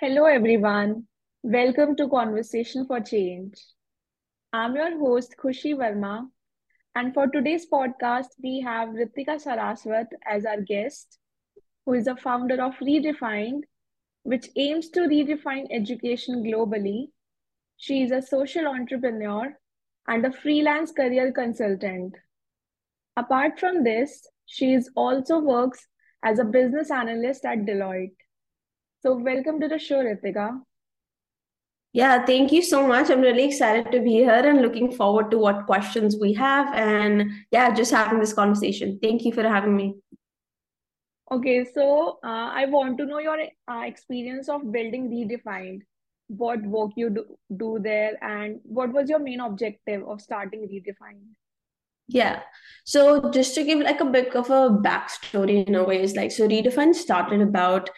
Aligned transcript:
Hello, 0.00 0.26
everyone. 0.26 1.08
Welcome 1.42 1.96
to 1.96 2.08
Conversation 2.08 2.86
for 2.86 3.00
Change. 3.00 3.60
I'm 4.52 4.76
your 4.76 4.96
host, 4.96 5.34
Khushi 5.42 5.74
Verma, 5.74 6.28
and 6.94 7.12
for 7.12 7.26
today's 7.26 7.66
podcast, 7.68 8.28
we 8.40 8.60
have 8.60 8.90
Ritika 8.90 9.42
Saraswat 9.44 10.06
as 10.24 10.46
our 10.46 10.60
guest, 10.60 11.18
who 11.84 11.94
is 11.94 12.04
the 12.04 12.14
founder 12.14 12.62
of 12.62 12.74
Redefined, 12.74 13.62
which 14.22 14.46
aims 14.54 14.88
to 14.90 15.00
redefine 15.00 15.66
education 15.72 16.44
globally. 16.44 17.08
She 17.76 18.02
is 18.04 18.12
a 18.12 18.22
social 18.22 18.68
entrepreneur 18.68 19.52
and 20.06 20.24
a 20.24 20.32
freelance 20.32 20.92
career 20.92 21.32
consultant. 21.32 22.14
Apart 23.16 23.58
from 23.58 23.82
this, 23.82 24.28
she 24.46 24.74
is 24.74 24.88
also 24.94 25.40
works 25.40 25.88
as 26.22 26.38
a 26.38 26.44
business 26.44 26.92
analyst 26.92 27.44
at 27.44 27.66
Deloitte. 27.66 28.14
So, 29.00 29.14
welcome 29.14 29.60
to 29.60 29.68
the 29.68 29.78
show, 29.78 30.02
Ritika. 30.02 30.60
Yeah, 31.92 32.24
thank 32.26 32.50
you 32.50 32.62
so 32.62 32.86
much. 32.86 33.10
I'm 33.10 33.20
really 33.20 33.44
excited 33.44 33.92
to 33.92 34.00
be 34.00 34.14
here 34.14 34.46
and 34.48 34.60
looking 34.60 34.90
forward 34.90 35.30
to 35.30 35.38
what 35.38 35.66
questions 35.66 36.16
we 36.20 36.32
have. 36.34 36.74
And 36.74 37.30
yeah, 37.52 37.72
just 37.72 37.92
having 37.92 38.18
this 38.18 38.32
conversation. 38.32 38.98
Thank 39.00 39.24
you 39.24 39.32
for 39.32 39.42
having 39.42 39.76
me. 39.76 39.94
Okay, 41.30 41.64
so 41.64 42.18
uh, 42.24 42.50
I 42.52 42.66
want 42.66 42.98
to 42.98 43.06
know 43.06 43.20
your 43.20 43.38
uh, 43.70 43.82
experience 43.84 44.48
of 44.48 44.72
building 44.72 45.08
Redefined. 45.10 45.82
What 46.26 46.62
work 46.62 46.90
you 46.96 47.10
do, 47.10 47.24
do 47.56 47.78
there, 47.80 48.22
and 48.22 48.60
what 48.64 48.92
was 48.92 49.08
your 49.08 49.20
main 49.20 49.40
objective 49.40 50.06
of 50.08 50.20
starting 50.20 50.62
Redefined? 50.62 51.22
Yeah. 52.08 52.40
So 52.84 53.30
just 53.30 53.54
to 53.54 53.64
give 53.64 53.80
like 53.80 54.00
a 54.00 54.06
bit 54.06 54.34
of 54.34 54.50
a 54.50 54.70
backstory 54.70 55.66
in 55.66 55.74
a 55.74 55.84
way, 55.84 56.02
is 56.02 56.16
like 56.16 56.32
so 56.32 56.48
Redefined 56.48 56.94
started 56.94 57.40
about 57.40 57.90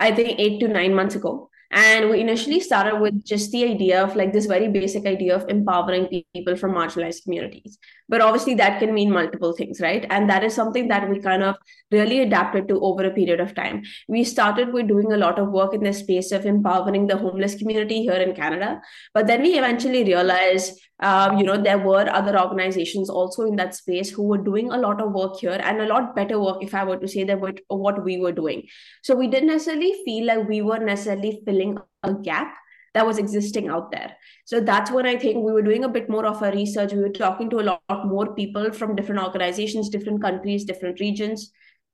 I 0.00 0.12
think 0.12 0.38
eight 0.38 0.58
to 0.60 0.68
nine 0.68 0.94
months 0.94 1.14
ago. 1.14 1.50
And 1.72 2.10
we 2.10 2.20
initially 2.20 2.58
started 2.58 3.00
with 3.00 3.24
just 3.24 3.52
the 3.52 3.64
idea 3.64 4.02
of 4.02 4.16
like 4.16 4.32
this 4.32 4.46
very 4.46 4.66
basic 4.66 5.06
idea 5.06 5.36
of 5.36 5.48
empowering 5.48 6.24
people 6.34 6.56
from 6.56 6.72
marginalized 6.72 7.22
communities. 7.22 7.78
But 8.08 8.20
obviously, 8.20 8.54
that 8.54 8.80
can 8.80 8.92
mean 8.92 9.12
multiple 9.12 9.52
things, 9.52 9.80
right? 9.80 10.04
And 10.10 10.28
that 10.28 10.42
is 10.42 10.52
something 10.52 10.88
that 10.88 11.08
we 11.08 11.20
kind 11.20 11.44
of 11.44 11.54
really 11.92 12.22
adapted 12.22 12.66
to 12.68 12.80
over 12.80 13.04
a 13.04 13.12
period 13.12 13.38
of 13.38 13.54
time. 13.54 13.84
We 14.08 14.24
started 14.24 14.72
with 14.72 14.88
doing 14.88 15.12
a 15.12 15.16
lot 15.16 15.38
of 15.38 15.52
work 15.52 15.72
in 15.72 15.84
the 15.84 15.92
space 15.92 16.32
of 16.32 16.44
empowering 16.44 17.06
the 17.06 17.16
homeless 17.16 17.54
community 17.54 18.02
here 18.02 18.14
in 18.14 18.34
Canada. 18.34 18.80
But 19.14 19.28
then 19.28 19.42
we 19.42 19.56
eventually 19.56 20.02
realized 20.02 20.76
um, 21.00 21.38
you 21.38 21.44
know 21.44 21.56
there 21.56 21.78
were 21.78 22.08
other 22.10 22.38
organizations 22.38 23.08
also 23.08 23.44
in 23.44 23.56
that 23.56 23.74
space 23.74 24.10
who 24.10 24.22
were 24.22 24.38
doing 24.38 24.70
a 24.70 24.78
lot 24.78 25.00
of 25.00 25.12
work 25.12 25.38
here 25.38 25.58
and 25.62 25.80
a 25.80 25.86
lot 25.86 26.14
better 26.14 26.38
work 26.38 26.62
if 26.62 26.74
i 26.74 26.84
were 26.84 26.98
to 26.98 27.08
say 27.08 27.24
that 27.24 27.40
what, 27.40 27.60
what 27.68 28.04
we 28.04 28.18
were 28.18 28.32
doing. 28.32 28.66
So 29.02 29.14
we 29.14 29.28
didn't 29.28 29.48
necessarily 29.48 29.94
feel 30.04 30.26
like 30.26 30.48
we 30.48 30.62
were 30.62 30.78
necessarily 30.78 31.42
filling 31.44 31.78
a 32.02 32.14
gap 32.14 32.54
that 32.92 33.06
was 33.06 33.18
existing 33.18 33.68
out 33.68 33.92
there. 33.92 34.16
So 34.44 34.60
that's 34.60 34.90
when 34.90 35.06
i 35.06 35.16
think 35.16 35.44
we 35.44 35.52
were 35.52 35.62
doing 35.62 35.84
a 35.84 35.88
bit 35.88 36.10
more 36.10 36.26
of 36.26 36.42
a 36.42 36.50
research. 36.52 36.92
We 36.92 37.00
were 37.00 37.08
talking 37.08 37.48
to 37.50 37.60
a 37.60 37.66
lot, 37.70 37.82
lot 37.88 38.06
more 38.06 38.34
people 38.34 38.72
from 38.72 38.96
different 38.96 39.22
organizations 39.22 39.88
different 39.88 40.22
countries 40.22 40.64
different 40.64 41.00
regions 41.00 41.50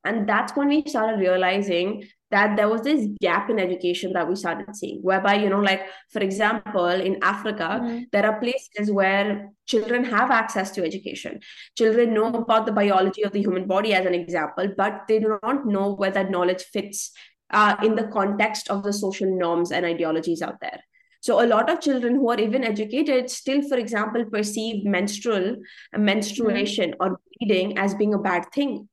and 0.07 0.29
that's 0.29 0.57
when 0.57 0.69
we 0.69 0.83
started 0.87 1.19
realizing 1.19 2.05
that 2.31 2.57
there 2.57 2.69
was 2.69 2.83
this 2.83 3.07
gap 3.21 3.51
in 3.51 3.59
education 3.59 4.13
that 4.13 4.29
we 4.29 4.35
started 4.35 4.75
seeing 4.75 4.99
whereby 5.03 5.35
you 5.35 5.49
know 5.49 5.61
like 5.61 5.83
for 6.13 6.21
example 6.21 6.87
in 6.87 7.19
africa 7.23 7.81
mm-hmm. 7.83 8.01
there 8.13 8.27
are 8.27 8.41
places 8.41 8.91
where 8.91 9.51
children 9.67 10.05
have 10.05 10.31
access 10.31 10.71
to 10.71 10.85
education 10.85 11.39
children 11.77 12.15
know 12.15 12.27
about 12.27 12.67
the 12.67 12.73
biology 12.73 13.23
of 13.23 13.33
the 13.33 13.41
human 13.41 13.67
body 13.67 13.95
as 13.95 14.07
an 14.07 14.15
example 14.15 14.69
but 14.77 15.03
they 15.09 15.19
do 15.19 15.39
not 15.43 15.67
know 15.67 15.95
where 15.95 16.11
that 16.11 16.31
knowledge 16.31 16.65
fits 16.73 17.13
uh, 17.51 17.77
in 17.85 17.95
the 17.95 18.09
context 18.09 18.69
of 18.71 18.83
the 18.83 18.93
social 18.93 19.39
norms 19.39 19.71
and 19.71 19.87
ideologies 19.87 20.43
out 20.43 20.61
there 20.61 20.81
so 21.21 21.45
a 21.45 21.47
lot 21.47 21.71
of 21.71 21.81
children 21.81 22.17
who 22.17 22.29
are 22.29 22.41
even 22.41 22.65
educated 22.65 23.31
still 23.31 23.63
for 23.69 23.79
example 23.79 24.25
perceive 24.25 24.85
menstrual 24.85 25.57
menstruation 25.97 26.91
mm-hmm. 26.91 27.13
or 27.13 27.21
bleeding 27.39 27.79
as 27.79 27.95
being 27.95 28.15
a 28.15 28.19
bad 28.19 28.45
thing 28.53 28.89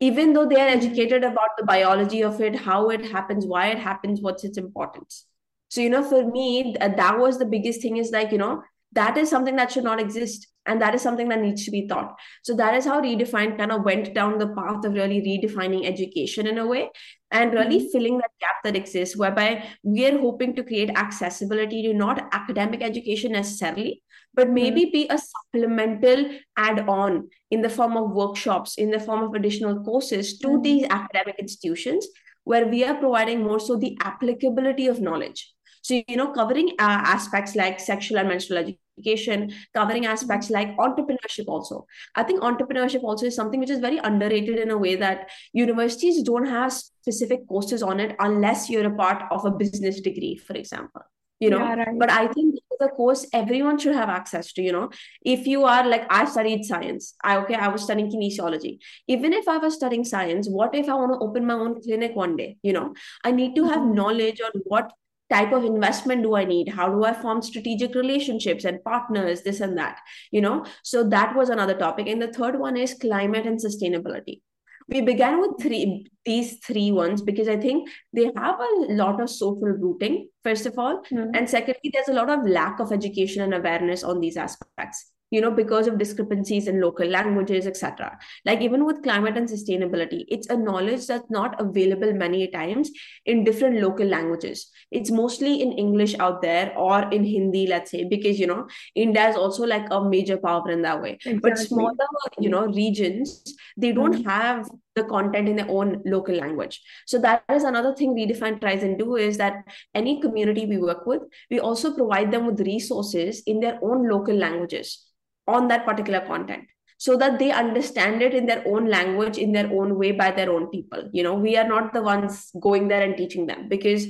even 0.00 0.32
though 0.32 0.46
they 0.46 0.60
are 0.60 0.68
educated 0.68 1.24
about 1.24 1.56
the 1.56 1.64
biology 1.64 2.22
of 2.22 2.40
it 2.40 2.54
how 2.54 2.90
it 2.90 3.04
happens 3.10 3.46
why 3.46 3.68
it 3.68 3.78
happens 3.78 4.20
what's 4.20 4.44
its 4.44 4.58
importance 4.58 5.26
so 5.68 5.80
you 5.80 5.90
know 5.90 6.02
for 6.02 6.30
me 6.30 6.76
that 6.80 7.18
was 7.18 7.38
the 7.38 7.46
biggest 7.46 7.80
thing 7.80 7.96
is 7.96 8.10
like 8.10 8.32
you 8.32 8.38
know 8.38 8.62
that 8.92 9.16
is 9.16 9.28
something 9.28 9.56
that 9.56 9.72
should 9.72 9.84
not 9.84 10.00
exist 10.00 10.46
and 10.66 10.80
that 10.82 10.94
is 10.94 11.02
something 11.02 11.28
that 11.28 11.40
needs 11.40 11.64
to 11.64 11.70
be 11.70 11.86
taught 11.86 12.14
so 12.42 12.54
that 12.54 12.74
is 12.74 12.84
how 12.84 13.00
redefined 13.00 13.56
kind 13.56 13.72
of 13.72 13.84
went 13.84 14.14
down 14.14 14.38
the 14.38 14.48
path 14.48 14.84
of 14.84 14.92
really 14.92 15.20
redefining 15.20 15.86
education 15.86 16.46
in 16.46 16.58
a 16.58 16.66
way 16.66 16.88
and 17.30 17.52
really 17.52 17.80
mm-hmm. 17.80 17.92
filling 17.92 18.18
that 18.18 18.30
gap 18.40 18.56
that 18.64 18.76
exists 18.76 19.16
whereby 19.16 19.64
we 19.82 20.06
are 20.06 20.18
hoping 20.18 20.54
to 20.54 20.62
create 20.62 20.90
accessibility 20.96 21.82
to 21.82 21.92
not 21.92 22.28
academic 22.32 22.82
education 22.82 23.32
necessarily 23.32 24.02
but 24.36 24.50
maybe 24.50 24.82
mm-hmm. 24.82 24.92
be 24.92 25.08
a 25.08 25.18
supplemental 25.18 26.30
add-on 26.56 27.28
in 27.50 27.62
the 27.62 27.70
form 27.70 27.96
of 27.96 28.10
workshops 28.10 28.76
in 28.76 28.90
the 28.90 29.00
form 29.00 29.22
of 29.24 29.34
additional 29.34 29.82
courses 29.82 30.38
to 30.38 30.48
mm-hmm. 30.48 30.62
these 30.62 30.86
academic 30.90 31.36
institutions 31.38 32.06
where 32.44 32.66
we 32.68 32.84
are 32.84 32.94
providing 32.94 33.42
more 33.42 33.58
so 33.58 33.76
the 33.76 33.96
applicability 34.00 34.86
of 34.86 35.00
knowledge 35.00 35.52
so 35.82 36.02
you 36.08 36.16
know 36.16 36.32
covering 36.32 36.68
uh, 36.78 37.00
aspects 37.14 37.56
like 37.56 37.80
sexual 37.80 38.18
and 38.18 38.28
menstrual 38.28 38.58
education 38.58 39.52
covering 39.74 40.06
aspects 40.06 40.50
like 40.50 40.76
entrepreneurship 40.76 41.48
also 41.48 41.86
i 42.14 42.22
think 42.22 42.40
entrepreneurship 42.40 43.02
also 43.02 43.26
is 43.26 43.34
something 43.34 43.60
which 43.60 43.74
is 43.74 43.84
very 43.88 43.98
underrated 44.10 44.58
in 44.58 44.70
a 44.70 44.78
way 44.84 44.94
that 44.96 45.28
universities 45.52 46.22
don't 46.22 46.46
have 46.46 46.72
specific 46.72 47.46
courses 47.48 47.82
on 47.82 48.00
it 48.00 48.16
unless 48.20 48.70
you're 48.70 48.92
a 48.92 48.96
part 49.02 49.22
of 49.30 49.44
a 49.44 49.50
business 49.50 50.00
degree 50.00 50.36
for 50.36 50.54
example 50.54 51.02
you 51.40 51.50
know? 51.50 51.58
Yeah, 51.58 51.74
right. 51.74 51.98
but 51.98 52.10
i 52.10 52.26
think 52.28 52.54
the 52.78 52.88
course 52.88 53.26
everyone 53.32 53.78
should 53.78 53.94
have 53.94 54.10
access 54.10 54.52
to 54.52 54.62
you 54.62 54.72
know? 54.72 54.90
If 55.22 55.46
you 55.46 55.64
are 55.64 55.86
like 55.86 56.06
i 56.10 56.24
studied 56.26 56.64
science. 56.64 57.14
I 57.24 57.38
okay 57.38 57.54
i 57.54 57.68
was 57.68 57.82
studying 57.82 58.10
kinesiology. 58.10 58.78
Even 59.08 59.32
if 59.32 59.48
i 59.48 59.56
was 59.58 59.74
studying 59.74 60.04
science 60.04 60.48
what 60.48 60.74
if 60.74 60.88
i 60.88 60.94
want 60.94 61.12
to 61.12 61.26
open 61.26 61.46
my 61.46 61.54
own 61.54 61.80
clinic 61.80 62.14
one 62.14 62.36
day 62.36 62.56
you 62.62 62.72
know? 62.72 62.94
I 63.24 63.32
need 63.32 63.54
to 63.56 63.64
have 63.64 63.78
mm-hmm. 63.78 63.94
knowledge 63.94 64.40
on 64.40 64.60
what 64.64 64.92
type 65.30 65.52
of 65.52 65.64
investment 65.64 66.22
do 66.22 66.36
i 66.36 66.44
need? 66.44 66.68
How 66.68 66.88
do 66.88 67.04
i 67.04 67.12
form 67.12 67.42
strategic 67.42 67.94
relationships 67.94 68.64
and 68.64 68.82
partners 68.84 69.42
this 69.42 69.60
and 69.60 69.78
that 69.78 69.98
you 70.30 70.40
know? 70.40 70.64
So 70.82 71.08
that 71.08 71.34
was 71.34 71.48
another 71.48 71.74
topic. 71.74 72.08
And 72.08 72.20
the 72.20 72.32
third 72.32 72.58
one 72.58 72.76
is 72.76 72.94
climate 72.94 73.46
and 73.46 73.58
sustainability 73.58 74.40
we 74.88 75.00
began 75.00 75.40
with 75.40 75.60
three 75.60 76.06
these 76.24 76.58
three 76.58 76.92
ones 76.92 77.22
because 77.22 77.48
i 77.48 77.56
think 77.56 77.88
they 78.12 78.30
have 78.36 78.60
a 78.60 78.92
lot 78.92 79.20
of 79.20 79.30
social 79.30 79.60
rooting 79.60 80.28
first 80.44 80.66
of 80.66 80.78
all 80.78 81.02
mm-hmm. 81.10 81.34
and 81.34 81.48
secondly 81.48 81.90
there's 81.92 82.08
a 82.08 82.12
lot 82.12 82.30
of 82.30 82.46
lack 82.46 82.80
of 82.80 82.92
education 82.92 83.42
and 83.42 83.54
awareness 83.54 84.04
on 84.04 84.20
these 84.20 84.36
aspects 84.36 85.12
you 85.30 85.40
know 85.40 85.50
because 85.50 85.86
of 85.86 85.98
discrepancies 85.98 86.68
in 86.68 86.80
local 86.80 87.06
languages 87.06 87.66
etc 87.66 88.16
like 88.44 88.60
even 88.60 88.84
with 88.84 89.02
climate 89.02 89.36
and 89.36 89.48
sustainability 89.48 90.24
it's 90.28 90.48
a 90.48 90.56
knowledge 90.56 91.06
that's 91.06 91.30
not 91.30 91.60
available 91.60 92.12
many 92.12 92.48
times 92.48 92.90
in 93.24 93.44
different 93.44 93.80
local 93.80 94.06
languages. 94.06 94.70
It's 94.90 95.10
mostly 95.10 95.60
in 95.62 95.72
english 95.72 96.14
out 96.18 96.42
there 96.42 96.76
or 96.78 97.02
in 97.10 97.24
hindi 97.24 97.66
let's 97.66 97.90
say 97.90 98.04
because 98.04 98.38
you 98.38 98.46
know 98.46 98.66
india 98.94 99.28
is 99.28 99.36
also 99.36 99.64
like 99.64 99.86
a 99.90 100.02
major 100.08 100.36
power 100.36 100.70
in 100.70 100.82
that 100.82 101.02
way. 101.02 101.12
Exactly. 101.14 101.40
but 101.40 101.58
smaller 101.58 102.08
you 102.38 102.48
know 102.48 102.66
regions 102.66 103.54
they 103.76 103.92
don't 103.92 104.14
mm-hmm. 104.14 104.28
have 104.28 104.68
the 104.94 105.04
content 105.04 105.48
in 105.48 105.56
their 105.56 105.70
own 105.70 106.02
local 106.06 106.34
language. 106.34 106.80
So 107.06 107.18
that 107.18 107.44
is 107.52 107.64
another 107.64 107.94
thing 107.94 108.14
Redefined 108.14 108.60
tries 108.60 108.82
and 108.82 108.98
do 108.98 109.16
is 109.16 109.36
that 109.36 109.64
any 109.94 110.20
community 110.22 110.64
we 110.66 110.78
work 110.78 111.06
with 111.06 111.22
we 111.50 111.60
also 111.60 111.94
provide 111.94 112.30
them 112.30 112.46
with 112.46 112.60
resources 112.60 113.42
in 113.46 113.60
their 113.60 113.78
own 113.82 114.08
local 114.08 114.34
languages 114.34 115.06
on 115.46 115.68
that 115.68 115.84
particular 115.84 116.20
content 116.20 116.64
so 116.98 117.16
that 117.16 117.38
they 117.38 117.50
understand 117.50 118.22
it 118.22 118.34
in 118.34 118.46
their 118.46 118.62
own 118.66 118.86
language 118.88 119.36
in 119.36 119.52
their 119.52 119.70
own 119.70 119.98
way 119.98 120.12
by 120.12 120.30
their 120.30 120.50
own 120.50 120.68
people. 120.68 121.08
You 121.12 121.22
know 121.22 121.34
we 121.34 121.56
are 121.56 121.68
not 121.68 121.92
the 121.92 122.02
ones 122.02 122.50
going 122.60 122.88
there 122.88 123.02
and 123.02 123.16
teaching 123.16 123.46
them 123.46 123.68
because 123.68 124.06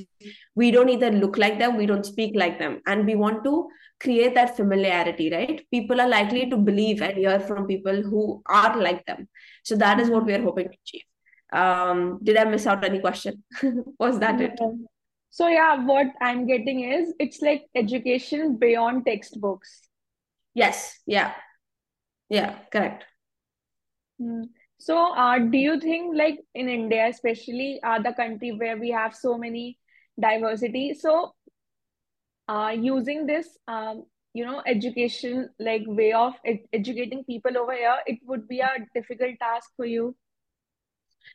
we 0.55 0.71
don't 0.71 0.89
either 0.89 1.11
look 1.11 1.37
like 1.37 1.59
them 1.59 1.75
we 1.75 1.85
don't 1.85 2.05
speak 2.05 2.35
like 2.35 2.59
them. 2.59 2.81
And 2.85 3.05
we 3.05 3.15
want 3.15 3.43
to 3.43 3.67
create 3.99 4.35
that 4.35 4.55
familiarity 4.55 5.29
right? 5.31 5.65
People 5.69 5.99
are 5.99 6.07
likely 6.07 6.49
to 6.49 6.57
believe 6.57 7.01
and 7.01 7.17
hear 7.17 7.39
from 7.39 7.67
people 7.67 8.01
who 8.01 8.41
are 8.45 8.77
like 8.77 9.05
them. 9.05 9.27
So 9.63 9.75
that 9.75 9.99
is 9.99 10.09
what 10.09 10.25
we 10.25 10.33
are 10.33 10.41
hoping 10.41 10.69
to 10.69 10.77
achieve. 10.85 11.03
Um 11.51 12.19
did 12.23 12.37
i 12.37 12.45
miss 12.45 12.67
out 12.67 12.83
any 12.85 12.99
question? 12.99 13.43
Was 13.99 14.19
that 14.19 14.39
it? 14.39 14.59
So 15.29 15.47
yeah 15.49 15.83
what 15.85 16.07
i'm 16.21 16.47
getting 16.47 16.79
is 16.91 17.13
it's 17.19 17.41
like 17.41 17.65
education 17.75 18.55
beyond 18.57 19.05
textbooks 19.05 19.86
Yes. 20.57 20.99
Yeah. 21.05 21.33
Yeah. 22.29 22.57
Correct. 22.71 23.05
Hmm. 24.19 24.45
So, 24.79 25.13
uh, 25.13 25.37
do 25.37 25.57
you 25.57 25.79
think 25.79 26.15
like 26.17 26.39
in 26.55 26.67
India, 26.67 27.07
especially 27.07 27.79
uh, 27.83 28.01
the 28.01 28.13
country 28.13 28.51
where 28.51 28.75
we 28.77 28.89
have 28.89 29.15
so 29.15 29.37
many 29.37 29.77
diversity, 30.19 30.95
so 30.95 31.35
uh, 32.47 32.73
using 32.75 33.27
this, 33.27 33.57
um, 33.67 34.05
you 34.33 34.45
know, 34.45 34.63
education 34.65 35.49
like 35.59 35.83
way 35.85 36.11
of 36.13 36.33
ed 36.43 36.59
educating 36.73 37.23
people 37.23 37.55
over 37.55 37.73
here, 37.73 37.97
it 38.07 38.19
would 38.25 38.47
be 38.47 38.59
a 38.61 38.71
difficult 38.95 39.37
task 39.39 39.69
for 39.75 39.85
you? 39.85 40.15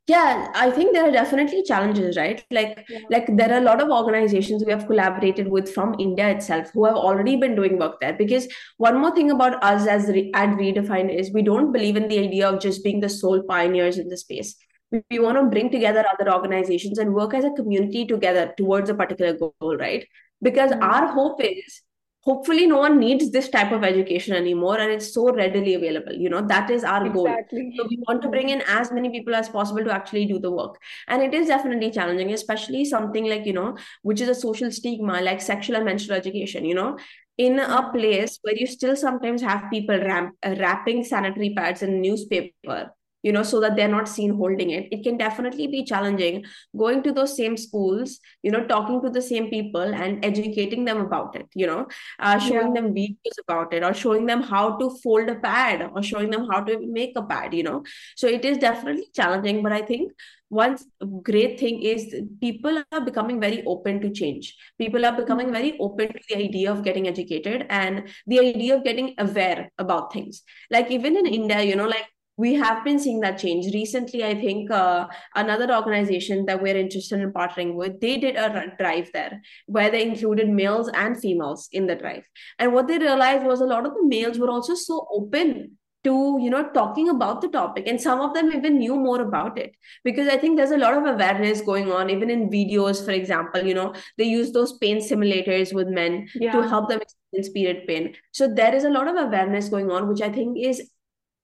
Yeah 0.09 0.49
i 0.55 0.71
think 0.71 0.93
there 0.94 1.06
are 1.09 1.12
definitely 1.12 1.62
challenges 1.62 2.17
right 2.17 2.44
like 2.50 2.85
Yeah. 2.89 2.99
like 3.11 3.27
there 3.37 3.53
are 3.53 3.59
a 3.59 3.65
lot 3.67 3.83
of 3.83 3.91
organizations 3.91 4.65
we 4.65 4.73
have 4.73 4.87
collaborated 4.87 5.49
with 5.49 5.73
from 5.75 5.94
india 5.99 6.29
itself 6.31 6.71
who 6.75 6.85
have 6.87 6.97
already 6.97 7.37
been 7.37 7.55
doing 7.55 7.79
work 7.79 8.00
there 8.00 8.12
because 8.15 8.49
one 8.79 8.99
more 9.00 9.15
thing 9.15 9.31
about 9.31 9.62
us 9.62 9.87
as 9.87 10.09
re- 10.09 10.31
at 10.35 10.50
redefined 10.62 11.15
is 11.19 11.33
we 11.33 11.43
don't 11.43 11.73
believe 11.73 11.97
in 11.97 12.09
the 12.09 12.19
idea 12.19 12.49
of 12.49 12.61
just 12.61 12.83
being 12.85 13.00
the 13.00 13.09
sole 13.09 13.43
pioneers 13.43 13.99
in 13.99 14.09
the 14.09 14.17
space 14.17 14.56
we, 14.91 15.03
we 15.11 15.19
want 15.19 15.39
to 15.39 15.44
bring 15.55 15.71
together 15.71 16.05
other 16.12 16.33
organizations 16.33 16.99
and 16.99 17.15
work 17.15 17.35
as 17.35 17.44
a 17.44 17.50
community 17.53 18.05
together 18.06 18.53
towards 18.56 18.91
a 18.91 18.94
particular 18.94 19.33
goal 19.44 19.77
right 19.87 20.06
because 20.43 20.71
Mm. 20.73 20.83
our 20.83 21.06
hope 21.12 21.41
is 21.44 21.83
hopefully 22.23 22.67
no 22.67 22.79
one 22.79 22.99
needs 22.99 23.31
this 23.31 23.49
type 23.49 23.73
of 23.73 23.83
education 23.83 24.35
anymore 24.35 24.79
and 24.79 24.93
it's 24.93 25.13
so 25.13 25.35
readily 25.35 25.75
available 25.75 26.13
you 26.13 26.29
know 26.29 26.41
that 26.47 26.71
is 26.71 26.85
our 26.85 27.09
goal. 27.09 27.29
So 27.51 27.87
we 27.89 27.99
want 28.07 28.23
to 28.23 28.29
bring 28.29 28.49
in 28.49 28.63
as 28.67 28.93
many 28.93 29.11
people 29.11 29.35
as 29.35 29.49
possible 29.49 29.85
to 29.85 29.93
actually 29.93 30.27
do 30.27 30.39
the 30.39 30.51
work. 30.51 30.79
And 31.09 31.23
it 31.23 31.35
is 31.35 31.47
definitely 31.49 31.91
challenging, 31.91 32.33
especially 32.33 32.85
something 32.85 33.29
like, 33.29 33.47
you 33.47 33.53
know, 33.53 33.77
which 34.03 34.21
is 34.21 34.29
a 34.29 34.35
social 34.35 34.71
stigma, 34.71 35.21
like 35.21 35.41
sexual 35.41 35.77
and 35.77 35.85
menstrual 35.85 36.17
education, 36.17 36.65
you 36.65 36.75
know, 36.75 36.99
in 37.39 37.59
a 37.59 37.91
place 37.93 38.39
where 38.43 38.57
you 38.57 38.67
still 38.67 38.97
sometimes 38.97 39.43
have 39.43 39.71
people 39.71 39.99
ramp, 39.99 40.35
uh, 40.43 40.55
wrapping 40.59 41.05
sanitary 41.05 41.55
pads 41.57 41.83
in 41.83 42.01
newspaper, 42.01 42.93
you 43.23 43.33
know, 43.33 43.43
so 43.43 43.61
that 43.61 43.77
they're 43.77 43.89
not 43.89 44.09
seen 44.09 44.35
holding 44.35 44.71
it. 44.71 44.89
It 44.93 45.03
can 45.03 45.17
definitely 45.17 45.67
be 45.67 45.85
challenging 45.85 46.45
going 46.77 47.03
to 47.05 47.13
those 47.13 47.37
same 47.37 47.57
schools, 47.57 48.19
you 48.43 48.51
know, 48.51 48.65
talking 48.67 49.01
to 49.03 49.11
the 49.11 49.23
same 49.23 49.49
people 49.51 49.81
and 49.95 50.25
educating 50.25 50.85
them 50.85 51.01
about 51.01 51.37
it, 51.37 51.47
you 51.55 51.67
know, 51.67 51.87
uh, 52.19 52.39
showing 52.39 52.73
Yeah. 52.73 52.81
them 52.81 52.95
videos 52.95 53.39
about 53.47 53.73
it 53.73 53.83
or 53.85 53.95
showing 53.95 54.27
them 54.27 54.43
how 54.43 54.77
to 54.79 54.91
fold 55.03 55.29
a 55.29 55.37
pad 55.37 55.91
or 55.95 56.03
showing 56.03 56.31
them 56.31 56.47
how 56.51 56.61
to 56.63 56.79
make 56.87 57.13
a 57.17 57.23
pad, 57.23 57.55
you 57.55 57.63
know 57.63 57.83
so 58.17 58.27
it 58.27 58.45
is 58.45 58.59
definitely 58.59 59.07
challenging 59.15 59.63
but 59.63 59.73
i 59.73 59.81
think 59.83 60.13
one 60.49 60.77
great 61.23 61.59
thing 61.59 61.83
is 61.83 62.15
people 62.41 62.83
are 62.93 63.01
becoming 63.05 63.41
very 63.41 63.63
open 63.67 64.01
to 64.01 64.11
change 64.11 64.55
people 64.79 65.05
are 65.07 65.17
becoming 65.17 65.49
Mm. 65.49 65.53
very 65.53 65.71
open 65.81 66.09
to 66.09 66.21
the 66.29 66.37
idea 66.37 66.71
of 66.73 66.83
getting 66.85 67.09
educated 67.09 67.67
and 67.71 68.09
the 68.27 68.39
idea 68.41 68.77
of 68.77 68.85
getting 68.85 69.15
aware 69.19 69.71
about 69.79 70.13
things 70.13 70.43
like 70.71 70.91
even 70.91 71.17
in 71.17 71.27
india 71.27 71.63
you 71.63 71.77
know 71.77 71.87
like 71.95 72.07
we 72.37 72.55
have 72.55 72.84
been 72.84 72.99
seeing 72.99 73.20
that 73.20 73.38
change. 73.38 73.73
Recently 73.75 74.25
i 74.25 74.34
think 74.34 74.70
uh, 74.70 75.06
another 75.34 75.75
organization 75.75 76.46
that 76.46 76.62
we're 76.62 76.76
interested 76.76 77.20
in 77.20 77.32
partnering 77.32 77.75
with 77.75 78.00
they 78.00 78.17
did 78.19 78.37
a 78.37 78.73
drive 78.79 79.11
there 79.12 79.40
where 79.67 79.90
they 79.90 80.02
included 80.06 80.49
males 80.49 80.88
and 80.94 81.20
females 81.20 81.69
in 81.73 81.87
the 81.87 81.94
drive. 81.94 82.25
And 82.58 82.73
what 82.73 82.88
they 82.88 82.99
realized 82.99 83.44
was 83.44 83.61
a 83.61 83.67
lot 83.67 83.87
of 83.87 83.94
the 83.94 84.06
males 84.06 84.38
were 84.38 84.50
also 84.50 84.75
so 84.75 85.06
open 85.12 85.79
to 86.05 86.37
you 86.43 86.50
know 86.50 86.69
talking 86.70 87.08
about 87.11 87.40
the 87.40 87.49
topic 87.49 87.87
and 87.87 88.00
some 88.00 88.20
of 88.20 88.34
them 88.34 88.50
even 88.52 88.79
knew 88.79 88.96
more 88.96 89.20
about 89.20 89.58
it. 89.58 89.75
Because 90.05 90.29
i 90.29 90.37
think 90.37 90.56
there's 90.56 90.73
a 90.79 90.79
lot 90.79 90.96
of 90.96 91.05
awareness 91.05 91.61
going 91.61 91.93
on 91.93 92.11
even 92.11 92.31
in 92.31 92.49
videos 92.50 93.05
for 93.05 93.12
example 93.12 93.62
you 93.62 93.75
know 93.75 93.94
they 94.19 94.25
use 94.25 94.52
those 94.52 94.73
pain 94.79 94.99
simulators 94.99 95.75
with 95.75 95.88
men 95.88 96.26
to 96.40 96.62
help 96.62 96.88
them 96.88 97.00
experience 97.00 97.52
period 97.55 97.87
pain. 97.87 98.14
So 98.32 98.49
there 98.49 98.75
is 98.75 98.84
a 98.84 98.90
lot 98.90 99.08
of 99.08 99.17
awareness 99.17 99.69
going 99.69 99.90
on 99.90 100.08
which 100.08 100.23
i 100.23 100.32
think 100.40 100.58
is 100.73 100.82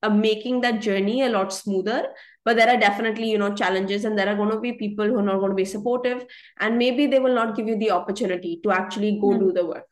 uh, 0.03 0.11
making 0.11 0.61
that 0.61 0.81
journey 0.81 1.23
a 1.23 1.29
lot 1.29 1.53
smoother 1.53 2.09
but 2.45 2.57
there 2.57 2.69
are 2.69 2.79
definitely 2.81 3.31
you 3.31 3.39
know 3.39 3.55
challenges 3.55 4.05
and 4.05 4.19
there 4.19 4.29
are 4.29 4.37
going 4.37 4.51
to 4.51 4.61
be 4.61 4.73
people 4.73 5.07
who 5.07 5.19
are 5.19 5.23
not 5.31 5.39
going 5.39 5.51
to 5.51 5.63
be 5.63 5.65
supportive 5.65 6.25
and 6.61 6.79
maybe 6.79 7.07
they 7.07 7.19
will 7.19 7.35
not 7.35 7.57
give 7.57 7.67
you 7.69 7.79
the 7.79 7.91
opportunity 7.91 8.61
to 8.63 8.71
actually 8.71 9.13
go 9.21 9.33
Mm. 9.35 9.41
do 9.47 9.53
the 9.53 9.67
work 9.67 9.87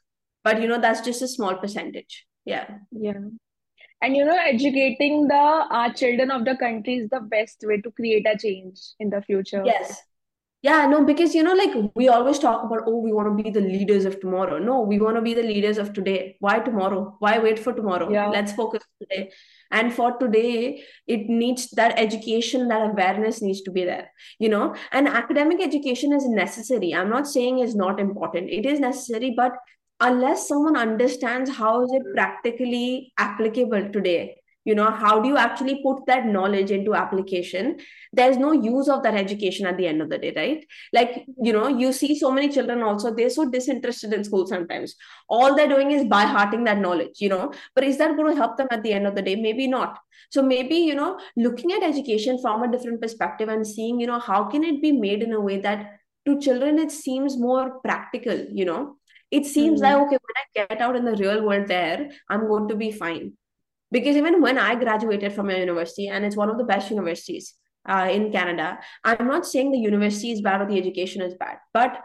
but 0.44 0.61
you 0.62 0.69
know 0.69 0.81
that's 0.81 1.00
just 1.11 1.23
a 1.23 1.29
small 1.29 1.56
percentage 1.56 2.26
yeah 2.44 2.67
Yeah. 2.93 3.20
And 4.03 4.14
you 4.17 4.25
know, 4.26 4.37
educating 4.49 5.26
the 5.29 5.35
our 5.37 5.93
children 5.93 6.31
of 6.31 6.44
the 6.44 6.55
country 6.56 6.97
is 6.97 7.08
the 7.11 7.20
best 7.20 7.64
way 7.70 7.81
to 7.81 7.91
create 7.91 8.26
a 8.32 8.37
change 8.43 8.81
in 9.00 9.11
the 9.14 9.23
future. 9.23 9.62
yes 9.64 9.97
Yeah, 10.67 10.87
no, 10.91 10.99
because 11.08 11.35
you 11.37 11.43
know, 11.47 11.55
like 11.58 11.75
we 12.00 12.06
always 12.12 12.38
talk 12.44 12.62
about, 12.67 12.87
oh, 12.91 12.99
we 13.06 13.12
want 13.17 13.29
to 13.31 13.43
be 13.43 13.50
the 13.56 13.61
leaders 13.64 14.05
of 14.11 14.14
tomorrow. 14.23 14.56
No, 14.69 14.76
we 14.93 14.99
want 15.03 15.17
to 15.19 15.23
be 15.26 15.35
the 15.38 15.44
leaders 15.49 15.79
of 15.82 15.93
today. 15.99 16.37
Why 16.47 16.55
tomorrow? 16.69 17.03
Why 17.26 17.32
wait 17.44 17.61
for 17.67 17.73
tomorrow? 17.76 18.08
Yeah. 18.14 18.29
Let's 18.37 18.55
focus 18.61 18.82
today. 19.03 19.20
And 19.71 19.93
for 19.93 20.17
today, 20.19 20.83
it 21.07 21.29
needs 21.29 21.71
that 21.71 21.99
education, 21.99 22.69
that 22.69 22.91
awareness 22.91 23.43
needs 23.43 23.63
to 23.63 23.71
be 23.71 23.85
there, 23.85 24.11
you 24.39 24.49
know. 24.49 24.75
And 24.93 25.09
academic 25.09 25.61
education 25.61 26.13
is 26.13 26.29
necessary. 26.29 26.95
I'm 26.95 27.11
not 27.11 27.27
saying 27.27 27.59
it's 27.59 27.75
not 27.75 28.01
important. 28.01 28.51
It 28.51 28.67
is 28.67 28.81
necessary, 28.81 29.35
but 29.37 29.53
unless 30.01 30.49
someone 30.49 30.77
understands 30.77 31.51
how 31.51 31.85
is 31.85 31.93
it 31.93 32.03
practically 32.15 33.13
applicable 33.19 33.91
today, 33.93 34.37
you 34.67 34.75
know, 34.75 34.91
how 34.91 35.21
do 35.21 35.29
you 35.29 35.37
actually 35.39 35.81
put 35.83 36.05
that 36.07 36.27
knowledge 36.27 36.71
into 36.71 36.95
application? 36.95 37.79
there's 38.13 38.37
no 38.39 38.53
use 38.53 38.89
of 38.89 39.03
that 39.03 39.15
education 39.15 39.67
at 39.67 39.77
the 39.77 39.87
end 39.87 40.01
of 40.03 40.09
the 40.11 40.19
day 40.19 40.33
right? 40.37 40.67
Like 40.93 41.25
you 41.43 41.53
know 41.53 41.69
you 41.69 41.93
see 41.93 42.19
so 42.19 42.31
many 42.31 42.49
children 42.49 42.83
also 42.83 43.15
they're 43.15 43.31
so 43.31 43.49
disinterested 43.51 44.13
in 44.13 44.25
school 44.25 44.47
sometimes. 44.47 44.95
All 45.29 45.55
they're 45.55 45.69
doing 45.69 45.91
is 45.93 46.05
by 46.07 46.23
hearting 46.23 46.65
that 46.65 46.79
knowledge 46.79 47.21
you 47.21 47.29
know? 47.29 47.53
But 47.75 47.85
is 47.85 47.99
that 47.99 48.17
going 48.17 48.31
to 48.33 48.37
help 48.41 48.57
them 48.57 48.69
at 48.71 48.83
the 48.83 48.93
end 48.93 49.07
of 49.07 49.15
the 49.15 49.23
day? 49.23 49.37
Maybe 49.37 49.67
not. 49.67 49.99
So 50.31 50.43
maybe 50.43 50.77
you 50.77 50.95
know 50.95 51.19
looking 51.37 51.73
at 51.73 51.83
education 51.83 52.39
from 52.41 52.63
a 52.63 52.71
different 52.71 53.01
perspective 53.03 53.49
and 53.49 53.67
seeing 53.67 54.01
you 54.01 54.07
know 54.07 54.19
how 54.19 54.45
can 54.45 54.65
it 54.65 54.81
be 54.83 54.93
made 54.93 55.23
in 55.23 55.33
a 55.33 55.41
way 55.41 55.59
that 55.61 55.99
to 56.27 56.41
children 56.41 56.79
it 56.79 56.91
seems 56.91 57.37
more 57.37 57.81
practical 57.81 58.47
you 58.53 58.65
know? 58.65 58.97
It 59.31 59.45
seems 59.47 59.81
like 59.81 59.97
Mm. 59.97 60.07
okay 60.07 60.19
when 60.27 60.37
i 60.43 60.67
get 60.67 60.81
out 60.81 60.97
in 60.97 61.05
the 61.05 61.17
real 61.17 61.45
world 61.45 61.67
there 61.69 62.11
i'm 62.31 62.47
going 62.47 62.69
to 62.69 62.77
be 62.77 62.93
fine 62.93 63.33
because 63.91 64.17
even 64.17 64.41
when 64.41 64.59
I 64.59 64.75
graduated 64.75 65.33
from 65.33 65.50
a 65.50 65.59
university, 65.59 66.09
and 66.09 66.25
it's 66.25 66.37
one 66.37 66.50
of 66.50 66.59
the 66.59 66.65
best 66.65 66.91
universities 66.91 67.55
uh, 67.88 68.09
in 68.11 68.33
Canada, 68.33 68.79
I'm 69.05 69.27
not 69.27 69.47
saying 69.47 69.71
the 69.73 69.79
university 69.79 70.33
is 70.33 70.41
bad 70.41 70.61
or 70.62 70.67
the 70.67 70.79
education 70.79 71.23
is 71.23 71.35
bad, 71.35 71.59
but 71.73 72.00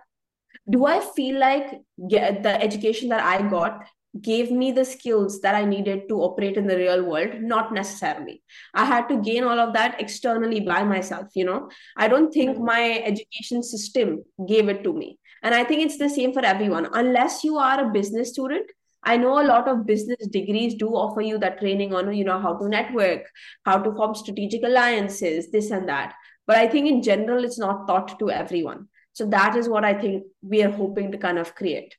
do 0.70 0.86
I 0.86 1.00
feel 1.16 1.40
like 1.40 1.82
the 1.98 2.58
education 2.62 3.10
that 3.10 3.24
I 3.24 3.42
got 3.50 3.84
gave 4.22 4.52
me 4.52 4.72
the 4.74 4.84
skills 4.84 5.40
that 5.42 5.56
I 5.56 5.64
needed 5.66 6.10
to 6.10 6.16
operate 6.22 6.58
in 6.58 6.68
the 6.68 6.76
real 6.76 7.04
world? 7.04 7.42
Not 7.42 7.74
necessarily. 7.74 8.44
I 8.74 8.86
had 8.86 9.08
to 9.08 9.18
gain 9.22 9.44
all 9.44 9.60
of 9.60 9.74
that 9.74 10.00
externally 10.00 10.60
by 10.60 10.84
myself, 10.84 11.28
you 11.34 11.46
know. 11.46 11.70
I 11.98 12.08
don't 12.10 12.32
think 12.32 12.58
Mm. 12.58 12.66
my 12.66 13.00
education 13.12 13.64
system 13.64 14.24
gave 14.48 14.70
it 14.70 14.84
to 14.84 14.94
me. 14.94 15.18
And 15.42 15.56
I 15.56 15.64
think 15.64 15.82
it's 15.82 15.98
the 15.98 16.10
same 16.10 16.34
for 16.34 16.46
everyone. 16.46 16.88
Unless 16.94 17.44
you 17.44 17.58
are 17.58 17.86
a 17.86 17.90
business 17.90 18.30
student, 18.30 18.70
I 19.04 19.18
know 19.18 19.42
a 19.42 19.48
lot 19.48 19.68
of 19.68 19.86
business 19.86 20.28
degrees 20.28 20.76
do 20.76 20.90
offer 20.90 21.22
you 21.22 21.38
that 21.40 21.60
training 21.60 21.94
on, 21.94 22.14
you 22.14 22.24
know, 22.24 22.40
how 22.40 22.56
to 22.58 22.70
network, 22.70 23.24
how 23.66 23.80
to 23.80 23.94
form 23.94 24.16
strategic 24.16 24.64
alliances, 24.64 25.52
this 25.52 25.72
and 25.72 25.90
that. 25.90 26.14
But 26.46 26.58
I 26.58 26.68
think 26.68 26.88
in 26.88 27.02
general, 27.02 27.44
it's 27.44 27.60
not 27.60 27.88
taught 27.88 28.20
to 28.20 28.30
everyone. 28.30 28.88
So 29.14 29.26
that 29.28 29.56
is 29.56 29.68
what 29.68 29.84
I 29.84 29.94
think 29.94 30.24
we 30.42 30.64
are 30.64 30.72
hoping 30.72 31.12
to 31.12 31.18
kind 31.18 31.40
of 31.40 31.56
create. 31.56 31.96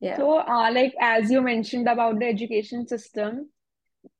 Yeah. 0.00 0.16
So, 0.16 0.38
uh, 0.38 0.70
like 0.72 0.94
as 1.00 1.30
you 1.30 1.40
mentioned 1.40 1.88
about 1.88 2.18
the 2.18 2.26
education 2.26 2.86
system, 2.86 3.50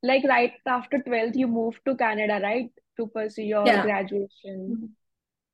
like 0.03 0.25
right 0.25 0.53
after 0.67 0.99
12th, 0.99 1.37
you 1.37 1.47
moved 1.47 1.81
to 1.85 1.95
Canada, 1.95 2.41
right, 2.43 2.71
to 2.97 3.07
pursue 3.07 3.43
your 3.43 3.67
Yeah. 3.67 3.83
graduation. 3.83 4.97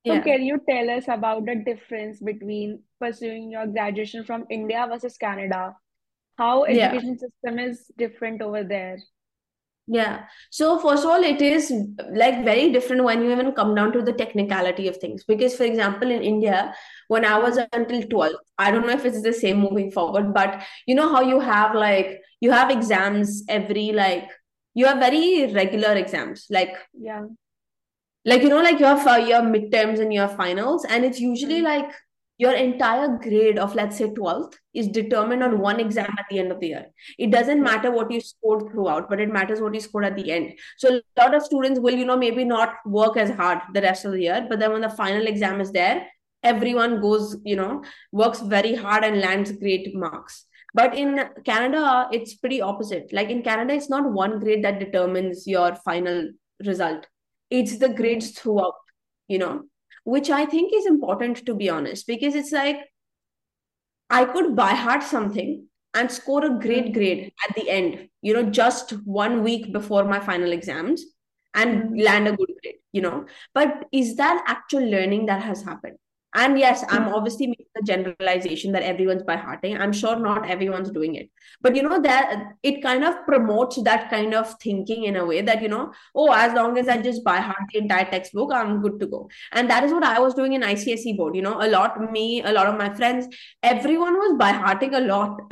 So, 0.06 0.14
Yeah. 0.14 0.22
can 0.22 0.42
you 0.42 0.60
tell 0.68 0.90
us 0.90 1.08
about 1.08 1.44
the 1.46 1.56
difference 1.56 2.20
between 2.20 2.82
pursuing 2.98 3.50
your 3.50 3.66
graduation 3.66 4.24
from 4.24 4.46
India 4.50 4.86
versus 4.88 5.16
Canada? 5.18 5.76
How 6.38 6.64
Yeah. 6.64 6.86
education 6.86 7.18
system 7.18 7.58
is 7.58 7.90
different 7.98 8.40
over 8.42 8.64
there? 8.64 8.98
Yeah. 9.86 10.26
So 10.50 10.78
first 10.78 11.04
of 11.04 11.10
all, 11.10 11.22
it 11.22 11.42
is 11.42 11.72
like 12.12 12.44
very 12.44 12.70
different 12.72 13.02
when 13.02 13.22
you 13.22 13.32
even 13.32 13.52
come 13.52 13.74
down 13.74 13.92
to 13.92 14.02
the 14.02 14.12
technicality 14.12 14.86
of 14.86 14.96
things. 14.98 15.24
Because, 15.24 15.56
for 15.56 15.64
example, 15.64 16.10
in 16.10 16.22
India, 16.22 16.74
when 17.08 17.24
I 17.24 17.38
was 17.38 17.58
until 17.72 18.02
12, 18.02 18.36
I 18.56 18.70
don't 18.70 18.86
know 18.86 18.92
if 18.92 19.04
it's 19.04 19.22
the 19.22 19.32
same 19.32 19.58
moving 19.58 19.90
forward, 19.90 20.32
but 20.32 20.62
you 20.86 20.94
know 20.94 21.08
how 21.12 21.22
you 21.22 21.40
have 21.40 21.74
like 21.74 22.20
you 22.40 22.52
have 22.52 22.70
exams 22.70 23.42
every 23.48 23.90
like 23.92 24.28
you 24.74 24.86
have 24.86 24.98
very 24.98 25.52
regular 25.52 25.94
exams. 25.94 26.46
Like 26.50 26.76
Yeah. 26.94 27.26
Like 28.24 28.42
you 28.42 28.48
know 28.48 28.60
like 28.60 28.78
you 28.78 28.86
have 28.86 29.06
uh, 29.06 29.16
your 29.16 29.40
midterms 29.40 30.00
and 30.00 30.12
your 30.12 30.28
finals 30.28 30.84
and 30.84 31.04
it's 31.04 31.20
usually 31.20 31.60
Mm. 31.60 31.64
like 31.64 31.90
your 32.38 32.52
entire 32.54 33.08
grade 33.18 33.58
of 33.58 33.74
let's 33.74 33.98
say 33.98 34.06
12th 34.18 34.54
is 34.72 34.88
determined 34.88 35.42
on 35.42 35.52
Mm. 35.56 35.58
one 35.60 35.80
exam 35.80 36.14
at 36.18 36.26
the 36.30 36.38
end 36.38 36.52
of 36.52 36.60
the 36.60 36.68
year. 36.68 36.86
It 37.18 37.30
doesn't 37.30 37.62
matter 37.62 37.90
what 37.90 38.10
you 38.10 38.20
scored 38.20 38.70
throughout 38.70 39.08
but 39.10 39.20
it 39.20 39.32
matters 39.32 39.60
what 39.60 39.74
you 39.74 39.80
scored 39.80 40.04
at 40.06 40.16
the 40.16 40.30
end. 40.32 40.54
So 40.78 40.94
a 40.96 41.02
lot 41.20 41.34
of 41.34 41.42
students 41.42 41.80
will 41.80 41.94
you 41.94 42.04
know 42.04 42.16
maybe 42.16 42.44
not 42.44 42.74
work 42.86 43.16
as 43.16 43.30
hard 43.30 43.60
the 43.74 43.82
rest 43.82 44.04
of 44.04 44.12
the 44.12 44.22
year 44.22 44.46
but 44.48 44.58
then 44.58 44.72
when 44.72 44.82
the 44.82 44.90
final 45.02 45.26
exam 45.26 45.60
is 45.60 45.72
there 45.72 46.06
everyone 46.42 47.00
goes 47.02 47.36
you 47.44 47.56
know 47.56 47.84
works 48.12 48.40
very 48.40 48.74
hard 48.74 49.04
and 49.04 49.20
lands 49.20 49.52
great 49.52 49.94
marks. 49.94 50.44
But 50.72 50.94
in 50.96 51.22
canada 51.44 52.08
it's 52.12 52.34
pretty 52.34 52.60
opposite. 52.62 53.12
Like 53.12 53.28
in 53.28 53.42
canada 53.42 53.74
it's 53.74 53.90
not 53.90 54.10
one 54.12 54.38
grade 54.40 54.64
that 54.64 54.78
determines 54.80 55.46
your 55.46 55.74
final 55.74 56.28
result 56.64 57.06
it's 57.50 57.78
the 57.78 57.88
grades 57.88 58.30
throughout 58.30 58.74
you 59.28 59.38
know 59.38 59.62
which 60.04 60.30
i 60.30 60.44
think 60.46 60.72
is 60.74 60.86
important 60.86 61.44
to 61.46 61.54
be 61.54 61.68
honest 61.68 62.06
because 62.06 62.34
it's 62.34 62.52
like 62.52 62.78
i 64.08 64.24
could 64.24 64.54
buy 64.56 64.72
heart 64.74 65.02
something 65.02 65.66
and 65.94 66.10
score 66.10 66.44
a 66.44 66.58
great 66.64 66.86
Mm. 66.90 66.94
grade 66.94 67.32
at 67.48 67.54
the 67.56 67.68
end 67.70 68.08
you 68.22 68.34
know 68.34 68.44
just 68.58 68.92
one 69.20 69.42
week 69.42 69.72
before 69.72 70.04
my 70.04 70.20
final 70.20 70.52
exams 70.52 71.04
and 71.54 71.82
Mm. 71.82 72.04
land 72.08 72.28
a 72.28 72.36
good 72.36 72.52
grade 72.62 72.78
you 72.92 73.02
know 73.02 73.26
but 73.54 73.84
is 73.92 74.14
that 74.16 74.44
actual 74.46 74.86
learning 74.96 75.26
that 75.26 75.42
has 75.42 75.62
happened 75.70 75.98
and 76.34 76.58
yes 76.58 76.84
i'm 76.88 77.08
obviously 77.08 77.46
making 77.46 77.66
a 77.76 77.82
generalization 77.82 78.72
that 78.72 78.82
everyone's 78.82 79.22
by 79.22 79.36
hearting 79.36 79.76
i'm 79.76 79.92
sure 79.92 80.18
not 80.18 80.48
everyone's 80.48 80.90
doing 80.90 81.14
it. 81.14 81.30
But 81.62 81.76
you 81.76 81.82
know 81.82 82.00
that 82.02 82.54
it 82.62 82.82
kind 82.82 83.04
of 83.04 83.14
promotes 83.26 83.82
that 83.82 84.08
kind 84.10 84.34
of 84.34 84.54
thinking 84.62 85.04
in 85.04 85.16
a 85.16 85.24
way 85.24 85.42
that 85.42 85.62
you 85.62 85.68
know 85.68 85.92
oh 86.14 86.32
as 86.32 86.52
long 86.54 86.78
as 86.78 86.88
i 86.88 87.00
just 87.00 87.24
by 87.24 87.38
heart 87.38 87.58
the 87.72 87.78
entire 87.80 88.04
textbook 88.04 88.52
i'm 88.52 88.80
good 88.82 88.98
to 89.00 89.06
go. 89.06 89.28
And 89.52 89.68
that 89.70 89.84
is 89.84 89.92
what 89.92 90.04
i 90.04 90.18
was 90.18 90.34
doing 90.34 90.52
in 90.54 90.62
icse 90.62 91.16
board. 91.16 91.36
You 91.36 91.42
know 91.42 91.60
a 91.60 91.68
lot 91.68 92.00
me 92.12 92.42
a 92.42 92.52
lot 92.52 92.66
of 92.66 92.78
my 92.78 92.92
friends 92.94 93.28
everyone 93.62 94.14
was 94.14 94.36
by 94.38 94.52
hearting 94.52 94.94
a 94.94 95.00
lot. 95.00 95.40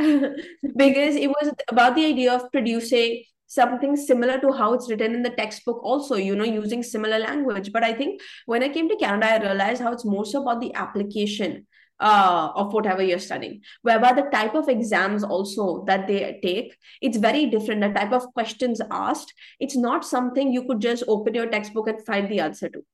Because 0.77 1.17
it 1.17 1.29
was 1.29 1.53
about 1.69 1.95
the 1.95 2.07
idea 2.07 2.33
of 2.33 2.51
producing 2.53 3.25
something 3.49 3.97
similar 3.97 4.39
to 4.39 4.53
how 4.53 4.73
it's 4.75 4.89
written 4.89 5.15
in 5.15 5.23
the 5.23 5.31
textbook 5.31 5.83
also 5.83 6.15
you 6.15 6.37
know 6.37 6.45
using 6.45 6.83
similar 6.83 7.19
language. 7.19 7.73
But 7.73 7.83
i 7.83 7.93
think 7.93 8.21
when 8.47 8.63
i 8.63 8.69
came 8.69 8.89
to 8.89 8.97
canada 8.97 9.33
i 9.33 9.39
realized 9.39 9.83
how 9.83 9.93
it's 9.93 10.05
more 10.05 10.25
so 10.25 10.43
about 10.43 10.61
the 10.61 10.75
application 10.75 11.67
uh, 12.01 12.53
of 12.55 12.73
whatever 12.73 13.03
you're 13.03 13.19
studying. 13.19 13.61
Whereby 13.83 14.13
the 14.13 14.29
type 14.33 14.55
of 14.55 14.69
exams 14.69 15.25
also 15.25 15.85
that 15.87 16.07
they 16.07 16.39
take? 16.43 16.77
It's 17.03 17.17
very 17.17 17.47
different. 17.47 17.81
The 17.81 17.89
type 17.89 18.13
of 18.13 18.33
questions 18.35 18.81
asked 18.91 19.35
it's 19.59 19.77
not 19.77 20.05
something 20.05 20.53
you 20.53 20.65
could 20.65 20.81
just 20.81 21.03
open 21.09 21.35
your 21.35 21.47
textbook 21.47 21.89
and 21.89 22.05
find 22.05 22.31
the 22.31 22.41
answer 22.41 22.69
to. 22.69 22.85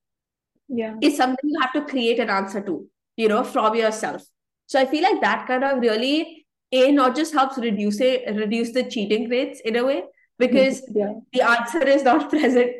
Yeah. 0.67 0.95
it's 0.99 1.17
something 1.17 1.47
you 1.47 1.59
have 1.61 1.73
to 1.73 1.85
create 1.85 2.19
an 2.19 2.31
answer 2.31 2.59
to 2.59 2.87
you 3.17 3.27
know 3.27 3.43
from 3.43 3.75
yourself. 3.75 4.23
So 4.65 4.79
i 4.79 4.85
feel 4.85 5.03
like 5.03 5.21
that 5.21 5.45
kind 5.47 5.63
of 5.63 5.79
really 5.79 6.47
a 6.71 6.91
not 6.91 7.15
just 7.15 7.33
helps 7.33 7.59
reduce 7.59 7.99
it 8.01 8.23
reduce 8.35 8.71
the 8.73 8.83
cheating 8.83 9.29
rates 9.29 9.61
in 9.63 9.75
a 9.75 9.85
way 9.85 10.03
because 10.37 10.81
Yeah. 10.95 11.13
the 11.33 11.41
answer 11.41 11.83
is 11.87 12.03
not 12.03 12.29
present. 12.35 12.71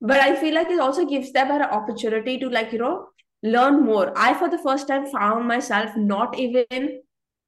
But 0.00 0.18
i 0.20 0.34
feel 0.36 0.54
like 0.54 0.68
it 0.68 0.80
also 0.80 1.04
gives 1.06 1.32
them 1.32 1.50
an 1.50 1.62
opportunity 1.62 2.38
to 2.38 2.48
like 2.48 2.72
you 2.72 2.78
know 2.78 3.08
learn 3.42 3.84
more. 3.84 4.12
I 4.16 4.34
for 4.34 4.48
the 4.48 4.58
first 4.58 4.88
time 4.88 5.06
found 5.06 5.46
myself 5.48 5.96
not 5.96 6.38
even 6.38 7.00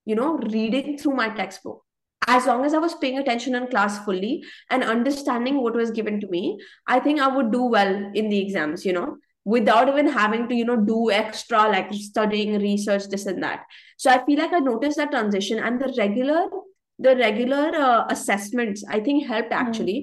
you 0.04 0.14
know 0.14 0.36
reading 0.38 0.98
through 0.98 1.14
my 1.16 1.28
textbook. 1.28 1.82
As 2.26 2.46
long 2.46 2.64
as 2.64 2.72
i 2.74 2.78
was 2.78 2.94
paying 3.00 3.18
attention 3.18 3.54
in 3.56 3.66
class 3.72 3.98
fully 4.04 4.42
and 4.70 4.82
understanding 4.82 5.60
what 5.62 5.74
was 5.80 5.90
given 5.90 6.20
to 6.20 6.28
me 6.34 6.58
i 6.86 6.98
think 6.98 7.20
i 7.20 7.28
would 7.34 7.50
do 7.52 7.64
well 7.74 7.90
in 8.14 8.30
the 8.30 8.38
exams 8.44 8.84
you 8.86 8.94
know 8.94 9.16
without 9.44 9.88
even 9.90 10.06
having 10.06 10.48
to 10.48 10.54
you 10.54 10.64
know 10.64 10.76
do 10.76 11.10
extra 11.10 11.64
like 11.74 11.92
studying 11.92 12.58
research 12.62 13.08
this 13.08 13.26
and 13.26 13.42
that. 13.42 13.64
So 13.98 14.10
i 14.10 14.24
feel 14.24 14.38
like 14.38 14.54
i 14.54 14.58
noticed 14.58 14.96
that 14.96 15.10
transition 15.10 15.58
and 15.58 15.80
the 15.80 15.92
regular 15.98 16.46
the 16.98 17.16
regular 17.16 17.74
uh, 17.74 18.04
assessments 18.10 18.84
i 18.88 19.00
think 19.00 19.26
helped 19.26 19.50
Mm. 19.50 19.60
actually 19.60 19.96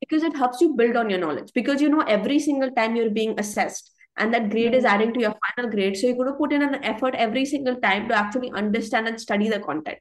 because 0.00 0.22
it 0.22 0.36
helps 0.36 0.60
you 0.60 0.74
build 0.76 0.96
on 0.96 1.10
your 1.10 1.18
knowledge. 1.18 1.50
Because 1.54 1.80
you 1.80 1.88
know 1.88 2.00
every 2.02 2.38
single 2.38 2.70
time 2.72 2.96
you're 2.96 3.10
being 3.10 3.38
assessed 3.38 3.90
and 4.16 4.34
that 4.34 4.50
grade 4.50 4.74
is 4.74 4.84
Mm. 4.84 4.90
adding 4.94 5.12
to 5.14 5.20
your 5.20 5.34
final 5.44 5.70
grade 5.70 5.96
so 5.96 6.06
you're 6.06 6.16
going 6.16 6.32
to 6.32 6.38
put 6.38 6.52
in 6.52 6.62
an 6.62 6.82
effort 6.84 7.14
every 7.14 7.44
single 7.44 7.76
time 7.76 8.08
to 8.08 8.14
actually 8.14 8.50
understand 8.52 9.08
and 9.08 9.20
study 9.20 9.48
the 9.48 9.60
content. 9.60 9.98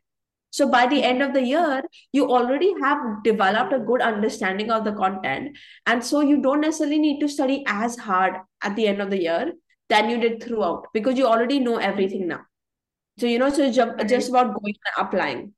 So 0.51 0.67
by 0.69 0.85
the 0.87 1.03
end 1.03 1.21
of 1.21 1.33
the 1.33 1.43
year 1.43 1.83
you 2.11 2.29
already 2.29 2.73
have 2.81 3.23
developed 3.23 3.73
a 3.73 3.79
good 3.79 4.01
understanding 4.01 4.71
of 4.71 4.83
the 4.83 4.93
content 4.93 5.57
and 5.85 6.03
so 6.03 6.21
you 6.21 6.41
don't 6.41 6.61
necessarily 6.61 6.99
need 6.99 7.19
to 7.21 7.29
study 7.29 7.63
as 7.67 7.97
hard 7.97 8.35
at 8.63 8.75
the 8.75 8.87
end 8.87 9.01
of 9.01 9.09
the 9.09 9.21
year 9.21 9.53
than 9.89 10.09
you 10.09 10.19
did 10.19 10.43
throughout 10.43 10.87
because 10.93 11.17
you 11.17 11.25
already 11.27 11.59
know 11.59 11.77
everything 11.77 12.27
now. 12.27 12.41
So 13.19 13.27
you 13.27 13.39
know 13.39 13.49
so 13.49 13.63
it's 13.63 13.77
just 14.09 14.29
about 14.29 14.53
going 14.59 14.75
and 14.89 15.07
applying 15.07 15.53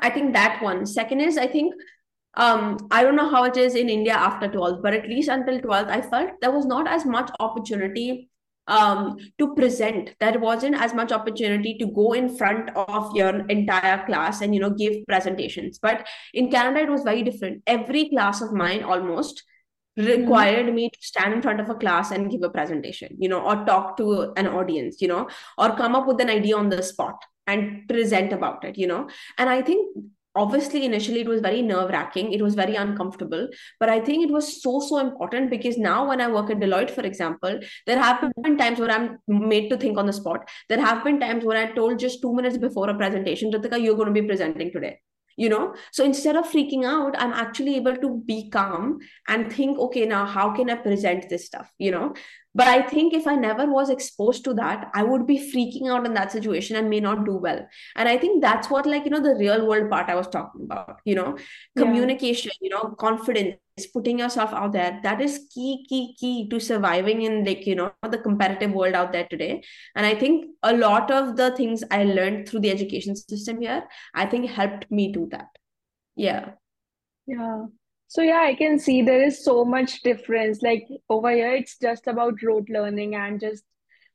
I 0.00 0.10
think 0.10 0.32
that 0.32 0.62
one. 0.62 0.86
Second 0.86 1.20
is, 1.20 1.36
I 1.36 1.46
think, 1.46 1.74
um, 2.34 2.78
I 2.90 3.02
don't 3.02 3.16
know 3.16 3.28
how 3.30 3.44
it 3.44 3.56
is 3.56 3.74
in 3.74 3.88
India 3.88 4.14
after 4.14 4.48
12th, 4.48 4.82
but 4.82 4.94
at 4.94 5.08
least 5.08 5.28
until 5.28 5.60
12th, 5.60 5.88
I 5.88 6.00
felt 6.00 6.30
there 6.40 6.50
was 6.50 6.64
not 6.66 6.88
as 6.88 7.04
much 7.04 7.30
opportunity 7.40 8.30
um, 8.68 9.16
to 9.38 9.54
present. 9.54 10.14
There 10.20 10.38
wasn't 10.38 10.76
as 10.76 10.94
much 10.94 11.12
opportunity 11.12 11.76
to 11.78 11.86
go 11.86 12.12
in 12.12 12.36
front 12.36 12.70
of 12.76 13.14
your 13.14 13.46
entire 13.48 14.06
class 14.06 14.40
and, 14.40 14.54
you 14.54 14.60
know, 14.60 14.70
give 14.70 15.04
presentations. 15.06 15.78
But 15.78 16.06
in 16.32 16.50
Canada, 16.50 16.80
it 16.80 16.90
was 16.90 17.02
very 17.02 17.22
different. 17.22 17.62
Every 17.66 18.08
class 18.08 18.40
of 18.40 18.52
mine 18.52 18.82
almost 18.82 19.42
Mm. 19.98 20.06
required 20.06 20.74
me 20.74 20.88
to 20.88 20.98
stand 21.02 21.34
in 21.34 21.42
front 21.42 21.60
of 21.60 21.68
a 21.68 21.74
class 21.74 22.12
and 22.12 22.30
give 22.30 22.42
a 22.42 22.48
presentation, 22.48 23.14
you 23.18 23.28
know, 23.28 23.40
or 23.42 23.62
talk 23.66 23.98
to 23.98 24.32
an 24.38 24.46
audience, 24.46 25.02
you 25.02 25.08
know, 25.08 25.28
or 25.58 25.76
come 25.76 25.94
up 25.94 26.06
with 26.06 26.18
an 26.18 26.30
idea 26.30 26.56
on 26.56 26.70
the 26.70 26.82
spot 26.82 27.22
and 27.46 27.88
present 27.88 28.32
about 28.32 28.64
it, 28.64 28.78
you 28.78 28.86
know. 28.86 29.08
And 29.38 29.48
I 29.48 29.62
think 29.62 29.96
obviously 30.34 30.84
initially 30.84 31.20
it 31.20 31.28
was 31.28 31.40
very 31.40 31.60
nerve 31.60 31.90
wracking, 31.90 32.32
it 32.32 32.40
was 32.40 32.54
very 32.54 32.74
uncomfortable, 32.74 33.48
but 33.78 33.88
I 33.88 34.00
think 34.00 34.24
it 34.24 34.32
was 34.32 34.62
so, 34.62 34.80
so 34.80 34.98
important 34.98 35.50
because 35.50 35.76
now 35.76 36.08
when 36.08 36.20
I 36.20 36.28
work 36.28 36.50
at 36.50 36.58
Deloitte, 36.58 36.90
for 36.90 37.02
example, 37.02 37.60
there 37.86 37.98
have 37.98 38.20
Mm. 38.20 38.42
been 38.42 38.56
times 38.56 38.78
where 38.78 38.90
I'm 38.90 39.18
made 39.26 39.68
to 39.70 39.76
think 39.76 39.98
on 39.98 40.06
the 40.06 40.12
spot. 40.12 40.48
There 40.68 40.80
have 40.80 41.04
been 41.04 41.20
times 41.20 41.44
when 41.44 41.56
I 41.56 41.72
told 41.72 41.98
just 41.98 42.22
two 42.22 42.34
minutes 42.34 42.56
before 42.56 42.88
a 42.88 42.94
presentation, 42.94 43.52
Ritika, 43.52 43.82
you're 43.82 43.96
going 43.96 44.14
to 44.14 44.20
be 44.20 44.26
presenting 44.26 44.72
today 44.72 45.00
you 45.36 45.48
know 45.48 45.74
so 45.92 46.04
instead 46.04 46.36
of 46.36 46.44
freaking 46.44 46.84
out 46.84 47.14
i'm 47.18 47.32
actually 47.32 47.76
able 47.76 47.96
to 47.96 48.22
be 48.26 48.50
calm 48.50 48.98
and 49.28 49.52
think 49.52 49.78
okay 49.78 50.04
now 50.04 50.26
how 50.26 50.54
can 50.54 50.68
i 50.68 50.74
present 50.74 51.28
this 51.30 51.46
stuff 51.46 51.72
you 51.78 51.90
know 51.90 52.12
but 52.54 52.68
i 52.68 52.82
think 52.82 53.14
if 53.14 53.26
i 53.26 53.34
never 53.34 53.66
was 53.70 53.90
exposed 53.90 54.44
to 54.44 54.54
that 54.54 54.90
i 54.94 55.02
would 55.02 55.26
be 55.26 55.38
freaking 55.52 55.88
out 55.90 56.06
in 56.06 56.14
that 56.14 56.32
situation 56.32 56.76
and 56.76 56.90
may 56.90 57.00
not 57.00 57.24
do 57.24 57.34
well 57.36 57.66
and 57.96 58.08
i 58.08 58.16
think 58.18 58.42
that's 58.42 58.70
what 58.70 58.86
like 58.86 59.04
you 59.04 59.10
know 59.10 59.20
the 59.20 59.34
real 59.36 59.66
world 59.66 59.90
part 59.90 60.08
i 60.08 60.14
was 60.14 60.28
talking 60.28 60.64
about 60.64 61.00
you 61.04 61.14
know 61.14 61.36
Yeah. 61.74 61.82
communication 61.84 62.52
you 62.60 62.70
know 62.70 62.94
confidence 62.98 63.58
putting 63.94 64.18
yourself 64.18 64.52
out 64.52 64.72
there 64.72 65.00
that 65.02 65.20
is 65.22 65.46
key 65.54 65.86
key 65.88 66.14
key 66.20 66.48
to 66.50 66.60
surviving 66.60 67.22
in 67.22 67.44
like 67.44 67.66
you 67.66 67.74
know 67.74 67.92
the 68.10 68.18
competitive 68.18 68.72
world 68.72 68.94
out 68.94 69.12
there 69.12 69.26
today 69.30 69.62
and 69.96 70.04
i 70.04 70.14
think 70.14 70.46
a 70.62 70.76
lot 70.76 71.10
of 71.10 71.36
the 71.36 71.50
things 71.56 71.82
i 71.90 72.04
learned 72.04 72.48
through 72.48 72.60
the 72.60 72.70
education 72.70 73.16
system 73.16 73.60
here 73.60 73.82
I 74.14 74.26
think 74.26 74.50
helped 74.50 74.90
me 74.90 75.10
do 75.12 75.28
that. 75.30 75.48
Yeah. 76.16 76.50
Yeah. 77.26 77.64
So 78.12 78.20
yeah, 78.20 78.42
I 78.44 78.54
can 78.54 78.78
see 78.78 79.00
there 79.00 79.22
is 79.22 79.42
so 79.42 79.64
much 79.64 80.02
difference. 80.02 80.60
Like 80.60 80.86
over 81.08 81.30
here, 81.30 81.52
it's 81.54 81.78
just 81.78 82.06
about 82.06 82.42
rote 82.42 82.68
learning 82.68 83.14
and 83.14 83.40
just 83.40 83.64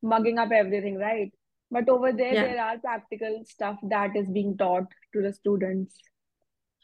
mugging 0.03 0.37
up 0.37 0.51
everything, 0.51 0.97
right? 0.99 1.31
But 1.71 1.89
over 1.89 2.11
there, 2.13 2.35
Yeah. 2.35 2.43
there 2.43 2.61
are 2.63 2.77
practical 2.77 3.41
stuff 3.45 3.79
that 3.95 4.15
is 4.15 4.29
being 4.29 4.55
taught 4.55 4.85
to 5.13 5.23
the 5.23 5.33
students. 5.33 5.97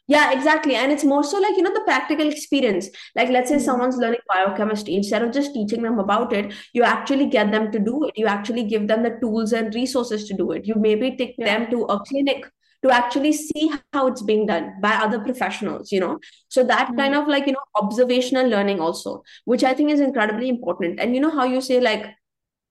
Yeah, 0.08 0.32
exactly. 0.32 0.74
And 0.76 0.92
it's 0.92 1.04
more 1.04 1.24
so 1.24 1.40
like, 1.40 1.56
you 1.56 1.62
know, 1.62 1.74
the 1.74 1.86
practical 1.86 2.28
experience. 2.28 2.90
Like, 3.16 3.30
let's 3.30 3.50
say 3.50 3.58
Mm. 3.58 3.66
someone's 3.68 3.98
learning 3.98 4.26
biochemistry, 4.34 4.96
instead 4.96 5.22
of 5.22 5.32
just 5.32 5.54
teaching 5.54 5.84
them 5.84 6.00
about 6.00 6.34
it, 6.34 6.52
you 6.74 6.82
actually 6.84 7.28
get 7.28 7.52
them 7.52 7.72
to 7.72 7.80
do 7.92 8.04
it. 8.08 8.18
You 8.18 8.26
actually 8.26 8.64
give 8.74 8.88
them 8.88 9.04
the 9.04 9.14
tools 9.22 9.54
and 9.54 9.74
resources 9.76 10.28
to 10.32 10.34
do 10.34 10.52
it. 10.58 10.66
You 10.74 10.76
maybe 10.90 11.16
take 11.16 11.36
Yeah. 11.38 11.46
them 11.52 11.70
to 11.76 11.84
a 11.84 12.00
clinic 12.10 12.50
to 12.84 12.92
actually 12.92 13.32
see 13.34 13.72
how 13.94 14.08
it's 14.08 14.22
being 14.22 14.46
done 14.46 14.74
by 14.82 14.94
other 14.96 15.20
professionals, 15.20 15.92
you 15.92 16.00
know. 16.00 16.20
So 16.50 16.64
that 16.66 16.96
kind 16.98 17.14
Mm. 17.14 17.22
of 17.22 17.28
like, 17.28 17.46
you 17.48 17.54
know, 17.54 17.66
observational 17.76 18.48
learning 18.48 18.80
also, 18.80 19.24
which 19.46 19.64
I 19.64 19.74
think 19.74 19.92
is 19.92 20.00
incredibly 20.02 20.50
important. 20.50 21.00
And 21.00 21.16
you 21.16 21.22
know 21.22 21.30
how 21.32 21.46
you 21.46 21.62
say 21.62 21.80
like 21.80 22.06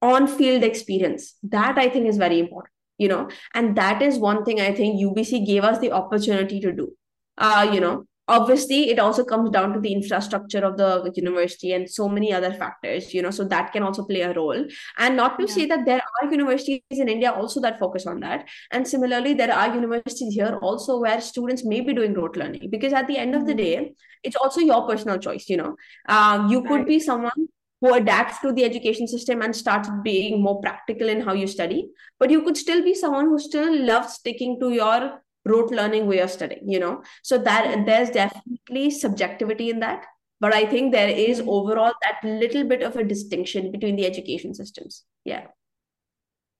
on-field 0.01 0.63
experience, 0.63 1.35
that 1.43 1.77
I 1.77 1.89
think 1.89 2.07
is 2.07 2.17
very 2.17 2.39
important, 2.39 2.73
you 2.97 3.07
know. 3.07 3.29
And 3.53 3.75
that 3.77 4.01
is 4.01 4.17
one 4.17 4.43
thing 4.45 4.59
I 4.61 4.73
think 4.73 4.99
UBC 4.99 5.45
gave 5.45 5.63
us 5.63 5.79
the 5.79 5.91
opportunity 5.91 6.59
to 6.61 6.71
do 6.71 6.91
uh, 7.39 7.67
you 7.73 7.79
know, 7.79 8.05
obviously 8.27 8.89
it 8.89 8.99
also 8.99 9.23
comes 9.23 9.49
down 9.49 9.73
to 9.73 9.79
the 9.79 9.91
infrastructure 9.91 10.59
of 10.59 10.77
the 10.77 11.11
university 11.15 11.73
and 11.73 11.89
so 11.89 12.07
many 12.07 12.31
other 12.31 12.53
factors, 12.53 13.13
you 13.13 13.21
know, 13.21 13.31
so 13.31 13.43
that 13.43 13.71
can 13.73 13.83
also 13.83 14.05
play 14.05 14.21
a 14.21 14.33
role. 14.33 14.65
And 14.97 15.17
not 15.17 15.37
to 15.39 15.45
Yeah. 15.45 15.53
say 15.53 15.65
that 15.65 15.85
there 15.85 16.01
are 16.21 16.31
universities 16.31 16.81
in 16.89 17.09
India 17.09 17.31
also 17.31 17.59
that 17.61 17.79
focus 17.79 18.07
on 18.07 18.21
that. 18.21 18.47
And 18.71 18.87
similarly, 18.87 19.33
there 19.33 19.53
are 19.53 19.73
universities 19.75 20.33
here 20.33 20.57
also 20.61 20.99
where 20.99 21.19
students 21.21 21.65
may 21.65 21.81
be 21.81 21.93
doing 21.93 22.13
rote 22.13 22.37
learning 22.37 22.69
because 22.69 22.93
at 22.93 23.07
the 23.07 23.17
end 23.17 23.35
of 23.35 23.45
the 23.45 23.53
Mm. 23.53 23.57
day, 23.57 23.93
it's 24.23 24.37
also 24.37 24.61
your 24.61 24.87
personal 24.87 25.17
choice, 25.17 25.49
you 25.49 25.57
know. 25.57 25.75
Um, 26.07 26.47
you 26.49 26.61
could 26.63 26.85
be 26.85 26.99
someone 26.99 27.49
who 27.81 27.93
adapts 27.93 28.39
to 28.39 28.53
the 28.53 28.63
education 28.63 29.05
system 29.07 29.41
and 29.41 29.53
starts 29.53 29.89
being 30.03 30.41
more 30.41 30.61
practical 30.61 31.09
in 31.09 31.19
how 31.19 31.33
you 31.33 31.47
study, 31.47 31.89
but 32.17 32.29
you 32.29 32.41
could 32.41 32.55
still 32.55 32.81
be 32.81 32.93
someone 32.93 33.25
who 33.25 33.37
still 33.37 33.75
loves 33.85 34.13
sticking 34.13 34.57
to 34.61 34.71
your 34.71 35.21
rote 35.45 35.71
learning 35.71 36.07
way 36.07 36.19
of 36.19 36.31
studying 36.31 36.69
you 36.69 36.79
know 36.79 37.01
so 37.23 37.37
that 37.37 37.85
there's 37.85 38.09
definitely 38.09 38.89
subjectivity 38.91 39.69
in 39.69 39.79
that 39.79 40.05
but 40.39 40.53
i 40.53 40.65
think 40.65 40.91
there 40.91 41.09
is 41.09 41.41
Mm. 41.41 41.47
overall 41.47 41.93
that 42.05 42.23
little 42.43 42.63
bit 42.63 42.81
of 42.83 42.95
a 42.95 43.03
distinction 43.03 43.71
between 43.71 43.95
the 43.95 44.05
education 44.05 44.53
systems 44.53 45.03
yeah 45.25 45.47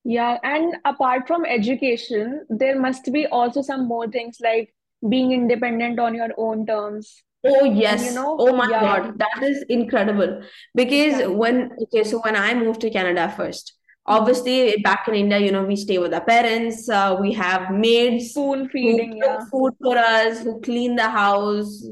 Yeah, 0.05 0.37
and 0.43 0.75
apart 0.85 1.27
from 1.27 1.45
education, 1.45 2.45
there 2.49 2.79
must 2.79 3.11
be 3.11 3.25
also 3.27 3.61
some 3.61 3.87
more 3.87 4.07
things 4.07 4.37
like 4.41 4.73
being 5.07 5.31
independent 5.31 5.99
on 5.99 6.13
your 6.15 6.29
own 6.37 6.65
terms. 6.65 7.23
oh 7.45 7.65
And 7.89 8.03
you 8.03 8.11
yes 8.11 8.11
know, 8.11 8.37
oh 8.37 8.55
my 8.55 8.67
yeah, 8.69 8.79
god 8.79 9.19
that 9.19 9.43
is 9.43 9.63
incredible 9.69 10.41
because 10.75 11.15
exactly. 11.15 11.35
when 11.41 11.71
okay 11.83 12.03
so 12.03 12.19
when 12.21 12.35
i 12.35 12.53
moved 12.53 12.81
to 12.81 12.89
canada 12.89 13.33
first. 13.37 13.73
Obviously 14.05 14.75
back 14.83 15.07
in 15.07 15.15
india 15.15 15.39
you 15.39 15.51
know 15.51 15.63
we 15.63 15.75
stay 15.75 15.97
with 15.97 16.13
our 16.13 16.25
parents. 16.25 16.89
Uh, 16.89 17.17
we 17.19 17.31
have 17.33 17.71
maids 17.71 18.31
Spoon 18.31 18.63
who 18.63 18.69
feeding, 18.69 19.21
cook 19.21 19.39
yeah. 19.39 19.45
food 19.51 19.73
for 19.81 19.97
us 19.97 20.41
who 20.41 20.59
clean 20.61 20.95
the 20.95 21.09
house. 21.09 21.85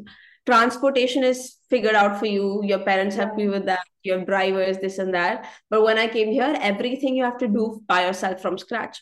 Transportation 0.45 1.23
is 1.23 1.57
figured 1.69 1.95
out 1.95 2.19
for 2.19 2.25
you. 2.25 2.61
Your 2.63 2.79
parents 2.79 3.15
help 3.15 3.37
you 3.37 3.51
with 3.51 3.65
that. 3.65 3.83
Your 4.03 4.25
drivers 4.25 4.79
this 4.79 4.97
and 4.97 5.13
that. 5.13 5.47
But 5.69 5.83
when 5.83 5.97
i 5.97 6.07
came 6.07 6.31
here 6.31 6.55
everything 6.59 7.15
you 7.15 7.23
have 7.23 7.37
to 7.37 7.47
do 7.47 7.81
by 7.87 8.05
yourself 8.07 8.41
from 8.41 8.57
scratch 8.57 9.01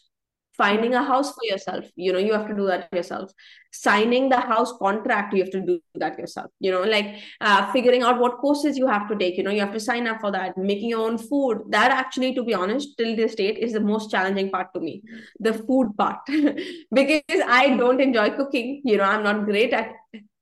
finding 0.60 0.94
a 0.94 1.04
house 1.04 1.32
for 1.32 1.46
yourself. 1.50 1.86
You 1.96 2.13
know 2.13 2.20
you 2.20 2.34
have 2.34 2.48
to 2.50 2.56
do 2.60 2.68
that 2.68 2.94
yourself. 3.00 3.32
Signing 3.72 4.30
the 4.30 4.39
house 4.51 4.74
contract 4.80 5.34
you 5.34 5.44
have 5.44 5.51
to 5.56 5.62
do 5.62 5.80
that 5.96 6.20
yourself. 6.20 6.51
You 6.60 6.72
know 6.72 6.84
like 6.94 7.16
uh, 7.42 7.72
figuring 7.72 8.04
out 8.04 8.20
what 8.20 8.38
courses 8.46 8.78
you 8.78 8.88
have 8.88 9.08
to 9.10 9.18
take. 9.24 9.38
You 9.38 9.44
know 9.44 9.56
you 9.58 9.62
have 9.66 9.74
to 9.74 9.84
sign 9.88 10.08
up 10.13 10.22
for 10.22 10.32
that. 10.38 10.58
Making 10.72 10.89
your 10.96 11.06
own 11.10 11.18
food. 11.18 11.63
That 11.78 11.92
actually 12.00 12.34
to 12.36 12.44
be 12.44 12.54
honest 12.54 12.98
till 12.98 13.16
this 13.16 13.36
date 13.36 13.58
is 13.70 13.74
the 13.74 13.86
most 13.92 14.12
challenging 14.12 14.51
part 14.51 14.74
to 14.74 14.80
me. 14.80 15.01
The 15.39 15.54
food 15.54 15.96
part. 15.98 16.20
Because 17.00 17.46
i 17.60 17.75
don't 17.78 18.01
enjoy 18.10 18.30
cooking. 18.42 18.82
You 18.84 18.98
know 18.98 19.10
i'm 19.16 19.24
not 19.24 19.46
great 19.46 19.74
at 19.82 19.94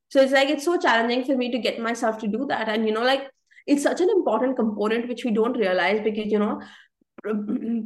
so 0.09 0.21
it's 0.21 0.31
like 0.31 0.49
it's 0.49 0.65
so 0.65 0.77
challenging 0.77 1.25
for 1.25 1.35
me 1.35 1.51
to 1.51 1.59
get 1.59 1.79
myself 1.79 2.17
to 2.19 2.27
do 2.27 2.45
that. 2.49 2.69
And 2.69 2.85
you 2.87 2.93
know 2.93 3.03
like 3.03 3.29
it's 3.67 3.83
such 3.83 3.99
an 4.01 4.09
important 4.09 4.55
component 4.55 5.07
which 5.07 5.25
we 5.25 5.31
don't 5.31 5.57
realize 5.57 6.01
because 6.03 6.31
you 6.31 6.39
know 6.39 6.61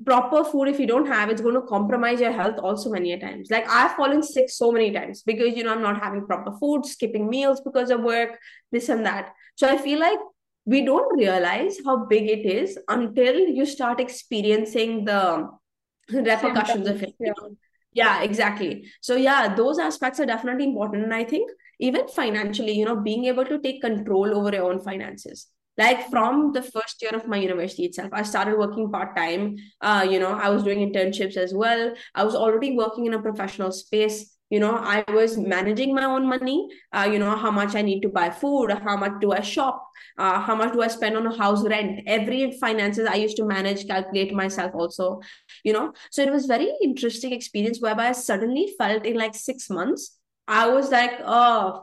proper 0.05 0.43
food 0.43 0.67
if 0.67 0.79
you 0.79 0.85
don't 0.85 1.07
have 1.07 1.29
it's 1.29 1.41
going 1.41 1.55
to 1.55 1.61
compromise 1.61 2.19
your 2.19 2.31
health 2.31 2.57
also 2.59 2.89
many 2.89 3.17
times. 3.17 3.49
Like 3.49 3.67
i've 3.69 3.93
fallen 3.93 4.21
sick 4.21 4.49
so 4.49 4.71
many 4.71 4.91
times 4.91 5.23
because 5.23 5.55
you 5.55 5.63
know 5.63 5.73
i'm 5.73 5.81
not 5.81 6.01
having 6.01 6.25
proper 6.25 6.51
food 6.57 6.85
skipping 6.85 7.29
meals 7.29 7.61
because 7.61 7.89
of 7.89 8.01
work 8.01 8.37
this 8.71 8.89
and 8.89 9.05
that. 9.05 9.33
So 9.55 9.67
i 9.67 9.77
feel 9.77 9.99
like 9.99 10.19
we 10.65 10.85
don't 10.85 11.17
realize 11.17 11.77
how 11.85 12.05
big 12.05 12.29
it 12.29 12.45
is 12.45 12.77
until 12.87 13.39
you 13.39 13.65
start 13.65 13.99
experiencing 13.99 15.05
the 15.05 15.49
repercussions 16.11 16.87
of 16.87 17.01
it. 17.01 17.15
Yeah. 17.19 17.33
yeah 17.93 18.21
exactly. 18.21 18.87
So 19.01 19.15
yeah 19.15 19.55
those 19.55 19.79
aspects 19.79 20.19
are 20.19 20.25
definitely 20.25 20.65
important. 20.65 21.03
And 21.05 21.13
i 21.13 21.23
think 21.23 21.49
even 21.79 22.07
financially 22.09 22.73
you 22.73 22.85
know 22.85 22.97
being 22.97 23.25
able 23.25 23.45
to 23.45 23.59
take 23.59 23.81
control 23.81 24.37
over 24.37 24.51
your 24.51 24.71
own 24.71 24.79
finances 24.81 25.47
like 25.81 26.09
from 26.09 26.51
the 26.55 26.61
first 26.73 27.01
year 27.01 27.15
of 27.19 27.27
my 27.33 27.37
university 27.37 27.85
itself 27.85 28.09
i 28.13 28.23
started 28.23 28.57
working 28.57 28.91
part-time. 28.91 29.55
Uh, 29.81 30.05
you 30.11 30.19
know 30.19 30.33
i 30.45 30.49
was 30.49 30.63
doing 30.63 30.81
internships 30.87 31.37
as 31.37 31.53
well. 31.53 31.93
I 32.15 32.23
was 32.23 32.35
already 32.35 32.75
working 32.83 33.05
in 33.05 33.13
a 33.13 33.21
professional 33.21 33.71
space. 33.71 34.37
You 34.53 34.59
know 34.59 34.75
i 34.93 35.03
was 35.17 35.37
managing 35.37 35.95
my 35.95 36.05
own 36.13 36.27
money. 36.27 36.57
Uh, 36.91 37.07
you 37.11 37.19
know 37.19 37.35
how 37.43 37.51
much 37.59 37.75
i 37.81 37.83
need 37.89 38.01
to 38.05 38.09
buy 38.17 38.29
food 38.29 38.71
how 38.87 38.97
much 39.03 39.13
do 39.21 39.31
i 39.31 39.41
shop 39.51 39.77
uh, 40.17 40.39
how 40.47 40.55
much 40.61 40.73
do 40.73 40.81
i 40.87 40.89
spend 40.97 41.15
on 41.17 41.27
a 41.27 41.35
house 41.37 41.63
rent. 41.73 42.01
Every 42.17 42.39
finances 42.63 43.07
i 43.07 43.15
used 43.25 43.37
to 43.37 43.45
manage 43.45 43.87
calculate 43.87 44.33
myself 44.43 44.71
also 44.75 45.11
you 45.63 45.73
know. 45.73 45.93
So 46.11 46.21
it 46.21 46.31
was 46.31 46.45
very 46.55 46.69
interesting 46.89 47.31
experience 47.41 47.81
whereby 47.85 48.09
i 48.09 48.15
suddenly 48.23 48.65
felt 48.77 49.05
in 49.05 49.21
like 49.25 49.35
six 49.35 49.69
months 49.69 50.17
i 50.47 50.67
was 50.67 50.91
like 50.91 51.19
a 51.41 51.41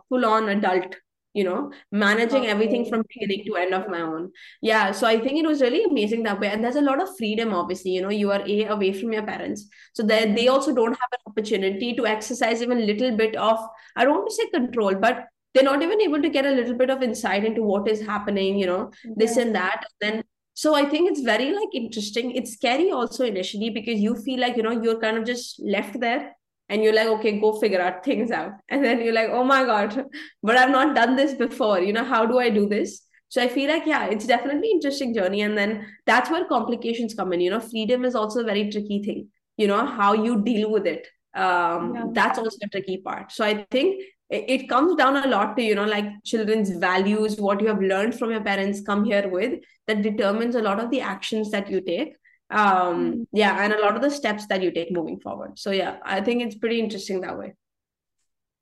full 0.09 0.25
on 0.37 0.49
adult 0.57 0.97
you 1.35 1.45
know 1.45 1.71
managing 1.93 2.47
Okay. 2.47 2.51
everything 2.51 2.85
from 2.89 3.03
beginning 3.09 3.45
to 3.47 3.57
end 3.57 3.75
of 3.75 3.89
my 3.89 4.01
own. 4.01 4.31
Yeah 4.63 4.93
so 4.93 5.07
i 5.07 5.19
think 5.19 5.39
it 5.39 5.47
was 5.47 5.61
really 5.61 5.85
amazing 5.85 6.23
that 6.25 6.41
way. 6.41 6.49
And 6.49 6.65
there's 6.65 6.77
a 6.77 6.81
lot 6.83 7.03
of 7.03 7.09
freedom 7.19 7.53
obviously 7.55 7.93
you 7.93 8.03
know 8.03 8.09
you 8.11 8.31
are 8.33 8.43
a 8.47 8.65
away 8.67 8.93
from 8.93 9.13
your 9.13 9.23
parents. 9.25 9.69
So 9.95 10.03
that 10.05 10.35
they 10.35 10.49
also 10.49 10.75
don't 10.75 10.93
have 10.95 11.13
an 11.13 11.19
opportunity 11.27 11.95
to 11.95 12.07
exercise 12.07 12.63
even 12.63 12.79
a 12.79 12.87
little 12.93 13.17
bit 13.17 13.37
of 13.37 13.59
i 13.97 14.05
don't 14.05 14.15
want 14.19 14.29
to 14.31 14.35
say 14.35 14.49
control 14.51 14.95
but 14.95 15.27
they're 15.55 15.65
not 15.65 15.83
even 15.83 16.01
able 16.01 16.23
to 16.23 16.29
get 16.29 16.47
a 16.47 16.51
little 16.51 16.75
bit 16.75 16.91
of 16.91 17.03
insight 17.03 17.45
into 17.45 17.63
what 17.63 17.89
is 17.89 18.01
happening 18.07 18.59
you 18.59 18.67
know 18.67 18.91
this 19.17 19.37
and 19.37 19.55
that. 19.55 19.85
And 20.01 20.13
then 20.15 20.25
so 20.55 20.75
i 20.75 20.85
think 20.85 21.11
it's 21.11 21.21
very 21.21 21.53
like 21.53 21.69
interesting. 21.75 22.33
It's 22.33 22.53
scary 22.55 22.91
also 22.91 23.25
initially 23.25 23.71
because 23.71 24.01
you 24.01 24.17
feel 24.17 24.41
like 24.41 24.57
you 24.57 24.63
know 24.63 24.71
you're 24.73 25.01
kind 25.01 25.17
of 25.19 25.25
just 25.25 25.61
left 25.63 26.01
there 26.01 26.35
and 26.69 26.83
you're 26.83 26.95
like 26.95 27.07
okay 27.09 27.39
go 27.41 27.53
figure 27.61 27.81
out 27.81 28.05
things 28.05 28.31
out. 28.31 28.53
And 28.69 28.85
then 28.85 29.01
you're 29.03 29.15
like 29.15 29.31
oh 29.31 29.45
my 29.45 29.65
god 29.65 30.07
but 30.43 30.57
i've 30.57 30.71
not 30.71 30.95
done 30.95 31.17
this 31.17 31.35
before. 31.35 31.81
You 31.81 31.93
know 31.93 32.05
how 32.05 32.27
do 32.27 32.39
i 32.39 32.51
do 32.51 32.69
this? 32.69 33.03
So 33.29 33.43
i 33.43 33.49
feel 33.49 33.69
like 33.71 33.87
yeah 33.87 34.07
it's 34.07 34.27
definitely 34.27 34.71
interesting 34.71 35.15
journey. 35.15 35.43
And 35.43 35.57
then 35.57 35.87
that's 36.07 36.31
where 36.31 36.45
complications 36.47 37.15
come 37.15 37.33
in. 37.33 37.41
You 37.41 37.51
know 37.51 37.61
freedom 37.61 38.05
is 38.05 38.15
also 38.15 38.41
a 38.41 38.45
very 38.45 38.71
tricky 38.71 39.03
thing. 39.03 39.29
You 39.57 39.67
know 39.67 39.85
how 39.87 40.13
you 40.13 40.43
deal 40.43 40.71
with 40.71 40.87
it. 40.87 41.07
Um 41.35 41.95
Yeah. 41.95 42.07
that's 42.13 42.39
also 42.39 42.59
a 42.65 42.69
tricky 42.69 42.99
part. 43.09 43.33
So 43.33 43.45
i 43.45 43.67
think 43.71 44.03
it, 44.31 44.45
it 44.55 44.69
comes 44.69 44.95
down 44.97 45.17
a 45.17 45.27
lot 45.29 45.57
to 45.57 45.63
you 45.63 45.75
know 45.75 45.85
like 45.85 46.07
children's 46.25 46.71
values 46.71 47.37
what 47.41 47.61
you 47.61 47.69
have 47.69 47.81
learned 47.81 48.15
from 48.19 48.31
your 48.31 48.43
parents 48.43 48.81
come 48.89 49.05
here 49.05 49.27
with 49.29 49.55
that 49.87 50.03
determines 50.03 50.55
a 50.55 50.63
lot 50.63 50.81
of 50.81 50.91
the 50.91 51.01
actions 51.01 51.51
that 51.51 51.71
you 51.71 51.81
take 51.81 52.15
um 52.51 53.27
yeah 53.33 53.63
and 53.63 53.73
a 53.75 53.81
lot 53.81 53.95
of 53.97 54.03
the 54.03 54.11
steps 54.11 54.47
that 54.47 54.63
you 54.63 54.71
take 54.71 54.91
moving 54.93 55.19
forward. 55.21 55.59
So 55.59 55.71
yeah 55.71 55.97
i 56.03 56.21
think 56.21 56.43
it's 56.43 56.57
pretty 56.57 56.81
interesting 56.81 57.21
that 57.23 57.39
way. 57.39 57.55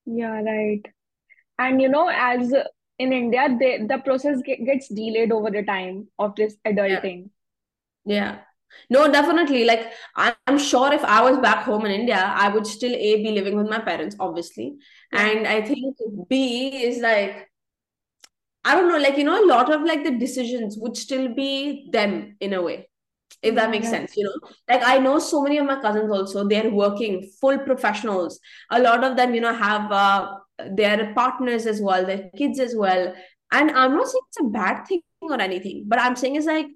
Yeah, 0.07 0.41
right. 0.43 0.83
And 1.59 1.83
you 1.83 1.89
know, 1.89 2.09
as 2.09 2.53
in 2.99 3.13
India, 3.13 3.49
they, 3.59 3.79
the 3.87 3.99
process 3.99 4.39
ge- 4.41 4.65
gets 4.65 4.89
delayed 4.89 5.33
over 5.33 5.51
the 5.51 5.65
time 5.65 6.09
of 6.19 6.35
this 6.37 6.57
adulting. 6.67 7.31
yeah. 8.05 8.39
No 8.91 9.11
definitely. 9.11 9.65
Like 9.65 9.93
i'm 10.17 10.59
sure 10.59 10.93
if 10.93 11.05
i 11.05 11.21
was 11.23 11.39
back 11.39 11.65
home 11.65 11.87
in 11.87 11.93
india 11.93 12.19
i 12.37 12.49
would 12.49 12.67
still 12.67 12.93
a 12.95 13.11
be 13.23 13.31
living 13.31 13.57
with 13.57 13.69
my 13.69 13.79
parents 13.79 14.17
obviously. 14.21 14.77
Yeah. 15.13 15.27
and 15.27 15.47
i 15.47 15.63
think 15.63 15.97
b 16.29 16.69
is 16.89 16.99
like 16.99 17.49
i 18.65 18.75
don't 18.75 18.89
know 18.89 18.99
like 18.99 19.17
you 19.17 19.25
know 19.25 19.39
a 19.43 19.47
lot 19.47 19.73
of 19.73 19.83
like 19.83 20.05
the 20.05 20.11
decisions 20.19 20.77
would 20.79 20.97
still 20.97 21.33
be 21.35 21.89
them 21.93 22.37
in 22.41 22.53
a 22.53 22.63
way 22.63 22.89
if 23.43 23.55
that 23.55 23.71
makes 23.71 23.87
right. 23.87 23.93
sense 23.93 24.17
you 24.17 24.25
know? 24.25 24.49
Like 24.69 24.83
i 24.85 24.99
know 24.99 25.19
so 25.19 25.43
many 25.43 25.59
of 25.59 25.67
my 25.67 25.81
cousins 25.81 26.11
also 26.11 26.47
they're 26.49 26.71
working 26.71 27.31
full 27.41 27.59
professionals. 27.59 28.41
A 28.71 28.81
lot 28.81 29.05
of 29.05 29.17
them 29.17 29.35
you 29.35 29.41
know 29.41 29.55
have 29.55 29.91
uh, 29.93 30.35
their 30.73 31.13
partners 31.15 31.67
as 31.67 31.81
well 31.81 32.05
their 32.05 32.31
kids 32.37 32.59
as 32.59 32.75
well. 32.75 33.15
And 33.53 33.71
i'm 33.71 33.95
not 33.95 34.09
saying 34.09 34.23
it's 34.29 34.41
a 34.41 34.45
bad 34.45 34.87
thing 34.87 35.03
or 35.21 35.41
anything 35.41 35.85
but 35.87 36.01
i'm 36.01 36.17
saying 36.17 36.35
is 36.37 36.47
like 36.47 36.67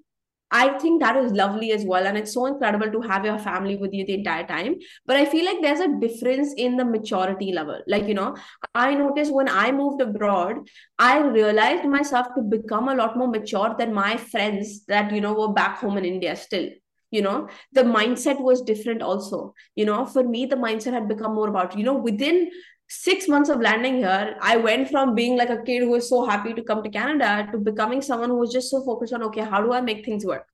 I 0.51 0.77
think 0.79 1.01
that 1.01 1.15
is 1.15 1.31
lovely 1.31 1.71
as 1.71 1.85
well. 1.85 2.05
And 2.05 2.17
it's 2.17 2.33
so 2.33 2.45
incredible 2.45 2.91
to 2.91 3.01
have 3.07 3.23
your 3.23 3.39
family 3.39 3.77
with 3.77 3.93
you 3.93 4.05
the 4.05 4.15
entire 4.15 4.45
time. 4.45 4.75
But 5.05 5.17
I 5.17 5.25
feel 5.25 5.45
like 5.45 5.61
there's 5.61 5.79
a 5.79 5.99
difference 5.99 6.53
in 6.57 6.77
the 6.77 6.85
maturity 6.85 7.53
level. 7.53 7.81
Like, 7.87 8.07
you 8.07 8.13
know, 8.13 8.35
I 8.75 8.93
noticed 8.93 9.33
when 9.33 9.47
I 9.47 9.71
moved 9.71 10.01
abroad, 10.01 10.57
I 10.99 11.19
realized 11.19 11.85
myself 11.85 12.27
to 12.35 12.41
become 12.41 12.89
a 12.89 12.95
lot 12.95 13.17
more 13.17 13.29
mature 13.29 13.75
than 13.77 13.93
my 13.93 14.17
friends 14.17 14.85
that, 14.85 15.11
you 15.13 15.21
know, 15.21 15.33
were 15.33 15.53
back 15.53 15.77
home 15.77 15.97
in 15.97 16.05
India 16.05 16.35
still. 16.35 16.69
You 17.11 17.21
know, 17.21 17.49
the 17.73 17.83
mindset 17.83 18.39
was 18.39 18.61
different 18.61 19.01
also. 19.01 19.53
You 19.75 19.85
know, 19.85 20.05
for 20.05 20.23
me, 20.23 20.45
the 20.45 20.55
mindset 20.55 20.93
had 20.93 21.09
become 21.09 21.35
more 21.35 21.49
about, 21.49 21.77
you 21.77 21.83
know, 21.83 21.95
within 21.95 22.49
six 22.91 23.27
months 23.27 23.49
of 23.49 23.61
landing 23.61 23.97
here, 23.97 24.35
I 24.41 24.57
went 24.57 24.89
from 24.89 25.15
being 25.15 25.37
like 25.37 25.49
a 25.49 25.63
kid 25.63 25.83
who 25.83 25.91
was 25.91 26.09
so 26.09 26.25
happy 26.25 26.53
to 26.53 26.61
come 26.61 26.83
to 26.83 26.89
Canada 26.89 27.47
to 27.51 27.57
becoming 27.57 28.01
someone 28.01 28.29
who 28.29 28.37
was 28.37 28.51
just 28.51 28.69
so 28.69 28.83
focused 28.83 29.13
on, 29.13 29.23
okay, 29.23 29.41
how 29.41 29.61
do 29.61 29.71
I 29.71 29.79
make 29.79 30.05
things 30.05 30.25
work? 30.25 30.45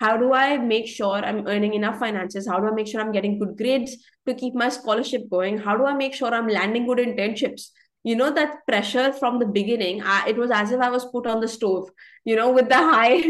How 0.00 0.16
do 0.16 0.32
I 0.32 0.56
make 0.56 0.86
sure 0.86 1.16
I'm 1.16 1.46
earning 1.46 1.74
enough 1.74 1.98
finances? 1.98 2.48
How 2.48 2.58
do 2.58 2.66
I 2.66 2.70
make 2.70 2.86
sure 2.86 3.00
I'm 3.00 3.12
getting 3.12 3.38
good 3.38 3.58
grades 3.58 3.96
to 4.26 4.34
keep 4.34 4.54
my 4.54 4.70
scholarship 4.70 5.28
going? 5.30 5.58
How 5.58 5.76
do 5.76 5.84
I 5.84 5.92
make 5.92 6.14
sure 6.14 6.34
I'm 6.34 6.48
landing 6.48 6.86
good 6.86 6.98
internships? 6.98 7.68
You 8.02 8.16
know, 8.16 8.32
that 8.32 8.66
pressure 8.66 9.12
from 9.12 9.38
the 9.38 9.46
beginning, 9.46 10.02
I, 10.02 10.30
it 10.30 10.36
was 10.36 10.50
as 10.50 10.72
if 10.72 10.80
I 10.80 10.88
was 10.88 11.04
put 11.04 11.26
on 11.26 11.40
the 11.40 11.46
stove, 11.46 11.90
you 12.24 12.36
know, 12.36 12.50
with 12.52 12.68
the 12.68 12.74
high, 12.92 13.22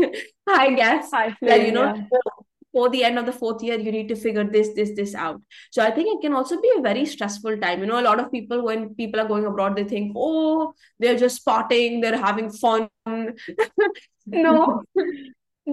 high 0.48 0.74
gas 0.74 1.10
High 1.12 1.36
that, 1.42 1.66
you 1.66 1.72
know, 1.72 1.92
yeah. 1.94 2.04
For 2.72 2.88
the 2.88 3.04
end 3.04 3.18
of 3.18 3.26
the 3.26 3.32
fourth 3.32 3.62
year 3.62 3.78
you 3.78 3.92
need 3.92 4.08
to 4.08 4.16
figure 4.16 4.44
this 4.44 4.70
this 4.74 4.92
this 4.96 5.14
out. 5.14 5.40
So 5.70 5.82
i 5.82 5.90
think 5.90 6.08
it 6.14 6.22
can 6.24 6.34
also 6.34 6.60
be 6.60 6.72
a 6.76 6.82
very 6.82 7.04
stressful 7.06 7.58
time. 7.58 7.80
You 7.80 7.86
know 7.86 8.00
a 8.00 8.08
lot 8.08 8.20
of 8.20 8.32
people 8.32 8.64
when 8.64 8.94
people 8.94 9.20
are 9.20 9.28
going 9.28 9.46
abroad 9.46 9.76
they 9.76 9.84
think 9.84 10.12
oh 10.16 10.72
they're 10.98 11.18
just 11.18 11.36
spotting 11.36 12.00
they're 12.00 12.18
having 12.18 12.50
fun. 12.50 12.88
No. 14.26 14.82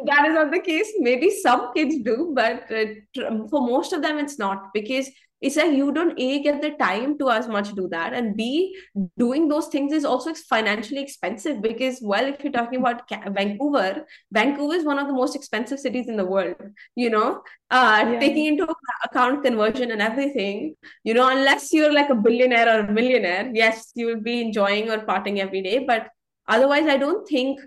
That 0.06 0.28
is 0.28 0.36
not 0.36 0.52
the 0.52 0.60
case. 0.60 0.88
Maybe 1.00 1.32
some 1.32 1.74
kids 1.74 1.96
do 2.04 2.32
but 2.36 2.72
uh, 2.72 3.48
for 3.50 3.62
most 3.68 3.92
of 3.92 4.04
them 4.04 4.20
it's 4.20 4.38
not 4.38 4.72
because 4.72 5.10
it's 5.42 5.56
like 5.56 5.72
you 5.72 5.92
don't 5.92 6.20
a 6.20 6.42
get 6.44 6.62
the 6.62 6.72
time 6.72 7.18
to 7.18 7.30
as 7.30 7.48
much 7.48 7.74
do 7.76 7.88
that 7.90 8.14
and 8.14 8.36
b 8.36 8.76
doing 9.18 9.48
those 9.48 9.68
things 9.68 9.94
is 9.94 10.04
also 10.06 10.34
financially 10.34 11.02
expensive 11.02 11.62
because 11.62 12.00
well 12.02 12.26
if 12.26 12.44
you're 12.44 12.52
talking 12.52 12.80
about 12.80 13.04
vancouver 13.38 14.06
vancouver 14.32 14.76
is 14.76 14.84
one 14.84 15.00
of 15.00 15.08
the 15.08 15.14
most 15.14 15.36
expensive 15.36 15.80
cities 15.80 16.10
in 16.10 16.18
the 16.18 16.26
world 16.26 16.56
you 16.96 17.10
know 17.10 17.42
uh 17.72 18.04
Yeah. 18.12 18.20
taking 18.20 18.46
into 18.48 18.68
account 19.06 19.44
conversion 19.44 19.92
and 19.92 20.02
everything 20.02 20.76
you 21.04 21.14
know 21.14 21.30
unless 21.30 21.72
you're 21.74 21.94
like 21.94 22.10
a 22.10 22.16
billionaire 22.28 22.68
or 22.76 22.80
a 22.86 22.92
millionaire 22.92 23.50
yes 23.54 23.92
you 23.96 24.08
will 24.08 24.22
be 24.22 24.42
enjoying 24.42 24.90
or 24.92 25.00
partying 25.12 25.40
every 25.40 25.62
day 25.62 25.80
but 25.92 26.08
otherwise 26.48 26.88
i 26.88 26.98
don't 26.98 27.28
think 27.28 27.60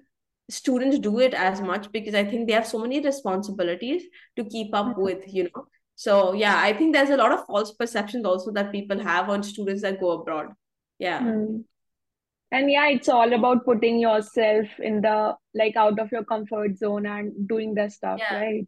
students 0.51 0.99
do 0.99 1.19
it 1.21 1.33
as 1.33 1.61
much 1.63 1.91
because 1.93 2.15
I 2.15 2.25
think 2.25 2.47
they 2.47 2.53
have 2.53 2.67
so 2.67 2.79
many 2.79 3.01
responsibilities 3.01 4.03
to 4.37 4.45
keep 4.45 4.75
up 4.75 4.89
Mm. 4.89 4.99
with, 4.99 5.33
you 5.33 5.45
know. 5.45 5.63
So 6.03 6.15
yeah, 6.45 6.57
I 6.69 6.73
think 6.77 6.95
there's 6.95 7.11
a 7.17 7.17
lot 7.23 7.33
of 7.37 7.45
false 7.47 7.73
perceptions 7.83 8.25
also 8.33 8.53
that 8.59 8.73
people 8.77 8.99
have 9.09 9.29
on 9.35 9.43
students 9.49 9.83
that 9.83 10.01
go 10.01 10.11
abroad. 10.19 10.49
Yeah. 10.99 11.21
Mm. 11.21 11.65
And 12.51 12.71
yeah, 12.71 12.89
it's 12.95 13.09
all 13.09 13.33
about 13.33 13.65
putting 13.65 13.99
yourself 14.05 14.67
in 14.79 15.01
the 15.01 15.35
like 15.63 15.77
out 15.77 15.99
of 16.05 16.11
your 16.13 16.25
comfort 16.25 16.79
zone 16.79 17.07
and 17.07 17.49
doing 17.53 17.75
the 17.75 17.89
stuff, 17.99 18.19
Yeah. 18.25 18.41
right? 18.41 18.67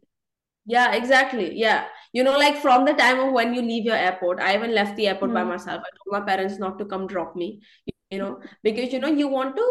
Yeah, 0.75 0.93
exactly. 0.99 1.47
Yeah. 1.63 1.83
You 2.13 2.23
know, 2.27 2.37
like 2.43 2.55
from 2.61 2.85
the 2.85 2.93
time 3.01 3.19
of 3.25 3.33
when 3.39 3.53
you 3.57 3.61
leave 3.61 3.85
your 3.85 3.99
airport, 4.05 4.39
I 4.39 4.55
even 4.55 4.73
left 4.77 4.95
the 4.95 5.07
airport 5.09 5.33
by 5.33 5.43
Mm. 5.43 5.49
myself. 5.49 5.83
I 5.89 5.91
told 5.97 6.13
my 6.19 6.21
parents 6.31 6.57
not 6.65 6.79
to 6.79 6.85
come 6.93 7.05
drop 7.15 7.35
me. 7.43 7.51
You 8.11 8.19
know 8.21 8.33
because 8.63 8.93
you 8.93 8.99
know 9.03 9.09
you 9.19 9.27
want 9.27 9.55
to 9.59 9.63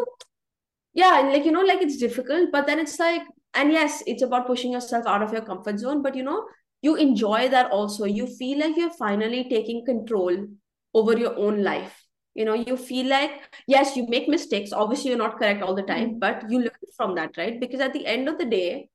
yeah 1.03 1.21
like 1.33 1.45
you 1.49 1.53
know 1.57 1.63
like 1.69 1.83
it's 1.85 1.97
difficult 1.99 2.51
but 2.55 2.67
then 2.71 2.81
it's 2.85 2.99
like 3.03 3.23
and 3.61 3.73
yes 3.75 4.03
it's 4.13 4.25
about 4.27 4.49
pushing 4.49 4.73
yourself 4.77 5.07
out 5.13 5.23
of 5.27 5.33
your 5.37 5.43
comfort 5.51 5.79
zone 5.85 6.03
but 6.07 6.17
you 6.21 6.25
know 6.29 6.41
you 6.85 6.97
enjoy 6.97 7.49
that 7.49 7.71
also. 7.71 8.05
You 8.05 8.27
feel 8.27 8.59
like 8.59 8.77
you're 8.77 8.97
finally 9.03 9.45
taking 9.49 9.85
control 9.87 10.49
over 10.93 11.17
your 11.19 11.37
own 11.37 11.63
life. 11.63 12.01
You 12.35 12.45
know 12.45 12.55
you 12.55 12.77
feel 12.77 13.07
like 13.07 13.31
yes 13.67 13.97
you 13.97 14.07
make 14.09 14.29
mistakes. 14.29 14.73
Obviously 14.73 15.11
you're 15.11 15.19
not 15.19 15.39
correct 15.39 15.63
all 15.63 15.75
the 15.75 15.89
time 15.91 16.09
mm-hmm. 16.11 16.19
but 16.19 16.51
you 16.51 16.59
learn 16.59 16.91
from 16.97 17.15
that 17.15 17.37
right? 17.37 17.61
Because 17.61 17.81
at 17.81 17.93
the 17.93 18.07
end 18.07 18.29
of 18.29 18.39
the 18.39 18.45
day 18.45 18.91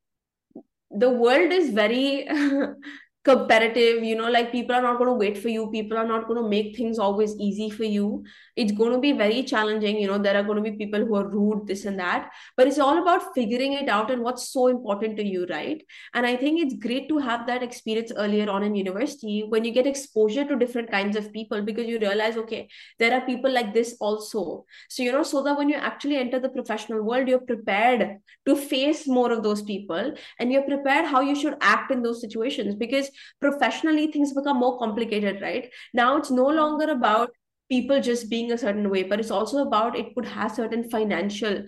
the 0.92 1.10
world 1.10 1.52
is 1.52 1.70
very 1.70 2.28
competitive 3.30 4.04
you 4.04 4.16
know 4.16 4.30
like 4.36 4.52
people 4.52 4.76
are 4.76 4.82
not 4.82 4.98
going 4.98 5.10
to 5.10 5.14
wait 5.24 5.38
for 5.38 5.50
you 5.50 5.70
people 5.72 5.98
are 6.02 6.08
not 6.12 6.28
going 6.28 6.42
to 6.42 6.50
make 6.50 6.76
things 6.76 6.98
always 6.98 7.36
easy 7.38 7.70
for 7.70 7.84
you. 7.84 8.24
It's 8.56 8.72
going 8.74 8.92
to 8.92 9.00
be 9.00 9.12
very 9.14 9.44
challenging 9.44 10.00
you 10.00 10.08
know 10.08 10.18
there 10.18 10.36
are 10.36 10.44
going 10.44 10.62
to 10.62 10.70
be 10.70 10.78
people 10.78 11.06
who 11.06 11.16
are 11.16 11.28
rude 11.28 11.68
this 11.68 11.86
and 11.86 12.00
that 12.00 12.32
but 12.58 12.68
it's 12.68 12.80
all 12.80 13.02
about 13.02 13.34
figuring 13.36 13.74
it 13.74 13.88
out 13.88 14.10
and 14.12 14.24
what's 14.24 14.50
so 14.50 14.68
important 14.68 15.18
to 15.18 15.26
you 15.26 15.46
right? 15.50 15.84
And 16.14 16.26
i 16.26 16.36
think 16.36 16.60
it's 16.62 16.76
great 16.86 17.08
to 17.10 17.20
have 17.20 17.46
that 17.48 17.64
experience 17.68 18.12
earlier 18.16 18.50
on 18.50 18.64
in 18.64 18.76
university 18.76 19.46
when 19.48 19.64
you 19.64 19.72
get 19.72 19.88
exposure 19.92 20.46
to 20.46 20.56
different 20.56 20.92
kinds 20.92 21.16
of 21.16 21.32
people 21.32 21.62
because 21.62 21.88
you 21.88 22.00
realize 22.00 22.38
okay 22.38 22.68
there 22.98 23.14
are 23.14 23.22
people 23.22 23.52
like 23.52 23.74
this 23.74 23.96
also. 24.00 24.66
So 24.90 25.04
you 25.04 25.12
know 25.12 25.24
so 25.24 25.44
that 25.44 25.58
when 25.58 25.70
you 25.70 25.76
actually 25.76 26.18
enter 26.18 26.40
the 26.40 26.50
professional 26.50 27.04
world 27.04 27.28
you're 27.28 27.48
prepared 27.54 28.18
to 28.48 28.56
face 28.56 29.08
more 29.08 29.32
of 29.32 29.44
those 29.44 29.62
people 29.62 30.14
and 30.40 30.52
you're 30.52 30.70
prepared 30.74 31.06
how 31.06 31.22
you 31.22 31.36
should 31.36 31.58
act 31.62 31.92
in 31.92 32.02
those 32.02 32.22
situations 32.22 32.76
because 32.76 33.10
professionally 33.42 34.08
things 34.12 34.34
become 34.34 34.58
more 34.58 34.78
complicated 34.80 35.42
right? 35.42 35.72
Now 35.94 36.18
it's 36.18 36.32
no 36.32 36.48
longer 36.48 36.92
about 36.92 37.32
people 37.70 38.02
just 38.02 38.30
being 38.30 38.52
a 38.52 38.58
certain 38.58 38.90
way 38.90 39.04
but 39.04 39.20
it's 39.20 39.32
also 39.32 39.60
about 39.66 39.98
it 39.98 40.14
could 40.16 40.26
have 40.26 40.52
certain 40.52 40.90
financial 40.90 41.64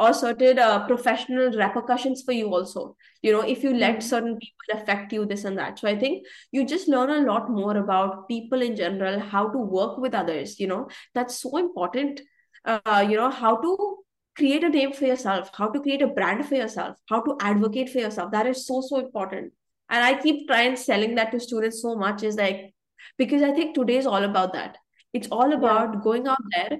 or 0.00 0.14
certain 0.14 0.58
uh, 0.58 0.86
professional 0.86 1.52
repercussions 1.52 2.22
for 2.22 2.32
you 2.32 2.48
also. 2.48 2.96
You 3.22 3.32
know 3.32 3.42
if 3.42 3.62
you 3.62 3.74
let 3.74 3.98
mm-hmm. 3.98 4.08
certain 4.08 4.38
people 4.38 4.80
affect 4.80 5.12
you 5.12 5.26
this 5.26 5.44
and 5.44 5.58
that. 5.58 5.78
So 5.78 5.88
i 5.88 5.96
think 5.96 6.26
you 6.52 6.64
just 6.64 6.88
learn 6.88 7.10
a 7.10 7.26
lot 7.30 7.50
more 7.50 7.76
about 7.76 8.26
people 8.28 8.62
in 8.62 8.76
general 8.76 9.18
how 9.18 9.48
to 9.50 9.58
work 9.58 9.98
with 9.98 10.14
others 10.14 10.58
you 10.58 10.66
know? 10.66 10.88
That's 11.14 11.38
so 11.38 11.56
important. 11.58 12.22
Uh, 12.64 13.06
you 13.08 13.16
know 13.16 13.30
how 13.30 13.56
to 13.56 13.96
create 14.36 14.64
a 14.64 14.68
name 14.68 14.92
for 14.92 15.06
yourself 15.06 15.50
how 15.54 15.68
to 15.68 15.80
create 15.80 16.02
a 16.02 16.06
brand 16.06 16.46
for 16.46 16.54
yourself 16.54 16.96
how 17.08 17.20
to 17.20 17.36
advocate 17.40 17.90
for 17.90 17.98
yourself. 17.98 18.32
That 18.32 18.46
is 18.46 18.66
so 18.66 18.80
so 18.80 18.98
important 18.98 19.52
and 19.90 20.04
i 20.04 20.14
keep 20.20 20.46
trying 20.48 20.76
selling 20.76 21.14
that 21.14 21.30
to 21.32 21.40
students 21.40 21.82
so 21.82 21.94
much 21.94 22.22
is 22.22 22.36
like 22.36 22.74
because 23.18 23.42
i 23.42 23.52
think 23.52 23.74
today 23.74 23.96
is 23.96 24.06
all 24.06 24.24
about 24.24 24.52
that 24.52 24.78
it's 25.12 25.28
all 25.28 25.52
about 25.52 25.94
yeah. 25.94 26.00
going 26.02 26.26
out 26.28 26.38
there 26.56 26.78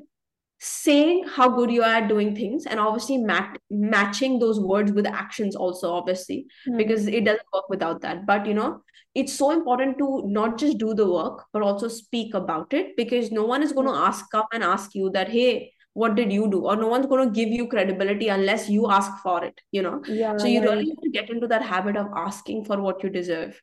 saying 0.62 1.24
how 1.24 1.48
good 1.48 1.70
you 1.70 1.82
are 1.82 1.94
at 1.96 2.08
doing 2.08 2.36
things 2.36 2.66
and 2.66 2.78
obviously 2.78 3.16
mat- 3.16 3.58
matching 3.70 4.38
those 4.38 4.60
words 4.60 4.92
with 4.92 5.06
actions 5.06 5.56
also 5.56 5.90
obviously 5.90 6.46
mm-hmm. 6.68 6.76
because 6.76 7.06
it 7.06 7.24
doesn't 7.24 7.46
work 7.54 7.68
without 7.70 8.02
that 8.02 8.26
but 8.26 8.44
you 8.44 8.52
know 8.52 8.82
it's 9.14 9.32
so 9.32 9.50
important 9.50 9.96
to 9.98 10.22
not 10.26 10.58
just 10.58 10.76
do 10.76 10.92
the 10.92 11.10
work 11.10 11.46
but 11.54 11.62
also 11.62 11.88
speak 11.88 12.34
about 12.34 12.74
it 12.74 12.94
because 12.96 13.32
no 13.32 13.44
one 13.44 13.62
is 13.62 13.72
going 13.72 13.86
to 13.86 13.92
mm-hmm. 13.92 14.08
ask 14.08 14.30
come 14.30 14.44
and 14.52 14.62
ask 14.62 14.94
you 14.94 15.08
that 15.10 15.30
hey 15.30 15.72
what 15.94 16.14
did 16.14 16.32
you 16.32 16.48
do? 16.48 16.66
Or 16.66 16.76
no 16.76 16.88
one's 16.88 17.06
going 17.06 17.28
to 17.28 17.34
give 17.34 17.48
you 17.48 17.66
credibility 17.66 18.28
unless 18.28 18.68
you 18.68 18.90
ask 18.90 19.10
for 19.22 19.44
it 19.44 19.60
you 19.72 19.82
know? 19.82 20.02
Yeah, 20.06 20.36
so 20.36 20.46
you 20.46 20.62
really 20.62 20.88
have 20.88 21.00
to 21.02 21.10
get 21.10 21.30
into 21.30 21.46
that 21.48 21.62
habit 21.62 21.96
of 21.96 22.08
asking 22.16 22.64
for 22.64 22.80
what 22.80 23.02
you 23.02 23.10
deserve 23.10 23.60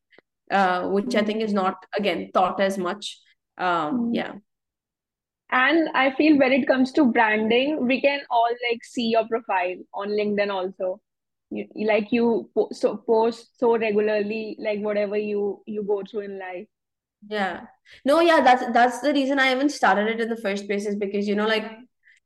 uh, 0.50 0.88
which 0.88 1.06
mm-hmm. 1.06 1.18
i 1.18 1.24
think 1.24 1.42
is 1.42 1.52
not 1.52 1.84
again 1.96 2.30
thought 2.32 2.60
as 2.60 2.78
much. 2.78 3.18
Um, 3.56 3.66
mm-hmm. 3.66 4.14
yeah. 4.14 4.32
And 5.50 5.88
i 5.94 6.12
feel 6.14 6.38
when 6.38 6.52
it 6.52 6.66
comes 6.66 6.92
to 6.92 7.10
branding 7.10 7.86
we 7.86 8.00
can 8.00 8.20
all 8.30 8.50
like 8.70 8.84
see 8.84 9.08
your 9.08 9.26
profile 9.28 9.76
on 9.94 10.08
linkedin 10.08 10.50
also. 10.50 11.00
You, 11.50 11.66
like 11.86 12.08
you 12.12 12.50
po- 12.54 12.68
so 12.72 12.98
post 12.98 13.58
so 13.58 13.78
regularly 13.78 14.56
like 14.60 14.80
whatever 14.80 15.16
you 15.16 15.62
you 15.64 15.82
go 15.82 16.02
through 16.08 16.20
in 16.20 16.38
life. 16.38 16.66
Yeah. 17.26 17.62
No 18.04 18.20
yeah 18.20 18.42
that's 18.42 18.70
that's 18.72 19.00
the 19.00 19.14
reason 19.14 19.38
i 19.38 19.52
even 19.52 19.70
started 19.70 20.08
it 20.08 20.20
in 20.20 20.28
the 20.28 20.36
first 20.36 20.66
place 20.66 20.86
is 20.86 20.96
because 20.96 21.26
you 21.26 21.34
know 21.34 21.46
like 21.46 21.64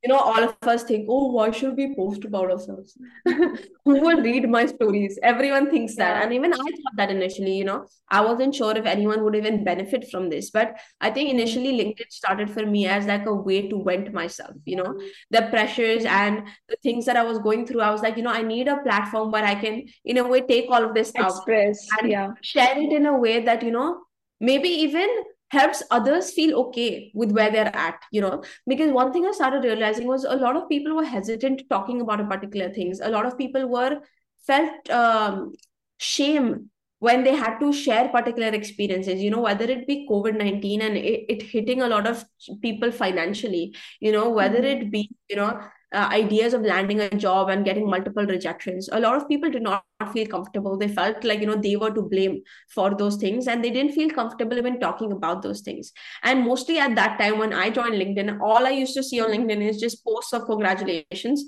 you 0.02 0.08
know, 0.08 0.18
all 0.18 0.42
of 0.42 0.56
us 0.62 0.82
think, 0.82 1.06
oh, 1.08 1.30
why 1.30 1.52
should 1.52 1.76
we 1.76 1.94
post 1.94 2.24
about 2.24 2.50
ourselves? 2.50 2.98
Who 3.24 3.60
will 3.84 4.20
read 4.20 4.48
my 4.48 4.66
stories? 4.66 5.18
Everyone 5.22 5.70
thinks 5.70 5.94
that. 5.94 6.24
And 6.24 6.32
even 6.32 6.52
I 6.52 6.56
thought 6.56 6.96
that 6.96 7.10
initially, 7.10 7.56
you 7.56 7.64
know, 7.64 7.86
I 8.08 8.20
wasn't 8.20 8.54
sure 8.54 8.76
if 8.76 8.84
anyone 8.84 9.22
would 9.22 9.36
even 9.36 9.62
benefit 9.62 10.10
from 10.10 10.28
this. 10.28 10.50
But 10.50 10.76
I 11.00 11.10
think 11.10 11.30
initially 11.30 11.72
LinkedIn 11.72 12.10
started 12.10 12.50
for 12.50 12.66
me 12.66 12.86
as 12.88 13.06
like 13.06 13.26
a 13.26 13.34
way 13.34 13.68
to 13.68 13.84
vent 13.84 14.12
myself, 14.12 14.56
you 14.64 14.76
know, 14.76 14.98
the 15.30 15.42
pressures 15.50 16.04
and 16.04 16.48
the 16.68 16.76
things 16.82 17.06
that 17.06 17.16
I 17.16 17.22
was 17.22 17.38
going 17.38 17.64
through. 17.64 17.82
I 17.82 17.90
was 17.90 18.02
like, 18.02 18.16
you 18.16 18.24
know, 18.24 18.32
I 18.32 18.42
need 18.42 18.66
a 18.66 18.82
platform 18.82 19.30
where 19.30 19.44
I 19.44 19.54
can, 19.54 19.84
in 20.04 20.18
a 20.18 20.26
way, 20.26 20.40
take 20.40 20.68
all 20.68 20.84
of 20.84 20.94
this 20.94 21.12
Express, 21.14 21.86
out 21.92 22.02
and 22.02 22.10
yeah. 22.10 22.28
share 22.42 22.76
it 22.76 22.92
in 22.92 23.06
a 23.06 23.16
way 23.16 23.44
that, 23.44 23.62
you 23.62 23.70
know, 23.70 24.00
maybe 24.40 24.68
even 24.68 25.08
helps 25.52 25.82
others 25.90 26.32
feel 26.32 26.58
okay 26.58 27.10
with 27.14 27.32
where 27.32 27.50
they're 27.50 27.76
at 27.76 28.00
you 28.10 28.20
know 28.20 28.42
because 28.66 28.90
one 28.90 29.12
thing 29.12 29.26
i 29.26 29.32
started 29.32 29.64
realizing 29.64 30.06
was 30.06 30.24
a 30.24 30.36
lot 30.36 30.56
of 30.56 30.68
people 30.68 30.96
were 30.96 31.04
hesitant 31.04 31.62
talking 31.68 32.00
about 32.00 32.20
a 32.20 32.28
particular 32.34 32.70
things 32.72 33.00
a 33.00 33.10
lot 33.14 33.26
of 33.26 33.36
people 33.38 33.68
were 33.68 34.00
felt 34.46 34.90
um, 34.90 35.52
shame 35.98 36.70
when 37.00 37.24
they 37.24 37.34
had 37.34 37.58
to 37.58 37.72
share 37.72 38.08
particular 38.08 38.48
experiences 38.60 39.22
you 39.22 39.30
know 39.30 39.44
whether 39.48 39.64
it 39.76 39.86
be 39.86 40.06
covid-19 40.08 40.82
and 40.88 40.96
it, 40.96 41.24
it 41.28 41.42
hitting 41.42 41.82
a 41.82 41.88
lot 41.88 42.06
of 42.06 42.24
people 42.62 42.90
financially 42.90 43.76
you 44.00 44.12
know 44.12 44.30
whether 44.30 44.62
mm-hmm. 44.62 44.82
it 44.86 44.90
be 44.90 45.10
you 45.28 45.36
know 45.36 45.60
uh, 45.92 46.08
ideas 46.10 46.54
of 46.54 46.62
landing 46.62 47.00
a 47.00 47.10
job 47.10 47.48
and 47.48 47.64
getting 47.64 47.88
multiple 47.88 48.26
rejections. 48.26 48.88
A 48.92 49.00
lot 49.00 49.16
of 49.16 49.28
people 49.28 49.50
did 49.50 49.62
not 49.62 49.84
feel 50.12 50.26
comfortable. 50.26 50.76
They 50.76 50.88
felt 50.88 51.24
like 51.24 51.40
you 51.40 51.46
know 51.46 51.56
they 51.56 51.76
were 51.76 51.90
to 51.90 52.02
blame 52.02 52.42
for 52.74 52.94
those 52.94 53.16
things 53.16 53.46
and 53.46 53.64
they 53.64 53.70
didn't 53.70 53.92
feel 53.92 54.10
comfortable 54.10 54.58
even 54.58 54.80
talking 54.80 55.12
about 55.12 55.42
those 55.42 55.60
things. 55.60 55.92
And 56.22 56.44
mostly 56.44 56.78
at 56.78 56.94
that 56.96 57.18
time 57.18 57.38
when 57.38 57.52
i 57.52 57.68
joined 57.70 57.94
linkedin 57.94 58.38
all 58.40 58.66
i 58.66 58.70
used 58.70 58.94
to 58.94 59.02
see 59.02 59.20
on 59.20 59.30
linkedin 59.30 59.62
is 59.68 59.80
just 59.80 60.04
posts 60.04 60.32
of 60.32 60.46
congratulations 60.46 61.44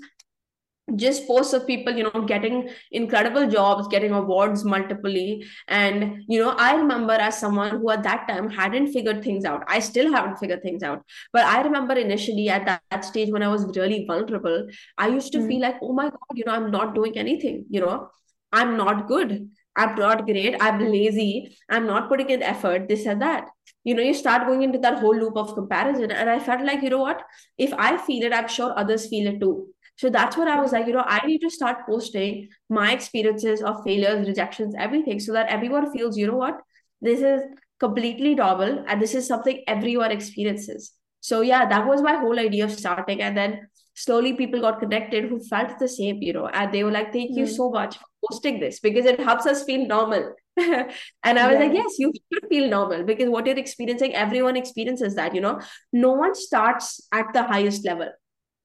just 0.93 1.25
posts 1.25 1.53
of 1.53 1.65
people 1.65 1.93
you 1.93 2.03
know 2.03 2.21
getting 2.27 2.69
incredible 2.91 3.49
jobs 3.49 3.87
getting 3.87 4.11
awards 4.11 4.63
multiply. 4.63 5.39
And 5.67 6.23
you 6.27 6.39
know 6.39 6.51
i 6.57 6.75
remember 6.75 7.13
as 7.13 7.39
someone 7.39 7.77
who 7.77 7.89
at 7.89 8.03
that 8.03 8.27
time 8.27 8.49
hadn't 8.49 8.93
figured 8.93 9.23
things 9.23 9.45
out 9.45 9.63
i 9.67 9.79
still 9.79 10.11
haven't 10.11 10.37
figured 10.37 10.61
things 10.61 10.83
out 10.83 11.03
but 11.33 11.43
i 11.45 11.61
remember 11.61 11.95
initially 11.95 12.49
at 12.49 12.65
that, 12.65 12.81
that 12.91 13.03
stage 13.03 13.31
when 13.31 13.41
i 13.41 13.47
was 13.47 13.65
really 13.75 14.05
vulnerable 14.05 14.67
i 14.97 15.07
used 15.07 15.31
to 15.31 15.39
mm. 15.39 15.47
feel 15.47 15.61
like 15.61 15.77
oh 15.81 15.93
my 15.93 16.09
god 16.09 16.35
you 16.35 16.43
know 16.45 16.53
i'm 16.53 16.69
not 16.69 16.93
doing 16.93 17.17
anything 17.17 17.65
you 17.69 17.79
know 17.79 18.09
i'm 18.51 18.77
not 18.77 19.07
good 19.07 19.49
i'm 19.75 19.95
not 19.95 20.25
great 20.25 20.55
i'm 20.61 20.79
lazy 20.79 21.57
i'm 21.69 21.87
not 21.87 22.09
putting 22.09 22.29
in 22.29 22.43
effort 22.43 22.87
this 22.87 23.05
and 23.05 23.21
that. 23.21 23.47
You 23.83 23.93
know 23.93 24.01
you 24.01 24.13
start 24.15 24.47
going 24.47 24.63
into 24.63 24.79
that 24.79 24.99
whole 24.99 25.15
loop 25.15 25.37
of 25.37 25.53
comparison 25.53 26.11
and 26.11 26.29
i 26.29 26.39
felt 26.39 26.63
like 26.65 26.81
you 26.81 26.89
know 26.89 26.99
what 26.99 27.21
if 27.57 27.73
i 27.73 27.97
feel 27.97 28.23
it 28.23 28.33
i'm 28.33 28.47
sure 28.47 28.73
others 28.75 29.07
feel 29.07 29.27
it 29.27 29.39
too 29.39 29.67
so 29.97 30.09
that's 30.09 30.35
what 30.35 30.47
I 30.47 30.59
was 30.59 30.73
like, 30.73 30.87
you 30.87 30.93
know, 30.93 31.05
I 31.05 31.25
need 31.25 31.39
to 31.39 31.49
start 31.49 31.85
posting 31.85 32.49
my 32.69 32.91
experiences 32.91 33.61
of 33.61 33.83
failures, 33.83 34.27
rejections, 34.27 34.75
everything, 34.77 35.19
so 35.19 35.31
that 35.33 35.47
everyone 35.47 35.91
feels, 35.93 36.17
you 36.17 36.27
know 36.27 36.35
what, 36.35 36.59
this 37.01 37.21
is 37.21 37.41
completely 37.79 38.35
normal 38.35 38.83
and 38.87 39.01
this 39.01 39.15
is 39.15 39.25
something 39.27 39.63
everyone 39.67 40.11
experiences. 40.11 40.91
So 41.21 41.41
yeah, 41.41 41.67
that 41.67 41.87
was 41.87 42.01
my 42.01 42.15
whole 42.15 42.37
idea 42.39 42.65
of 42.65 42.71
starting. 42.71 43.21
And 43.21 43.37
then 43.37 43.67
slowly 43.93 44.33
people 44.33 44.59
got 44.59 44.81
connected 44.81 45.25
who 45.29 45.39
felt 45.39 45.79
the 45.79 45.87
same, 45.87 46.21
you 46.21 46.33
know, 46.33 46.47
and 46.47 46.73
they 46.73 46.83
were 46.83 46.91
like, 46.91 47.13
thank 47.13 47.35
you 47.35 47.45
mm. 47.45 47.55
so 47.55 47.69
much 47.69 47.97
for 47.97 48.05
posting 48.29 48.59
this 48.59 48.81
because 48.81 49.05
it 49.05 49.19
helps 49.21 49.45
us 49.45 49.63
feel 49.63 49.87
normal. 49.87 50.33
and 50.57 50.89
I 51.23 51.47
was 51.47 51.53
yeah. 51.53 51.59
like, 51.59 51.73
yes, 51.73 51.99
you 51.99 52.11
should 52.33 52.49
feel 52.49 52.69
normal 52.69 53.03
because 53.03 53.29
what 53.29 53.45
you're 53.45 53.57
experiencing, 53.57 54.13
everyone 54.13 54.57
experiences 54.57 55.15
that, 55.15 55.33
you 55.33 55.41
know, 55.41 55.61
no 55.93 56.11
one 56.11 56.35
starts 56.35 57.07
at 57.13 57.27
the 57.33 57.43
highest 57.43 57.85
level 57.85 58.09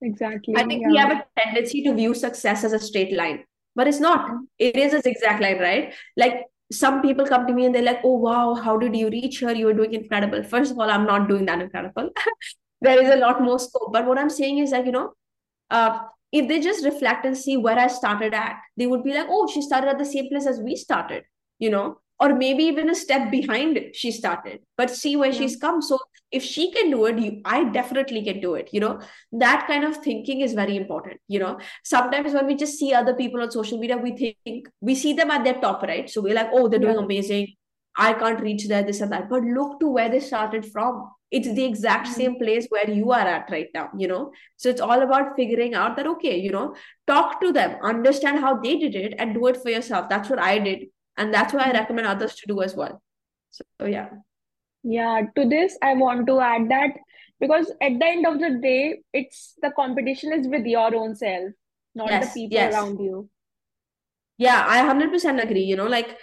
Exactly. 0.02 0.54
I 0.56 0.64
think 0.64 0.82
yeah. 0.82 0.88
we 0.88 0.96
have 0.96 1.10
a 1.12 1.24
tendency 1.38 1.82
to 1.84 1.94
view 1.94 2.14
success 2.14 2.64
as 2.64 2.72
a 2.72 2.78
straight 2.78 3.12
line, 3.12 3.44
but 3.74 3.86
it's 3.86 4.00
not. 4.00 4.30
It 4.58 4.76
is 4.76 4.94
a 4.94 5.00
zigzag 5.00 5.40
line, 5.40 5.58
right? 5.58 5.94
Like 6.16 6.46
some 6.72 7.02
people 7.02 7.26
come 7.26 7.46
to 7.46 7.52
me 7.52 7.66
and 7.66 7.74
they're 7.74 7.82
like, 7.82 8.00
oh, 8.04 8.16
wow, 8.16 8.54
how 8.54 8.76
did 8.78 8.96
you 8.96 9.10
reach 9.10 9.38
here? 9.38 9.50
You 9.50 9.66
were 9.66 9.74
doing 9.74 9.92
incredible. 9.92 10.42
First 10.42 10.72
of 10.72 10.78
all, 10.78 10.90
I'm 10.90 11.06
not 11.06 11.28
doing 11.28 11.46
that 11.46 11.60
incredible. 11.60 12.10
there 12.80 13.02
is 13.02 13.10
a 13.10 13.16
lot 13.16 13.42
more 13.42 13.58
scope. 13.58 13.92
But 13.92 14.06
what 14.06 14.18
I'm 14.18 14.30
saying 14.30 14.58
is 14.58 14.70
like, 14.70 14.86
you 14.86 14.92
know, 14.92 15.12
uh, 15.70 15.98
if 16.32 16.48
they 16.48 16.60
just 16.60 16.84
reflect 16.84 17.26
and 17.26 17.36
see 17.36 17.56
where 17.56 17.78
I 17.78 17.88
started 17.88 18.34
at, 18.34 18.56
they 18.76 18.86
would 18.86 19.02
be 19.02 19.12
like, 19.12 19.26
oh, 19.28 19.48
she 19.48 19.62
started 19.62 19.90
at 19.90 19.98
the 19.98 20.04
same 20.04 20.28
place 20.28 20.46
as 20.46 20.60
we 20.60 20.76
started, 20.76 21.24
you 21.58 21.70
know, 21.70 21.98
or 22.20 22.34
maybe 22.34 22.64
even 22.64 22.90
a 22.90 22.94
step 22.94 23.30
behind 23.30 23.80
she 23.94 24.12
started, 24.12 24.60
but 24.76 24.90
see 24.90 25.16
where 25.16 25.30
yeah. 25.30 25.38
she's 25.38 25.56
come. 25.56 25.82
So 25.82 25.98
if 26.32 26.42
she 26.44 26.70
can 26.72 26.90
do 26.90 27.06
it 27.06 27.18
you 27.18 27.40
i 27.44 27.64
definitely 27.76 28.22
can 28.24 28.40
do 28.40 28.54
it 28.54 28.68
you 28.72 28.80
know 28.80 29.00
that 29.32 29.66
kind 29.66 29.84
of 29.84 29.96
thinking 29.98 30.40
is 30.40 30.52
very 30.54 30.76
important 30.76 31.20
you 31.28 31.38
know 31.38 31.58
sometimes 31.84 32.32
when 32.32 32.46
we 32.46 32.54
just 32.54 32.78
see 32.78 32.92
other 32.94 33.14
people 33.14 33.40
on 33.40 33.50
social 33.50 33.78
media 33.78 33.96
we 33.96 34.12
think 34.16 34.68
we 34.80 34.94
see 34.94 35.12
them 35.12 35.30
at 35.30 35.44
their 35.44 35.60
top 35.60 35.82
right 35.82 36.08
so 36.10 36.20
we're 36.20 36.34
like 36.34 36.50
oh 36.52 36.68
they're 36.68 36.78
doing 36.86 36.96
yeah. 36.96 37.04
amazing 37.04 37.48
I 37.98 38.12
can't 38.14 38.40
reach 38.40 38.68
there, 38.68 38.84
this 38.84 39.00
and 39.00 39.10
that. 39.12 39.28
But 39.28 39.42
look 39.42 39.80
to 39.80 39.88
where 39.88 40.08
they 40.08 40.20
started 40.20 40.64
from. 40.64 41.10
It's 41.30 41.52
the 41.52 41.64
exact 41.64 42.06
Mhm. 42.06 42.12
same 42.12 42.38
place 42.38 42.66
where 42.70 42.88
you 42.88 43.10
are 43.10 43.26
at 43.32 43.50
right 43.50 43.66
now, 43.74 43.90
you 43.98 44.06
know? 44.06 44.32
So 44.56 44.68
it's 44.68 44.80
all 44.80 45.02
about 45.02 45.34
figuring 45.36 45.74
out 45.74 45.96
that, 45.96 46.06
okay, 46.06 46.38
you 46.38 46.50
know, 46.50 46.74
talk 47.08 47.40
to 47.40 47.52
them, 47.52 47.76
understand 47.82 48.38
how 48.38 48.54
they 48.58 48.76
did 48.78 48.94
it, 48.94 49.14
and 49.18 49.34
do 49.34 49.46
it 49.48 49.56
for 49.56 49.70
yourself. 49.70 50.08
That's 50.08 50.30
what 50.30 50.38
I 50.38 50.58
did. 50.60 50.86
And 51.16 51.34
that's 51.34 51.52
why 51.52 51.64
I 51.64 51.72
Mhm. 51.72 51.80
recommend 51.80 52.06
others 52.06 52.36
to 52.36 52.46
do 52.46 52.62
as 52.62 52.76
well. 52.76 53.02
So, 53.50 53.64
yeah. 53.86 54.10
Yeah, 54.82 55.22
to 55.36 55.48
this, 55.48 55.76
I 55.82 55.94
want 55.94 56.26
to 56.26 56.40
add 56.40 56.70
that 56.70 56.90
because 57.38 57.70
at 57.82 57.98
the 57.98 58.06
end 58.06 58.26
of 58.26 58.38
the 58.38 58.58
day, 58.62 59.02
it's 59.12 59.54
the 59.60 59.70
competition 59.70 60.32
is 60.32 60.48
with 60.48 60.64
your 60.64 60.94
own 60.94 61.14
self, 61.14 61.50
not 61.94 62.08
the 62.08 62.26
people 62.26 62.56
yes. 62.56 62.74
around 62.74 62.98
you. 62.98 63.28
Yeah, 64.38 64.64
I 64.66 64.82
100% 64.82 65.42
agree, 65.42 65.62
you 65.62 65.76
know, 65.76 65.86
like 65.86 66.16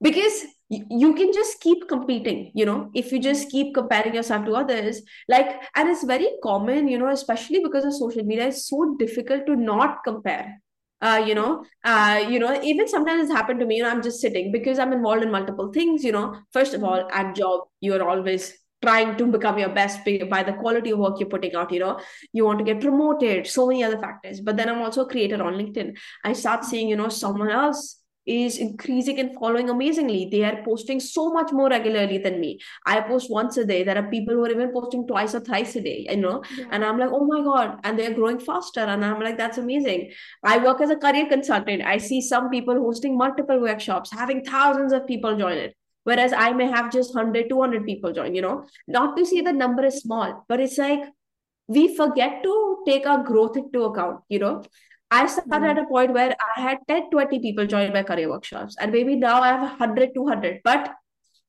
because 0.00 0.44
you 0.68 1.14
can 1.14 1.32
just 1.32 1.60
keep 1.60 1.88
competing, 1.88 2.52
you 2.54 2.66
know, 2.66 2.90
if 2.94 3.12
you 3.12 3.20
just 3.20 3.50
keep 3.50 3.74
comparing 3.74 4.14
yourself 4.14 4.44
to 4.44 4.52
others, 4.52 5.02
like, 5.28 5.62
and 5.74 5.88
it's 5.88 6.04
very 6.04 6.28
common, 6.42 6.88
you 6.88 6.98
know, 6.98 7.08
especially 7.08 7.60
because 7.62 7.84
of 7.84 7.94
social 7.94 8.24
media, 8.24 8.48
it's 8.48 8.68
so 8.68 8.96
difficult 8.98 9.46
to 9.46 9.56
not 9.56 9.98
compare. 10.04 10.60
Uh, 11.00 11.22
you 11.26 11.34
know, 11.34 11.64
uh, 11.84 12.24
you 12.28 12.38
know, 12.38 12.60
even 12.62 12.88
sometimes 12.88 13.24
it's 13.24 13.32
happened 13.32 13.60
to 13.60 13.66
me, 13.66 13.76
you 13.76 13.82
know, 13.82 13.90
I'm 13.90 14.02
just 14.02 14.20
sitting 14.20 14.50
because 14.50 14.78
I'm 14.78 14.94
involved 14.94 15.22
in 15.22 15.30
multiple 15.30 15.70
things, 15.70 16.02
you 16.02 16.12
know. 16.12 16.40
First 16.52 16.72
of 16.72 16.82
all, 16.82 17.08
at 17.12 17.34
job, 17.34 17.68
you're 17.80 18.08
always 18.08 18.54
trying 18.82 19.16
to 19.16 19.26
become 19.26 19.58
your 19.58 19.68
best 19.70 20.00
by 20.30 20.42
the 20.42 20.54
quality 20.54 20.90
of 20.90 20.98
work 20.98 21.20
you're 21.20 21.28
putting 21.28 21.54
out, 21.54 21.70
you 21.70 21.80
know. 21.80 22.00
You 22.32 22.46
want 22.46 22.58
to 22.60 22.64
get 22.64 22.80
promoted, 22.80 23.46
so 23.46 23.66
many 23.66 23.84
other 23.84 23.98
factors. 23.98 24.40
But 24.40 24.56
then 24.56 24.70
I'm 24.70 24.80
also 24.80 25.02
a 25.04 25.08
creator 25.08 25.42
on 25.42 25.54
LinkedIn. 25.54 25.96
I 26.24 26.32
start 26.32 26.64
seeing, 26.64 26.88
you 26.88 26.96
know, 26.96 27.10
someone 27.10 27.50
else 27.50 28.00
is 28.26 28.58
increasing 28.58 29.20
and 29.20 29.34
following 29.38 29.70
amazingly. 29.70 30.28
They 30.30 30.42
are 30.44 30.62
posting 30.64 30.98
so 30.98 31.32
much 31.32 31.52
more 31.52 31.68
regularly 31.68 32.18
than 32.18 32.40
me. 32.40 32.58
I 32.84 33.00
post 33.00 33.30
once 33.30 33.56
a 33.56 33.64
day. 33.64 33.84
There 33.84 33.96
are 33.96 34.10
people 34.10 34.34
who 34.34 34.44
are 34.44 34.50
even 34.50 34.72
posting 34.72 35.06
twice 35.06 35.34
or 35.34 35.40
thrice 35.40 35.76
a 35.76 35.80
day, 35.80 36.06
you 36.10 36.16
know, 36.16 36.42
Yeah. 36.58 36.66
and 36.72 36.84
I'm 36.84 36.98
like, 36.98 37.10
oh 37.12 37.24
my 37.24 37.42
God. 37.42 37.78
And 37.84 37.98
they're 37.98 38.14
growing 38.14 38.38
faster. 38.40 38.80
And 38.80 39.04
I'm 39.04 39.20
like, 39.20 39.38
that's 39.38 39.58
amazing. 39.58 40.10
I 40.42 40.58
work 40.58 40.80
as 40.80 40.90
a 40.90 40.96
career 40.96 41.26
consultant. 41.26 41.82
I 41.82 41.98
see 41.98 42.20
some 42.20 42.50
people 42.50 42.74
hosting 42.74 43.16
multiple 43.16 43.60
workshops, 43.60 44.10
having 44.12 44.44
thousands 44.44 44.92
of 44.92 45.06
people 45.06 45.36
join 45.36 45.56
it. 45.58 45.76
Whereas 46.04 46.32
I 46.32 46.52
may 46.52 46.66
have 46.70 46.92
just 46.92 47.14
100, 47.14 47.48
200 47.48 47.84
people 47.84 48.12
join, 48.12 48.34
you 48.34 48.42
know, 48.42 48.64
not 48.86 49.16
to 49.16 49.26
say 49.26 49.40
the 49.40 49.52
number 49.52 49.84
is 49.84 50.00
small, 50.02 50.44
but 50.48 50.60
it's 50.60 50.78
like 50.78 51.00
we 51.68 51.96
forget 51.96 52.42
to 52.44 52.82
take 52.86 53.06
our 53.06 53.24
growth 53.24 53.56
into 53.56 53.82
account, 53.84 54.20
you 54.28 54.38
know. 54.38 54.62
I 55.10 55.26
started 55.26 55.70
at 55.70 55.76
Mhm. 55.76 55.84
a 55.84 55.86
point 55.86 56.12
where 56.12 56.34
I 56.56 56.60
had 56.60 56.78
10, 56.88 57.10
20 57.10 57.38
people 57.40 57.66
join 57.66 57.92
my 57.92 58.02
career 58.02 58.28
workshops, 58.28 58.76
and 58.80 58.92
maybe 58.92 59.16
now 59.16 59.40
I 59.40 59.48
have 59.48 59.62
100, 59.62 60.14
200. 60.14 60.60
But 60.64 60.94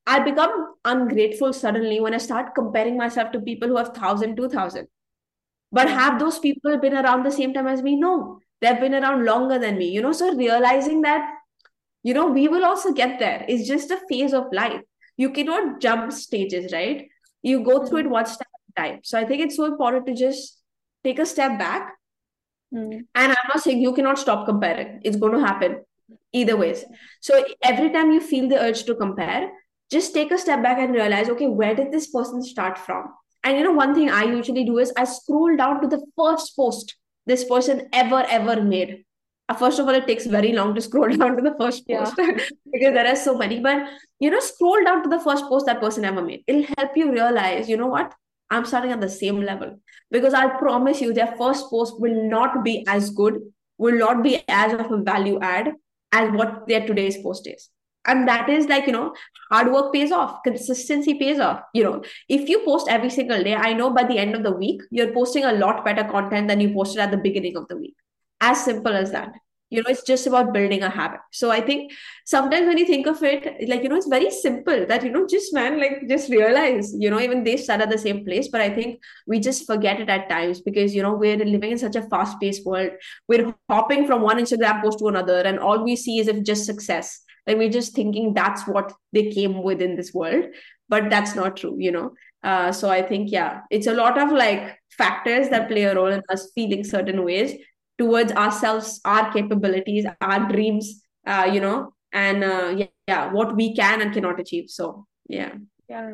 I 0.08 0.20
become 0.20 0.76
ungrateful 0.86 1.54
suddenly 1.54 2.00
when 2.00 2.14
I 2.14 2.20
start 2.20 2.56
comparing 2.56 2.98
myself 2.98 3.32
to 3.34 3.42
people 3.42 3.68
who 3.68 3.78
have 3.78 3.90
1,000, 3.90 4.36
2,000. 4.38 4.88
But 5.72 5.90
have 5.90 6.20
those 6.20 6.40
people 6.40 6.78
been 6.78 6.94
around 6.94 7.24
the 7.24 7.32
same 7.32 7.54
time 7.54 7.68
as 7.68 7.84
me? 7.84 7.96
No, 7.98 8.40
they've 8.62 8.80
been 8.80 8.96
around 8.96 9.26
longer 9.26 9.60
than 9.60 9.78
me, 9.78 9.90
you 9.90 10.02
know. 10.02 10.14
So 10.14 10.34
realizing 10.36 11.02
that, 11.02 11.28
you 12.04 12.14
know, 12.14 12.28
we 12.28 12.48
will 12.48 12.66
also 12.66 12.94
get 12.94 13.20
there. 13.20 13.46
It's 13.48 13.68
just 13.68 13.92
a 13.92 14.00
phase 14.10 14.34
of 14.34 14.46
life. 14.54 14.82
You 15.18 15.32
cannot 15.32 15.82
jump 15.82 16.12
stages, 16.14 16.72
right? 16.72 17.08
You 17.42 17.64
go 17.64 17.86
through 17.86 18.00
it 18.00 18.06
Mhm. 18.08 18.12
one 18.12 18.26
step 18.28 18.48
at 18.48 18.84
a 18.86 18.88
time. 18.90 19.00
So 19.04 19.20
I 19.20 19.26
think 19.26 19.42
it's 19.42 19.56
so 19.58 19.66
important 19.66 20.06
to 20.08 20.14
just 20.14 20.62
take 21.04 21.20
a 21.20 21.26
step 21.26 21.60
back 21.60 21.97
Mhm. 22.74 23.06
and 23.16 23.32
I'm 23.32 23.48
not 23.50 23.62
saying 23.64 23.82
you 23.82 23.94
cannot 23.94 24.20
stop 24.20 24.46
comparing. 24.46 25.02
It's 25.04 25.16
going 25.18 25.34
to 25.34 25.40
happen 25.46 25.78
either 26.34 26.58
ways. 26.58 26.84
So 27.22 27.44
every 27.64 27.90
time 27.92 28.12
you 28.12 28.20
feel 28.20 28.48
the 28.50 28.60
urge 28.62 28.84
to 28.86 28.96
compare, 28.96 29.50
just 29.92 30.14
take 30.14 30.32
a 30.32 30.38
step 30.38 30.62
back 30.62 30.78
and 30.80 30.94
realize, 30.94 31.30
okay, 31.30 31.48
where 31.48 31.76
did 31.76 31.92
this 31.92 32.08
person 32.08 32.44
start 32.44 32.78
from? 32.78 33.06
And 33.44 33.58
you 33.58 33.64
know, 33.64 33.72
one 33.72 33.96
thing 33.96 34.10
I 34.10 34.24
usually 34.24 34.66
do 34.66 34.78
is 34.80 34.92
I 34.98 35.06
scroll 35.06 35.56
down 35.56 35.82
to 35.82 35.88
the 35.88 36.06
first 36.18 36.56
post 36.56 36.96
this 37.26 37.46
person 37.46 37.88
ever, 37.94 38.26
ever 38.30 38.62
made. 38.62 39.04
Uh, 39.50 39.54
first 39.54 39.80
of 39.80 39.88
all, 39.88 39.94
it 39.96 40.06
takes 40.08 40.26
very 40.26 40.52
long 40.52 40.76
to 40.76 40.82
scroll 40.88 41.10
down 41.10 41.38
to 41.38 41.42
the 41.42 41.56
first 41.58 41.84
Yeah. 41.88 42.00
post 42.04 42.16
because 42.74 42.94
there 42.94 43.08
are 43.08 43.16
so 43.16 43.38
many. 43.38 43.60
But 43.62 43.88
you 44.20 44.30
know, 44.30 44.40
scroll 44.42 44.84
down 44.84 45.04
to 45.04 45.10
the 45.10 45.20
first 45.22 45.46
post 45.46 45.66
that 45.68 45.80
person 45.80 46.04
ever 46.04 46.22
made. 46.22 46.44
It'll 46.48 46.68
help 46.78 46.98
you 46.98 47.12
realize, 47.12 47.70
you 47.70 47.78
know 47.78 47.88
what? 47.88 48.14
I'm 48.50 48.66
starting 48.66 48.92
at 48.92 49.02
the 49.02 49.10
same 49.10 49.42
level 49.42 49.80
because 50.12 50.34
I 50.34 50.48
promise 50.58 51.02
you, 51.02 51.14
their 51.14 51.36
first 51.38 51.70
post 51.70 52.00
will 52.00 52.30
not 52.30 52.64
be 52.64 52.86
as 52.88 53.10
good, 53.10 53.42
will 53.78 53.98
not 53.98 54.24
be 54.24 54.44
as 54.48 54.74
of 54.74 54.92
a 54.92 54.98
value 54.98 55.40
add 55.42 55.74
as 56.12 56.32
what 56.32 56.68
their 56.68 56.86
today's 56.86 57.18
post 57.22 57.48
is. 57.48 57.70
And 58.06 58.26
that 58.28 58.50
is 58.50 58.68
like, 58.68 58.88
you 58.88 58.94
know, 58.94 59.14
hard 59.52 59.72
work 59.72 59.94
pays 59.94 60.14
off, 60.14 60.42
consistency 60.44 61.16
pays 61.16 61.40
off. 61.40 61.62
You 61.74 61.84
know, 61.84 62.04
if 62.30 62.48
you 62.48 62.60
post 62.64 62.88
every 62.90 63.10
single 63.10 63.44
day, 63.44 63.54
I 63.54 63.74
know 63.74 63.90
by 63.90 64.06
the 64.06 64.18
end 64.18 64.34
of 64.34 64.44
the 64.44 64.52
week, 64.52 64.82
you're 64.92 65.14
posting 65.14 65.44
a 65.44 65.52
lot 65.52 65.84
better 65.84 66.06
content 66.06 66.48
than 66.48 66.62
you 66.62 66.74
posted 66.74 67.00
at 67.00 67.12
the 67.12 67.18
beginning 67.18 67.58
of 67.58 67.68
the 67.68 67.78
week. 67.78 67.96
As 68.40 68.64
simple 68.64 68.94
as 68.94 69.12
that. 69.12 69.34
You 69.70 69.84
know, 69.84 69.90
it's 69.90 70.04
just 70.04 70.26
about 70.28 70.54
building 70.54 70.82
a 70.82 70.90
habit. 70.90 71.20
So 71.34 71.52
I 71.52 71.60
think 71.60 71.92
sometimes 72.26 72.68
when 72.68 72.78
you 72.78 72.86
think 72.86 73.06
of 73.06 73.22
it, 73.22 73.68
like, 73.68 73.84
you 73.84 73.90
know, 73.90 73.98
it's 73.98 74.08
very 74.08 74.32
simple 74.32 74.86
that, 74.86 75.04
you 75.04 75.12
know, 75.12 75.28
just 75.28 75.54
man, 75.54 75.78
like, 75.78 76.08
just 76.08 76.30
realize, 76.30 76.94
you 76.98 77.10
know, 77.10 77.20
even 77.20 77.44
they 77.44 77.58
start 77.58 77.82
at 77.82 77.90
the 77.90 77.98
same 77.98 78.24
place. 78.24 78.48
But 78.48 78.62
I 78.62 78.70
think 78.70 79.02
we 79.28 79.42
just 79.42 79.66
forget 79.66 80.00
it 80.00 80.08
at 80.08 80.30
times 80.30 80.62
because, 80.62 80.96
you 80.96 81.02
know, 81.02 81.14
we're 81.14 81.36
living 81.36 81.72
in 81.72 81.78
such 81.78 81.98
a 81.98 82.02
fast 82.04 82.40
paced 82.40 82.66
world. 82.66 82.92
We're 83.28 83.54
hopping 83.70 84.08
from 84.08 84.22
one 84.22 84.38
Instagram 84.38 84.82
post 84.82 85.00
to 85.00 85.10
another, 85.10 85.42
and 85.42 85.60
all 85.60 85.84
we 85.84 85.98
see 85.98 86.20
is 86.20 86.30
if 86.30 86.44
just 86.44 86.66
success. 86.66 87.20
Like, 87.46 87.58
we're 87.58 87.70
just 87.70 87.94
thinking 87.94 88.34
that's 88.34 88.68
what 88.68 88.94
they 89.12 89.32
came 89.32 89.62
with 89.64 89.82
in 89.82 89.98
this 89.98 90.14
world. 90.14 90.46
But 90.88 91.10
that's 91.10 91.36
not 91.36 91.58
true, 91.58 91.76
you 91.78 91.92
know. 91.92 92.14
Uh, 92.42 92.72
so 92.72 92.90
I 92.90 93.02
think, 93.02 93.32
yeah, 93.32 93.62
it's 93.70 93.88
a 93.88 93.94
lot 93.94 94.18
of 94.18 94.32
like 94.32 94.80
factors 94.98 95.50
that 95.50 95.68
play 95.68 95.84
a 95.84 95.94
role 95.94 96.08
in 96.08 96.22
us 96.30 96.52
feeling 96.56 96.86
certain 96.86 97.26
ways 97.26 97.54
towards 97.98 98.32
ourselves, 98.34 99.00
our 99.06 99.32
capabilities, 99.32 100.06
our 100.22 100.48
dreams, 100.48 101.02
uh, 101.26 101.50
you 101.52 101.60
know, 101.60 101.94
and 102.14 102.44
uh, 102.44 102.74
yeah, 102.76 102.86
yeah, 103.08 103.32
what 103.32 103.56
we 103.56 103.76
can 103.76 104.02
and 104.02 104.14
cannot 104.14 104.40
achieve. 104.40 104.70
So, 104.70 105.06
yeah. 105.28 105.54
Yeah. 105.90 106.12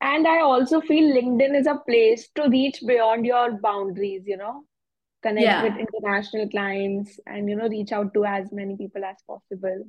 And 0.00 0.28
I 0.28 0.40
also 0.40 0.80
feel 0.80 1.12
LinkedIn 1.14 1.58
is 1.58 1.66
a 1.66 1.80
place 1.86 2.28
to 2.36 2.48
reach 2.48 2.82
beyond 2.86 3.26
your 3.26 3.58
boundaries, 3.60 4.22
you 4.26 4.36
know, 4.36 4.62
connect 5.22 5.64
with 5.64 5.88
international 5.88 6.48
clients 6.48 7.18
and, 7.26 7.48
you 7.48 7.56
know, 7.56 7.68
reach 7.68 7.90
out 7.90 8.14
to 8.14 8.24
as 8.24 8.52
many 8.52 8.76
people 8.76 9.04
as 9.04 9.16
possible. 9.26 9.84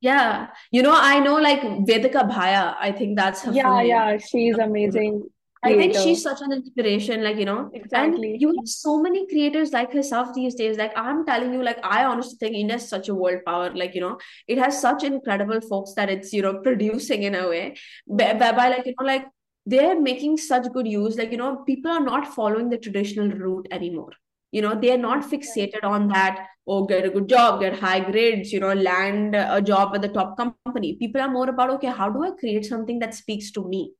Yeah. 0.00 0.48
You 0.70 0.82
know, 0.82 0.94
I 0.94 1.18
know 1.18 1.36
like 1.36 1.62
Vedika 1.62 2.28
Bhaia, 2.30 2.76
I 2.78 2.92
think 2.92 3.16
that's 3.16 3.42
her 3.42 3.52
Yeah, 3.52 3.82
yeah, 3.82 4.18
she's 4.18 4.58
amazing 4.58 5.24
I 5.64 5.74
think 5.76 5.94
she's 5.94 6.22
such 6.22 6.40
an 6.40 6.52
inspiration, 6.52 7.22
like, 7.22 7.36
you 7.36 7.44
know, 7.44 7.70
and 7.72 7.76
Exactly. 7.76 8.36
you 8.38 8.48
have 8.48 8.66
so 8.66 9.00
many 9.00 9.26
creators 9.28 9.72
like 9.72 9.92
herself 9.92 10.34
these 10.34 10.56
days. 10.56 10.76
Like, 10.76 10.92
I'm 10.96 11.24
telling 11.24 11.52
you, 11.52 11.62
like, 11.62 11.78
I 11.84 12.04
honestly 12.04 12.36
think 12.40 12.56
India 12.56 12.76
is 12.76 12.88
such 12.88 13.08
a 13.08 13.14
world 13.14 13.44
power. 13.46 13.72
Like, 13.72 13.94
you 13.94 14.00
know, 14.00 14.18
it 14.48 14.58
has 14.58 14.80
such 14.80 15.04
incredible 15.04 15.60
folks 15.60 15.94
that 15.94 16.10
it's, 16.10 16.32
you 16.32 16.42
know, 16.42 16.54
producing 16.60 17.22
in 17.22 17.36
a 17.36 17.48
way, 17.48 17.76
whereby, 18.06 18.70
like, 18.70 18.86
you 18.86 18.94
know, 18.98 19.06
like, 19.06 19.26
they're 19.64 20.00
making 20.00 20.36
such 20.38 20.66
good 20.72 20.88
use. 20.88 21.16
Like, 21.16 21.30
you 21.30 21.38
know, 21.38 21.58
people 21.58 21.92
are 21.92 22.00
not 22.00 22.34
following 22.34 22.68
the 22.68 22.78
traditional 22.78 23.28
route 23.28 23.68
anymore. 23.70 24.10
You 24.50 24.62
know, 24.62 24.74
they 24.74 24.90
are 24.92 24.98
not 24.98 25.22
fixated 25.22 25.84
on 25.84 26.08
that, 26.08 26.44
oh, 26.66 26.84
get 26.86 27.06
a 27.06 27.10
good 27.10 27.28
job, 27.28 27.60
get 27.60 27.78
high 27.78 28.00
grades, 28.00 28.52
you 28.52 28.58
know, 28.58 28.72
land 28.72 29.36
a 29.36 29.62
job 29.62 29.94
at 29.94 30.02
the 30.02 30.08
top 30.08 30.36
company. 30.36 30.96
People 30.96 31.20
are 31.20 31.30
more 31.30 31.48
about, 31.48 31.70
okay, 31.70 31.86
how 31.86 32.10
do 32.10 32.24
I 32.24 32.32
create 32.32 32.66
something 32.66 32.98
that 32.98 33.14
speaks 33.14 33.52
to 33.52 33.66
me? 33.66 33.92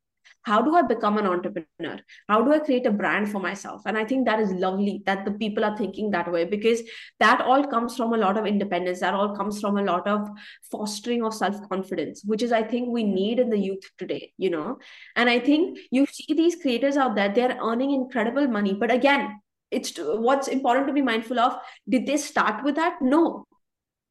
How 0.45 0.61
do 0.61 0.75
i 0.75 0.83
become 0.83 1.19
an 1.19 1.27
entrepreneur? 1.27 1.99
How 2.29 2.43
do 2.43 2.53
i 2.53 2.59
create 2.59 2.87
a 2.87 2.91
brand 2.91 3.31
for 3.31 3.41
myself? 3.41 3.83
And 3.87 3.97
i 3.97 4.05
think 4.05 4.27
that 4.27 4.41
is 4.41 4.53
lovely 4.53 5.03
that 5.07 5.25
the 5.25 5.33
people 5.33 5.65
are 5.65 5.77
thinking 5.77 6.11
that 6.11 6.31
way 6.31 6.45
because 6.45 6.83
that 7.21 7.41
all 7.41 7.67
comes 7.67 7.97
from 7.97 8.15
a 8.15 8.17
lot 8.17 8.37
of 8.37 8.47
independence. 8.47 9.01
That 9.01 9.15
all 9.15 9.37
comes 9.37 9.61
from 9.61 9.79
a 9.79 9.83
lot 9.83 10.07
of 10.07 10.29
fostering 10.71 11.25
of 11.25 11.35
self 11.35 11.57
confidence 11.69 12.23
which 12.25 12.43
is 12.43 12.53
i 12.53 12.63
think 12.63 12.89
we 12.89 13.05
need 13.05 13.39
in 13.39 13.51
the 13.51 13.59
youth 13.59 13.85
today 13.99 14.33
you 14.37 14.51
know? 14.51 14.79
And 15.17 15.29
i 15.31 15.39
think 15.39 15.79
you 15.91 16.07
see 16.07 16.35
these 16.35 16.57
creators 16.57 16.97
out 16.97 17.15
there 17.15 17.29
they're 17.29 17.59
earning 17.63 17.93
incredible 17.93 18.49
money. 18.49 18.75
But 18.75 18.91
again 18.91 19.41
it's 19.71 19.97
what's 19.99 20.49
important 20.49 20.87
to 20.87 20.93
be 20.93 21.03
mindful 21.03 21.41
of 21.41 21.57
did 21.89 22.07
they 22.07 22.17
start 22.17 22.63
with 22.65 22.77
that? 22.77 23.01
No 23.01 23.47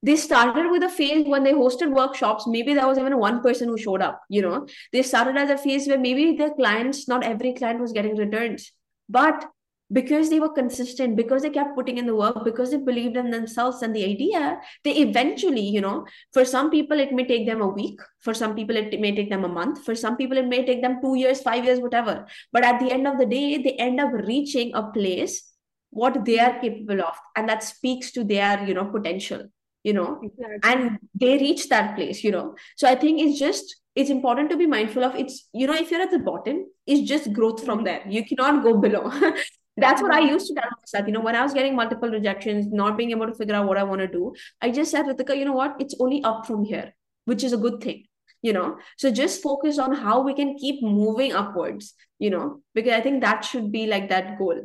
they 0.03 0.15
started 0.15 0.71
with 0.71 0.83
a 0.83 0.89
phase 0.89 1.27
when 1.27 1.43
they 1.43 1.53
hosted 1.53 1.91
workshops. 1.91 2.47
Maybe 2.47 2.73
there 2.73 2.87
was 2.87 2.97
even 2.97 3.17
one 3.17 3.41
person 3.41 3.67
who 3.67 3.77
showed 3.77 4.01
up 4.01 4.21
you 4.29 4.41
know. 4.41 4.67
They 4.91 5.01
started 5.03 5.37
as 5.37 5.49
a 5.49 5.57
phase 5.57 5.87
where 5.87 5.99
maybe 5.99 6.35
their 6.35 6.53
clients 6.53 7.07
not 7.07 7.23
every 7.23 7.53
client 7.53 7.79
was 7.79 7.91
getting 7.91 8.15
returns 8.15 8.71
but 9.09 9.45
because 9.91 10.29
they 10.29 10.39
were 10.39 10.53
consistent 10.53 11.17
because 11.17 11.41
they 11.41 11.49
kept 11.49 11.75
putting 11.75 11.97
in 11.97 12.05
the 12.05 12.15
work 12.15 12.43
because 12.45 12.71
they 12.71 12.77
believed 12.77 13.17
in 13.17 13.29
themselves 13.29 13.81
and 13.81 13.95
the 13.95 14.05
idea 14.05 14.59
they 14.85 14.93
eventually 14.97 15.61
you 15.61 15.81
know 15.81 16.05
for 16.31 16.45
some 16.45 16.69
people 16.69 16.99
it 16.99 17.11
may 17.11 17.25
take 17.25 17.45
them 17.45 17.61
a 17.61 17.67
week 17.67 17.99
for 18.19 18.33
some 18.33 18.55
people 18.55 18.75
it 18.75 18.99
may 18.99 19.13
take 19.13 19.29
them 19.29 19.43
a 19.43 19.53
month 19.59 19.83
for 19.83 19.93
some 19.93 20.15
people 20.15 20.37
it 20.37 20.47
may 20.47 20.65
take 20.65 20.81
them 20.81 20.99
2 21.01 21.15
years 21.15 21.41
5 21.41 21.65
years 21.65 21.79
whatever. 21.79 22.25
But 22.51 22.63
at 22.63 22.79
the 22.79 22.91
end 22.91 23.07
of 23.07 23.17
the 23.17 23.25
day 23.25 23.61
they 23.61 23.73
end 23.73 23.99
up 23.99 24.13
reaching 24.13 24.71
a 24.73 24.83
place 24.83 25.41
what 25.89 26.23
they 26.23 26.39
are 26.39 26.59
capable 26.59 27.01
of 27.01 27.17
and 27.35 27.49
that 27.49 27.63
speaks 27.63 28.11
to 28.11 28.23
their 28.23 28.63
you 28.65 28.73
know 28.73 28.85
potential 28.85 29.43
you 29.83 29.93
know 29.93 30.19
Exactly. 30.23 30.59
and 30.63 30.99
they 31.19 31.37
reach 31.37 31.67
that 31.69 31.95
place 31.95 32.23
you 32.23 32.31
know. 32.31 32.55
So 32.77 32.87
i 32.87 32.95
think 32.95 33.19
it's 33.21 33.39
just 33.39 33.77
it's 33.95 34.09
important 34.09 34.49
to 34.51 34.57
be 34.57 34.67
mindful 34.67 35.03
of 35.03 35.15
it's 35.15 35.47
you 35.53 35.67
know 35.67 35.73
if 35.73 35.91
you're 35.91 36.01
at 36.01 36.11
the 36.11 36.19
bottom 36.19 36.65
it's 36.87 37.07
just 37.09 37.33
growth 37.33 37.63
from 37.65 37.79
Mhm. 37.79 37.85
there. 37.85 38.03
You 38.07 38.25
cannot 38.25 38.63
go 38.63 38.77
below. 38.77 39.09
That's 39.83 40.01
what 40.03 40.13
i 40.13 40.19
used 40.19 40.47
to 40.47 40.53
tell 40.55 40.69
myself 40.79 41.07
you 41.07 41.13
know 41.13 41.21
when 41.25 41.35
i 41.35 41.41
was 41.43 41.53
getting 41.57 41.75
multiple 41.75 42.09
rejections 42.15 42.65
not 42.79 42.97
being 42.97 43.11
able 43.11 43.27
to 43.27 43.33
figure 43.41 43.55
out 43.59 43.67
what 43.67 43.77
i 43.81 43.83
want 43.91 44.01
to 44.05 44.07
do 44.15 44.33
i 44.61 44.69
just 44.79 44.91
said 44.91 45.05
ritika 45.11 45.37
you 45.41 45.45
know 45.45 45.53
what? 45.59 45.77
It's 45.85 45.95
only 46.05 46.23
up 46.31 46.45
from 46.49 46.65
here 46.71 46.93
which 47.25 47.43
is 47.49 47.53
a 47.53 47.57
good 47.65 47.81
thing 47.85 48.03
you 48.47 48.53
know. 48.53 48.67
So 48.97 49.11
just 49.21 49.41
focus 49.43 49.79
on 49.79 49.93
how 50.03 50.21
we 50.27 50.33
can 50.41 50.55
keep 50.57 50.83
moving 50.83 51.33
upwards 51.41 51.93
you 52.19 52.29
know 52.35 52.45
because 52.79 52.93
i 52.99 53.01
think 53.07 53.21
that 53.27 53.45
should 53.51 53.71
be 53.71 53.87
like 53.87 54.09
that 54.09 54.37
goal. 54.37 54.61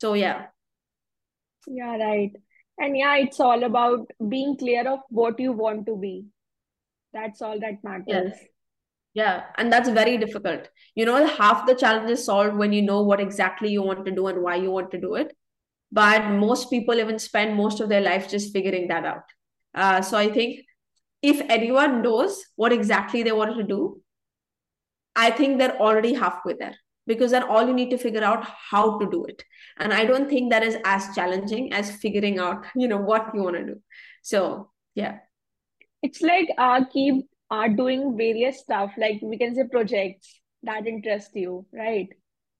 So 0.00 0.12
yeah. 0.14 0.46
Yeah, 1.66 1.96
right. 1.96 2.32
And 2.78 2.96
yeah, 2.96 3.16
it's 3.16 3.38
all 3.40 3.62
about 3.62 4.10
being 4.28 4.56
clear 4.56 4.86
of 4.88 5.00
what 5.08 5.38
you 5.38 5.52
want 5.52 5.86
to 5.86 5.96
be. 5.96 6.24
That's 7.12 7.40
all 7.40 7.58
that 7.60 7.84
matters. 7.84 8.34
Yeah, 9.14 9.44
and 9.56 9.72
that's 9.72 9.88
very 9.88 10.18
difficult. 10.18 10.68
You 10.96 11.06
know, 11.06 11.24
half 11.24 11.66
the 11.66 11.76
challenge 11.76 12.10
is 12.10 12.24
solved 12.24 12.56
when 12.56 12.72
you 12.72 12.82
know 12.82 13.02
what 13.02 13.20
exactly 13.20 13.70
you 13.70 13.80
want 13.80 14.04
to 14.04 14.10
do 14.10 14.26
and 14.26 14.42
why 14.42 14.56
you 14.56 14.72
want 14.72 14.90
to 14.90 15.00
do 15.00 15.14
it. 15.14 15.36
But 15.92 16.28
most 16.30 16.68
people 16.68 16.98
even 16.98 17.20
spend 17.20 17.56
most 17.56 17.80
of 17.80 17.88
their 17.88 18.00
life 18.00 18.28
just 18.28 18.52
figuring 18.52 18.88
that 18.88 19.04
out. 19.04 19.22
Uh, 19.72 20.02
so 20.02 20.18
I 20.18 20.28
think 20.32 20.60
if 21.22 21.40
anyone 21.48 22.02
knows 22.02 22.44
what 22.56 22.72
exactly 22.72 23.22
they 23.22 23.30
want 23.30 23.56
to 23.56 23.62
do, 23.62 24.00
I 25.14 25.30
think 25.30 25.58
they're 25.58 25.80
already 25.80 26.14
halfway 26.14 26.54
there 26.54 26.74
because 27.06 27.30
then 27.32 27.42
all 27.44 27.66
you 27.66 27.74
need 27.74 27.90
to 27.90 27.98
figure 27.98 28.24
out 28.24 28.44
how 28.70 28.98
to 28.98 29.10
do 29.10 29.24
it. 29.24 29.42
And 29.78 29.92
I 29.92 30.04
don't 30.04 30.28
think 30.28 30.50
that 30.50 30.62
is 30.62 30.76
as 30.84 31.06
challenging 31.14 31.72
as 31.72 31.90
figuring 31.96 32.38
out, 32.38 32.64
you 32.74 32.88
know, 32.88 32.98
what 32.98 33.30
you 33.34 33.42
want 33.42 33.56
to 33.56 33.64
do. 33.64 33.80
So 34.22 34.70
yeah, 34.94 35.18
It's 36.02 36.20
like 36.22 36.48
uh 36.56 36.84
keep 36.92 37.26
uh 37.50 37.68
doing 37.68 38.16
various 38.16 38.60
stuff, 38.60 38.92
like 38.96 39.18
we 39.22 39.38
can 39.38 39.54
say 39.54 39.64
projects 39.70 40.40
that 40.62 40.86
interest 40.86 41.34
you, 41.34 41.66
right? 41.72 42.08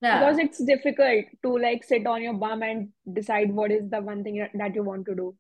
yeah. 0.01 0.19
Because 0.21 0.39
it's 0.39 0.65
difficult 0.65 1.27
to 1.43 1.59
like 1.59 1.85
sit 1.85 2.07
on 2.07 2.23
your 2.23 2.35
bum 2.35 2.63
and 2.63 2.91
decide 3.13 3.53
what 3.53 3.71
is 3.73 3.89
the 3.91 4.01
one 4.01 4.25
thing 4.25 4.47
that 4.55 4.75
you 4.75 4.83
want 4.85 5.07
to 5.07 5.15
do. 5.15 5.37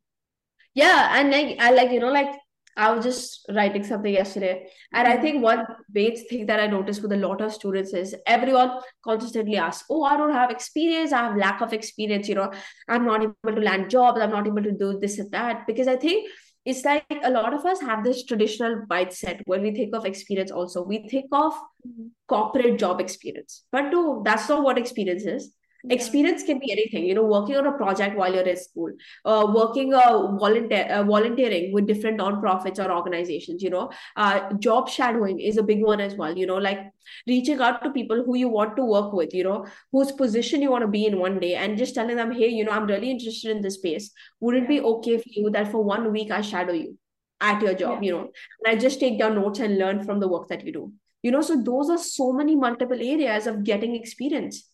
Yeah, 0.75 1.19
and 1.19 1.31
like 1.31 1.57
I 1.61 1.71
like 1.71 1.91
you 1.91 2.01
know 2.01 2.11
like 2.13 2.35
I 2.77 2.93
was 2.93 3.05
just 3.05 3.47
writing 3.55 3.85
something 3.85 4.13
yesterday, 4.13 4.69
and 4.93 5.09
I 5.09 5.17
Mhm. 5.17 5.23
think 5.23 5.43
one 5.43 5.67
big 5.93 6.27
thing 6.29 6.47
that 6.47 6.61
I 6.61 6.67
noticed 6.67 7.03
with 7.03 7.13
a 7.13 7.17
lot 7.17 7.41
of 7.41 7.53
students 7.53 7.93
is 7.95 8.15
everyone 8.27 8.73
constantly 9.03 9.57
asks, 9.57 9.85
"Oh, 9.91 10.03
I 10.03 10.17
don't 10.17 10.33
have 10.33 10.51
experience. 10.51 11.13
I 11.13 11.25
have 11.27 11.37
lack 11.37 11.61
of 11.61 11.73
experience. 11.73 12.29
You 12.29 12.35
know, 12.37 12.51
I'm 12.89 13.05
not 13.05 13.23
able 13.23 13.55
to 13.61 13.61
land 13.69 13.91
jobs. 13.91 14.21
I'm 14.21 14.31
not 14.31 14.47
able 14.47 14.63
to 14.63 14.73
do 14.73 14.99
this 14.99 15.19
and 15.19 15.31
that." 15.31 15.67
Because 15.67 15.89
I 15.89 15.97
think 15.97 16.29
it's 16.65 16.85
like 16.85 17.05
a 17.23 17.31
lot 17.31 17.53
of 17.55 17.65
us 17.67 17.81
have 17.81 18.05
this 18.05 18.25
traditional 18.25 18.77
mindset 18.91 19.43
when 19.45 19.63
we 19.63 19.71
think 19.71 19.95
of 19.95 20.07
experience. 20.07 20.51
Also, 20.51 20.83
we 20.83 21.07
think 21.09 21.27
of 21.33 21.53
Mhm. 21.87 22.11
corporate 22.27 22.79
job 22.79 23.01
experience. 23.01 23.65
But 23.71 23.91
no, 23.91 24.23
that's 24.25 24.49
not 24.49 24.63
what 24.63 24.79
experience 24.79 25.27
is. 25.27 25.55
Yeah. 25.87 25.95
Experience 25.97 26.43
can 26.43 26.59
be 26.59 26.73
anything, 26.73 27.05
you 27.05 27.15
know, 27.15 27.25
working 27.25 27.57
on 27.57 27.67
a 27.67 27.73
project 27.73 28.17
while 28.17 28.33
you're 28.35 28.43
in 28.43 28.57
school, 28.57 28.91
uh, 29.27 29.47
working 29.55 29.93
uh, 29.93 30.35
volunteer 30.39 30.87
uh, 30.91 31.03
volunteering 31.03 31.73
with 31.75 31.87
different 31.87 32.19
nonprofits 32.19 32.79
or 32.85 32.91
organizations, 32.91 33.63
you 33.63 33.69
know, 33.69 33.91
uh, 34.17 34.53
job 34.55 34.89
shadowing 34.89 35.41
is 35.41 35.59
a 35.59 35.63
big 35.63 35.83
one 35.83 36.01
as 36.01 36.15
well, 36.15 36.37
you 36.39 36.47
know, 36.47 36.57
like 36.57 36.79
reaching 37.27 37.61
out 37.61 37.83
to 37.85 37.91
people 37.91 38.25
who 38.25 38.35
you 38.37 38.49
want 38.49 38.77
to 38.77 38.85
work 38.85 39.13
with, 39.13 39.35
you 39.35 39.45
know, 39.45 39.67
whose 39.93 40.11
position 40.13 40.63
you 40.63 40.71
want 40.71 40.83
to 40.83 40.89
be 40.89 41.05
in 41.07 41.19
one 41.19 41.39
day 41.39 41.55
and 41.55 41.77
just 41.77 41.95
telling 41.95 42.17
them, 42.17 42.33
hey, 42.33 42.49
you 42.49 42.65
know, 42.65 42.73
I'm 42.73 42.87
really 42.87 43.11
interested 43.11 43.51
in 43.55 43.61
this 43.63 43.75
space. 43.75 44.11
Would 44.41 44.57
it 44.57 44.63
Yeah. 44.63 44.69
be 44.69 44.81
okay 44.81 45.19
for 45.19 45.29
you 45.29 45.51
that 45.51 45.71
for 45.71 45.85
one 45.85 46.13
week 46.13 46.31
I 46.31 46.41
shadow 46.41 46.73
you 46.73 46.97
at 47.41 47.61
your 47.61 47.75
job, 47.75 48.03
Yeah. 48.03 48.07
you 48.07 48.13
know, 48.13 48.31
and 48.65 48.67
I 48.69 48.77
just 48.81 49.01
take 49.01 49.19
down 49.19 49.35
notes 49.35 49.59
and 49.61 49.77
learn 49.79 50.03
from 50.03 50.21
the 50.21 50.29
work 50.29 50.49
that 50.49 50.65
you 50.65 50.73
do? 50.73 50.93
you 51.27 51.31
know 51.31 51.41
so 51.41 51.55
those 51.67 51.89
are 51.89 51.97
so 51.97 52.33
many 52.35 52.55
multiple 52.55 53.01
areas 53.01 53.47
of 53.47 53.65
getting 53.65 53.95
experience 53.95 54.69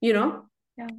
you 0.00 0.12
know 0.12 0.47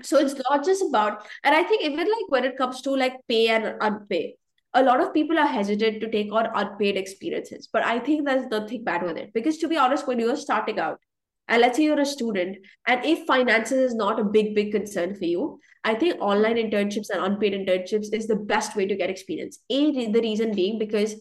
So 0.03 0.17
it's 0.17 0.35
not 0.49 0.65
just 0.65 0.83
about 0.87 1.25
and 1.43 1.55
i 1.55 1.63
think 1.63 1.83
even 1.83 1.99
like 1.99 2.29
when 2.29 2.43
it 2.43 2.57
comes 2.57 2.81
to 2.81 2.95
like 2.95 3.15
pay 3.27 3.47
and 3.49 3.75
unpaid 3.81 4.33
a 4.73 4.83
lot 4.83 5.01
of 5.01 5.13
people 5.13 5.39
are 5.39 5.47
hesitant 5.47 5.99
to 5.99 6.11
take 6.11 6.31
on 6.31 6.47
unpaid 6.53 6.95
experiences. 6.95 7.67
But 7.71 7.83
i 7.83 7.99
think 7.99 8.25
there's 8.25 8.47
nothing 8.47 8.83
bad 8.83 9.03
with 9.03 9.17
it. 9.17 9.33
Because 9.33 9.57
to 9.59 9.67
be 9.67 9.77
honest 9.77 10.07
when 10.07 10.19
you're 10.19 10.35
starting 10.35 10.79
out 10.79 10.99
and 11.47 11.61
let's 11.61 11.77
say 11.77 11.83
you're 11.83 11.99
a 11.99 12.05
student 12.05 12.57
and 12.87 13.03
if 13.03 13.25
finances 13.25 13.91
is 13.91 13.95
not 13.95 14.19
a 14.19 14.23
big 14.23 14.53
big 14.53 14.71
concern 14.71 15.15
for 15.15 15.25
you 15.25 15.59
i 15.83 15.95
think 15.95 16.21
online 16.21 16.57
internships 16.57 17.09
and 17.09 17.23
unpaid 17.23 17.53
internships 17.53 18.13
is 18.13 18.27
the 18.27 18.35
best 18.35 18.75
way 18.75 18.85
to 18.85 18.95
get 18.95 19.09
experience. 19.09 19.59
A 19.69 20.11
the 20.11 20.21
reason 20.21 20.53
being 20.53 20.77
because 20.77 21.15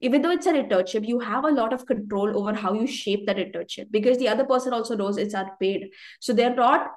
even 0.00 0.20
though 0.20 0.30
it's 0.30 0.46
an 0.46 0.56
internship, 0.56 1.06
you 1.08 1.18
have 1.20 1.44
a 1.44 1.50
lot 1.50 1.72
of 1.72 1.86
control 1.86 2.36
over 2.38 2.52
how 2.52 2.74
you 2.74 2.86
shape 2.86 3.26
that 3.26 3.38
internship. 3.38 3.90
Because 3.90 4.18
the 4.18 4.28
other 4.28 4.44
person 4.44 4.74
also 4.74 4.96
knows 4.96 5.16
it's 5.16 5.32
unpaid. 5.32 5.88
So 6.20 6.34
they're 6.34 6.54
not, 6.54 6.88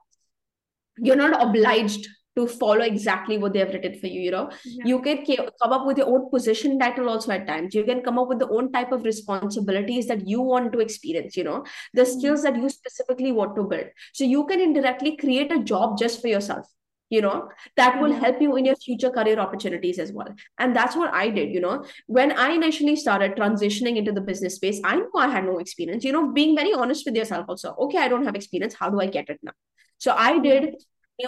you're 1.01 1.15
not 1.15 1.41
obliged 1.41 2.07
to 2.35 2.45
follow 2.45 2.81
exactly 2.81 3.37
what 3.39 3.53
they 3.53 3.59
have 3.59 3.73
written 3.73 3.99
for 3.99 4.05
you. 4.07 4.21
You 4.21 4.31
know, 4.31 4.49
Yeah. 4.63 4.85
you 4.85 5.01
can 5.01 5.25
come 5.25 5.73
up 5.73 5.87
with 5.87 5.97
your 5.97 6.07
own 6.07 6.29
position 6.29 6.77
title 6.77 7.09
also 7.09 7.31
at 7.31 7.47
times. 7.47 7.73
You 7.73 7.83
can 7.83 8.01
come 8.01 8.19
up 8.19 8.27
with 8.27 8.37
the 8.37 8.49
own 8.49 8.71
type 8.71 8.91
of 8.91 9.03
responsibilities 9.03 10.07
that 10.07 10.27
you 10.27 10.41
want 10.41 10.71
to 10.73 10.79
experience, 10.79 11.35
you 11.35 11.43
know, 11.43 11.63
the 11.93 12.03
Mhm. 12.03 12.19
skills 12.19 12.43
that 12.43 12.55
you 12.55 12.69
specifically 12.69 13.31
want 13.31 13.55
to 13.55 13.63
build. 13.63 13.87
So 14.13 14.23
you 14.23 14.45
can 14.45 14.61
indirectly 14.61 15.17
create 15.17 15.51
a 15.51 15.59
job 15.59 15.97
just 15.97 16.21
for 16.21 16.27
yourself 16.27 16.67
you 17.09 17.21
know 17.21 17.49
that 17.75 18.01
will 18.01 18.11
Yeah. 18.11 18.19
help 18.19 18.41
you 18.41 18.55
in 18.57 18.65
your 18.65 18.75
future 18.75 19.09
career 19.09 19.39
opportunities 19.39 19.99
as 19.99 20.11
well 20.11 20.33
and 20.59 20.75
that's 20.75 20.95
what 20.95 21.13
i 21.13 21.29
did 21.29 21.53
you 21.53 21.61
know 21.61 21.83
when 22.07 22.31
I 22.37 22.51
initially 22.51 22.95
started 22.95 23.35
transitioning 23.35 23.97
into 23.97 24.11
the 24.11 24.21
business 24.21 24.55
space, 24.55 24.79
I 24.83 24.95
knew 24.95 25.11
I 25.15 25.27
had 25.27 25.45
no 25.45 25.57
experience. 25.59 26.03
You 26.03 26.11
know, 26.11 26.31
being 26.31 26.55
very 26.55 26.73
honest 26.73 27.05
with 27.05 27.15
yourself 27.15 27.45
also. 27.49 27.75
Okay, 27.79 27.97
I 27.97 28.07
don't 28.07 28.25
have 28.25 28.35
experience. 28.35 28.75
How 28.79 28.89
do 28.89 28.99
I 28.99 29.07
get 29.07 29.29
it 29.29 29.39
now? 29.43 29.51
So 29.97 30.13
I 30.15 30.33
mm-hmm. 30.33 30.43
did, 30.43 30.75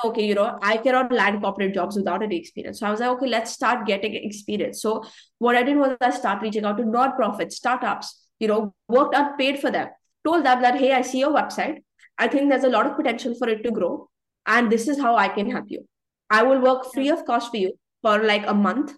okay, 0.06 0.26
you 0.26 0.36
know, 0.36 0.58
I 0.62 0.78
cannot 0.78 1.12
land 1.12 1.42
corporate 1.42 1.74
jobs 1.74 1.96
without 1.96 2.24
any 2.24 2.38
experience. 2.38 2.80
So 2.80 2.88
I 2.88 2.92
was 2.92 3.00
like, 3.00 3.10
okay, 3.10 3.28
let's 3.28 3.52
start 3.52 3.86
getting 3.86 4.14
experience. 4.16 4.82
So 4.82 5.04
what 5.40 5.56
I 5.56 5.64
did 5.64 5.78
was 5.78 5.98
I 6.02 6.12
start 6.12 6.42
reaching 6.42 6.66
out 6.66 6.78
to 6.78 6.86
non-profits, 6.86 7.58
startups, 7.58 8.28
you 8.40 8.48
know, 8.48 8.74
worked 8.88 9.16
unpaid 9.16 9.60
for 9.60 9.72
them, 9.72 9.90
told 10.26 10.46
them 10.46 10.62
that, 10.62 10.76
hey, 10.76 10.94
I 10.94 11.02
see 11.02 11.20
your 11.20 11.34
website. 11.34 11.84
I 12.18 12.28
think 12.28 12.50
there's 12.50 12.64
a 12.64 12.70
lot 12.70 12.86
of 12.86 12.96
potential 12.96 13.34
for 13.36 13.50
it 13.50 13.64
to 13.64 13.72
grow. 13.72 14.10
And 14.46 14.72
this 14.72 14.88
is 14.88 15.00
how 15.00 15.16
I 15.16 15.30
can 15.30 15.50
help 15.50 15.66
you. 15.68 15.88
I 16.30 16.44
will 16.44 16.60
work 16.62 16.92
free 16.94 17.10
of 17.10 17.26
cost 17.26 17.52
for 17.52 17.58
you 17.58 17.74
for 18.02 18.24
like 18.24 18.46
a 18.48 18.54
month. 18.54 18.94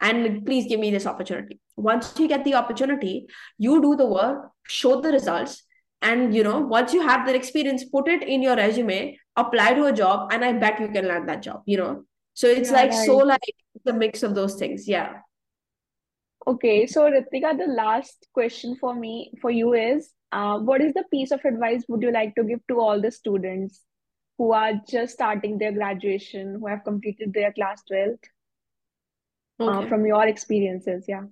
And 0.00 0.44
please 0.44 0.66
give 0.68 0.80
me 0.80 0.90
this 0.90 1.06
opportunity. 1.06 1.60
Once 1.76 2.18
you 2.18 2.28
get 2.28 2.44
the 2.44 2.54
opportunity 2.54 3.26
you 3.58 3.80
do 3.82 3.96
the 3.96 4.06
work 4.06 4.50
show 4.68 5.00
the 5.00 5.10
results. 5.10 5.62
And 6.02 6.34
you 6.34 6.44
know 6.44 6.58
once 6.60 6.92
you 6.92 7.00
have 7.02 7.26
that 7.26 7.34
experience 7.34 7.84
put 7.84 8.08
it 8.08 8.22
in 8.22 8.42
your 8.42 8.56
resume 8.56 9.18
apply 9.36 9.74
to 9.74 9.86
a 9.86 9.92
job 9.92 10.32
and 10.32 10.44
i 10.44 10.52
bet 10.52 10.78
you 10.78 10.88
can 10.88 11.08
land 11.08 11.28
that 11.28 11.42
job 11.42 11.62
you 11.66 11.78
know? 11.78 12.04
So 12.34 12.46
it's 12.46 12.70
Yeah, 12.70 12.76
like 12.76 12.92
so 12.92 13.16
like 13.16 13.40
the 13.84 13.92
mix 13.92 14.22
of 14.22 14.34
those 14.34 14.56
things. 14.56 14.86
Yeah. 14.86 15.20
Okay, 16.46 16.86
so 16.86 17.10
Ritika, 17.10 17.56
the 17.56 17.66
last 17.66 18.26
question 18.34 18.76
for 18.76 18.94
me, 18.94 19.32
for 19.40 19.50
you 19.50 19.72
is, 19.72 20.10
uh, 20.30 20.58
what 20.58 20.82
is 20.82 20.92
the 20.92 21.04
piece 21.10 21.30
of 21.30 21.40
advice 21.44 21.84
would 21.88 22.02
you 22.02 22.12
like 22.12 22.34
to 22.34 22.44
give 22.44 22.60
to 22.68 22.80
all 22.80 23.00
the 23.00 23.10
students 23.10 23.80
who 24.38 24.52
are 24.52 24.72
just 24.88 25.14
starting 25.14 25.58
their 25.58 25.72
graduation, 25.72 26.58
who 26.60 26.66
have 26.66 26.84
completed 26.84 27.32
their 27.32 27.52
class 27.52 27.82
12, 27.84 28.18
uh, 29.60 29.86
from 29.86 30.04
your 30.04 30.26
experiences? 30.26 31.04
Yeah. 31.08 31.24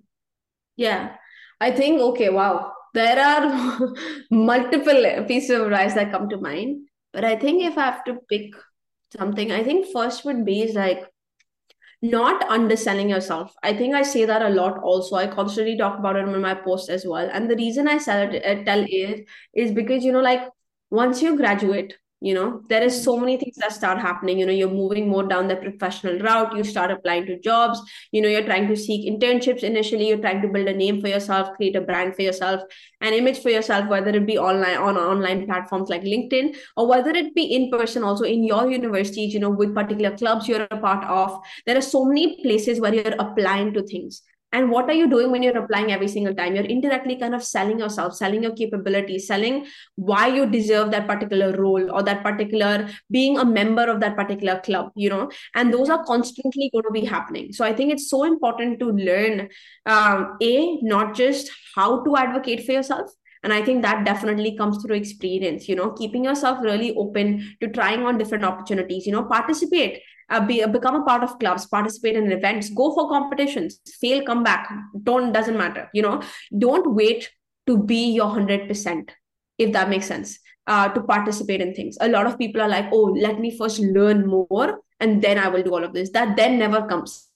yeah 0.76 1.16
i 1.60 1.70
think 1.70 2.00
okay 2.00 2.28
wow 2.30 2.72
there 2.94 3.18
are 3.18 3.94
multiple 4.30 5.24
pieces 5.26 5.50
of 5.50 5.66
advice 5.66 5.94
that 5.94 6.10
come 6.10 6.28
to 6.28 6.38
mind 6.38 6.86
but 7.12 7.24
i 7.24 7.36
think 7.36 7.62
if 7.62 7.76
i 7.76 7.84
have 7.84 8.04
to 8.04 8.16
pick 8.28 8.52
something 9.18 9.52
i 9.52 9.62
think 9.62 9.86
first 9.92 10.24
would 10.24 10.44
be 10.44 10.72
like 10.72 11.12
not 12.04 12.42
underselling 12.50 13.08
yourself. 13.10 13.54
I 13.62 13.74
think 13.74 13.94
I 13.94 14.02
say 14.02 14.24
that 14.24 14.42
a 14.42 14.48
lot 14.48 14.78
also. 14.82 15.14
I 15.16 15.28
constantly 15.28 15.76
talk 15.78 15.98
about 15.98 16.16
it 16.16 16.26
in 16.26 16.40
my 16.40 16.54
post 16.54 16.90
as 16.90 17.06
well. 17.06 17.30
And 17.32 17.48
the 17.48 17.54
reason 17.54 17.86
I 17.86 17.98
sell 17.98 18.28
it, 18.28 18.44
uh, 18.44 18.64
tell 18.64 18.84
is, 18.90 19.20
is 19.54 19.70
because, 19.70 20.04
you 20.04 20.10
know, 20.10 20.20
like 20.20 20.42
once 20.90 21.22
you 21.22 21.36
graduate, 21.36 21.94
you 22.22 22.34
know, 22.34 22.62
there 22.68 22.82
is 22.82 23.02
so 23.02 23.18
many 23.18 23.36
things 23.36 23.56
that 23.56 23.72
start 23.72 23.98
happening. 23.98 24.38
You 24.38 24.46
know, 24.46 24.52
you're 24.52 24.70
moving 24.70 25.08
more 25.08 25.24
down 25.24 25.48
the 25.48 25.56
professional 25.56 26.18
route. 26.18 26.56
You 26.56 26.64
start 26.64 26.90
applying 26.90 27.26
to 27.26 27.38
jobs. 27.40 27.80
You 28.12 28.22
know, 28.22 28.28
you're 28.28 28.44
trying 28.44 28.68
to 28.68 28.76
seek 28.76 29.10
internships 29.10 29.62
initially. 29.62 30.08
You're 30.08 30.18
trying 30.18 30.42
to 30.42 30.48
build 30.48 30.68
a 30.68 30.74
name 30.74 31.00
for 31.00 31.08
yourself, 31.08 31.56
create 31.56 31.76
a 31.76 31.80
brand 31.80 32.14
for 32.14 32.22
yourself, 32.22 32.62
an 33.00 33.12
image 33.12 33.40
for 33.40 33.50
yourself, 33.50 33.88
whether 33.88 34.10
it 34.10 34.26
be 34.26 34.38
online 34.38 34.76
on 34.76 34.96
online 34.96 35.46
platforms 35.46 35.88
like 35.88 36.02
LinkedIn 36.02 36.56
or 36.76 36.86
whether 36.86 37.10
it 37.10 37.34
be 37.34 37.44
in 37.44 37.70
person 37.70 38.04
also 38.04 38.24
in 38.24 38.44
your 38.44 38.70
universities, 38.70 39.34
you 39.34 39.40
know, 39.40 39.50
with 39.50 39.74
particular 39.74 40.16
clubs 40.16 40.48
you're 40.48 40.66
a 40.70 40.78
part 40.78 41.04
of 41.04 41.40
there 41.66 41.76
are 41.76 41.82
so 41.82 42.04
many 42.04 42.40
places 42.42 42.80
where 42.80 42.94
you're 42.94 43.14
applying 43.18 43.72
to 43.72 43.82
things 43.82 44.22
and 44.52 44.70
what 44.70 44.88
are 44.90 44.94
you 44.94 45.08
doing 45.08 45.30
when 45.30 45.42
you're 45.42 45.56
applying 45.56 45.92
every 45.92 46.08
single 46.08 46.34
time? 46.34 46.54
You're 46.54 46.64
indirectly 46.64 47.16
kind 47.16 47.34
of 47.34 47.42
selling 47.42 47.78
yourself 47.78 48.14
selling 48.14 48.42
your 48.42 48.54
capabilities 48.54 49.26
selling 49.26 49.66
why 49.96 50.26
you 50.26 50.46
deserve 50.46 50.90
that 50.90 51.06
particular 51.06 51.56
role 51.56 51.90
or 51.90 52.02
that 52.02 52.22
particular 52.22 52.88
being 53.10 53.38
a 53.38 53.44
member 53.44 53.84
of 53.84 54.00
that 54.00 54.16
particular 54.16 54.60
club 54.60 54.90
you 54.94 55.08
know? 55.08 55.30
And 55.54 55.72
those 55.72 55.88
are 55.88 56.04
constantly 56.04 56.70
going 56.72 56.84
to 56.84 56.90
be 56.92 57.04
happening. 57.04 57.52
So 57.52 57.64
i 57.64 57.72
think 57.72 57.92
it's 57.92 58.10
so 58.10 58.24
important 58.24 58.78
to 58.80 58.90
learn 58.90 59.48
um, 59.86 60.36
a 60.42 60.78
not 60.82 61.14
just 61.14 61.50
how 61.74 62.04
to 62.04 62.16
advocate 62.16 62.66
for 62.66 62.72
yourself. 62.72 63.10
And 63.42 63.52
i 63.52 63.62
think 63.62 63.82
that 63.82 64.04
definitely 64.04 64.56
comes 64.56 64.82
through 64.82 64.96
experience 64.96 65.68
you 65.68 65.74
know? 65.74 65.92
Keeping 65.92 66.24
yourself 66.24 66.58
really 66.62 66.94
open 66.94 67.56
to 67.60 67.68
trying 67.68 68.04
on 68.04 68.18
different 68.18 68.44
opportunities 68.44 69.06
you 69.06 69.12
know? 69.12 69.24
Participate 69.24 70.02
uh, 70.32 70.44
be, 70.44 70.64
become 70.66 70.96
a 70.96 71.04
part 71.04 71.22
of 71.22 71.38
clubs 71.38 71.66
participate 71.66 72.16
in 72.16 72.32
events 72.32 72.70
go 72.70 72.92
for 72.94 73.08
competitions 73.08 73.80
fail 74.00 74.22
come 74.22 74.42
back. 74.42 74.72
Don't 75.02 75.32
doesn't 75.32 75.56
matter 75.56 75.88
you 75.92 76.02
know. 76.02 76.22
Don't 76.56 76.94
wait 76.94 77.30
to 77.66 77.78
be 77.78 78.12
your 78.12 78.30
100% 78.30 79.10
if 79.58 79.72
that 79.72 79.88
makes 79.88 80.06
sense 80.06 80.38
uh, 80.66 80.88
to 80.88 81.02
participate 81.02 81.60
in 81.60 81.74
things. 81.74 81.96
A 82.00 82.08
lot 82.08 82.26
of 82.26 82.38
people 82.38 82.60
are 82.60 82.68
like 82.68 82.86
oh 82.92 83.14
let 83.26 83.38
me 83.38 83.56
first 83.56 83.78
learn 83.78 84.26
more 84.26 84.80
and 85.00 85.20
then 85.20 85.38
i 85.38 85.48
will 85.48 85.62
do 85.62 85.74
all 85.74 85.84
of 85.84 85.92
this. 85.92 86.10
That 86.10 86.36
then 86.36 86.58
never 86.58 86.86
comes 86.86 87.28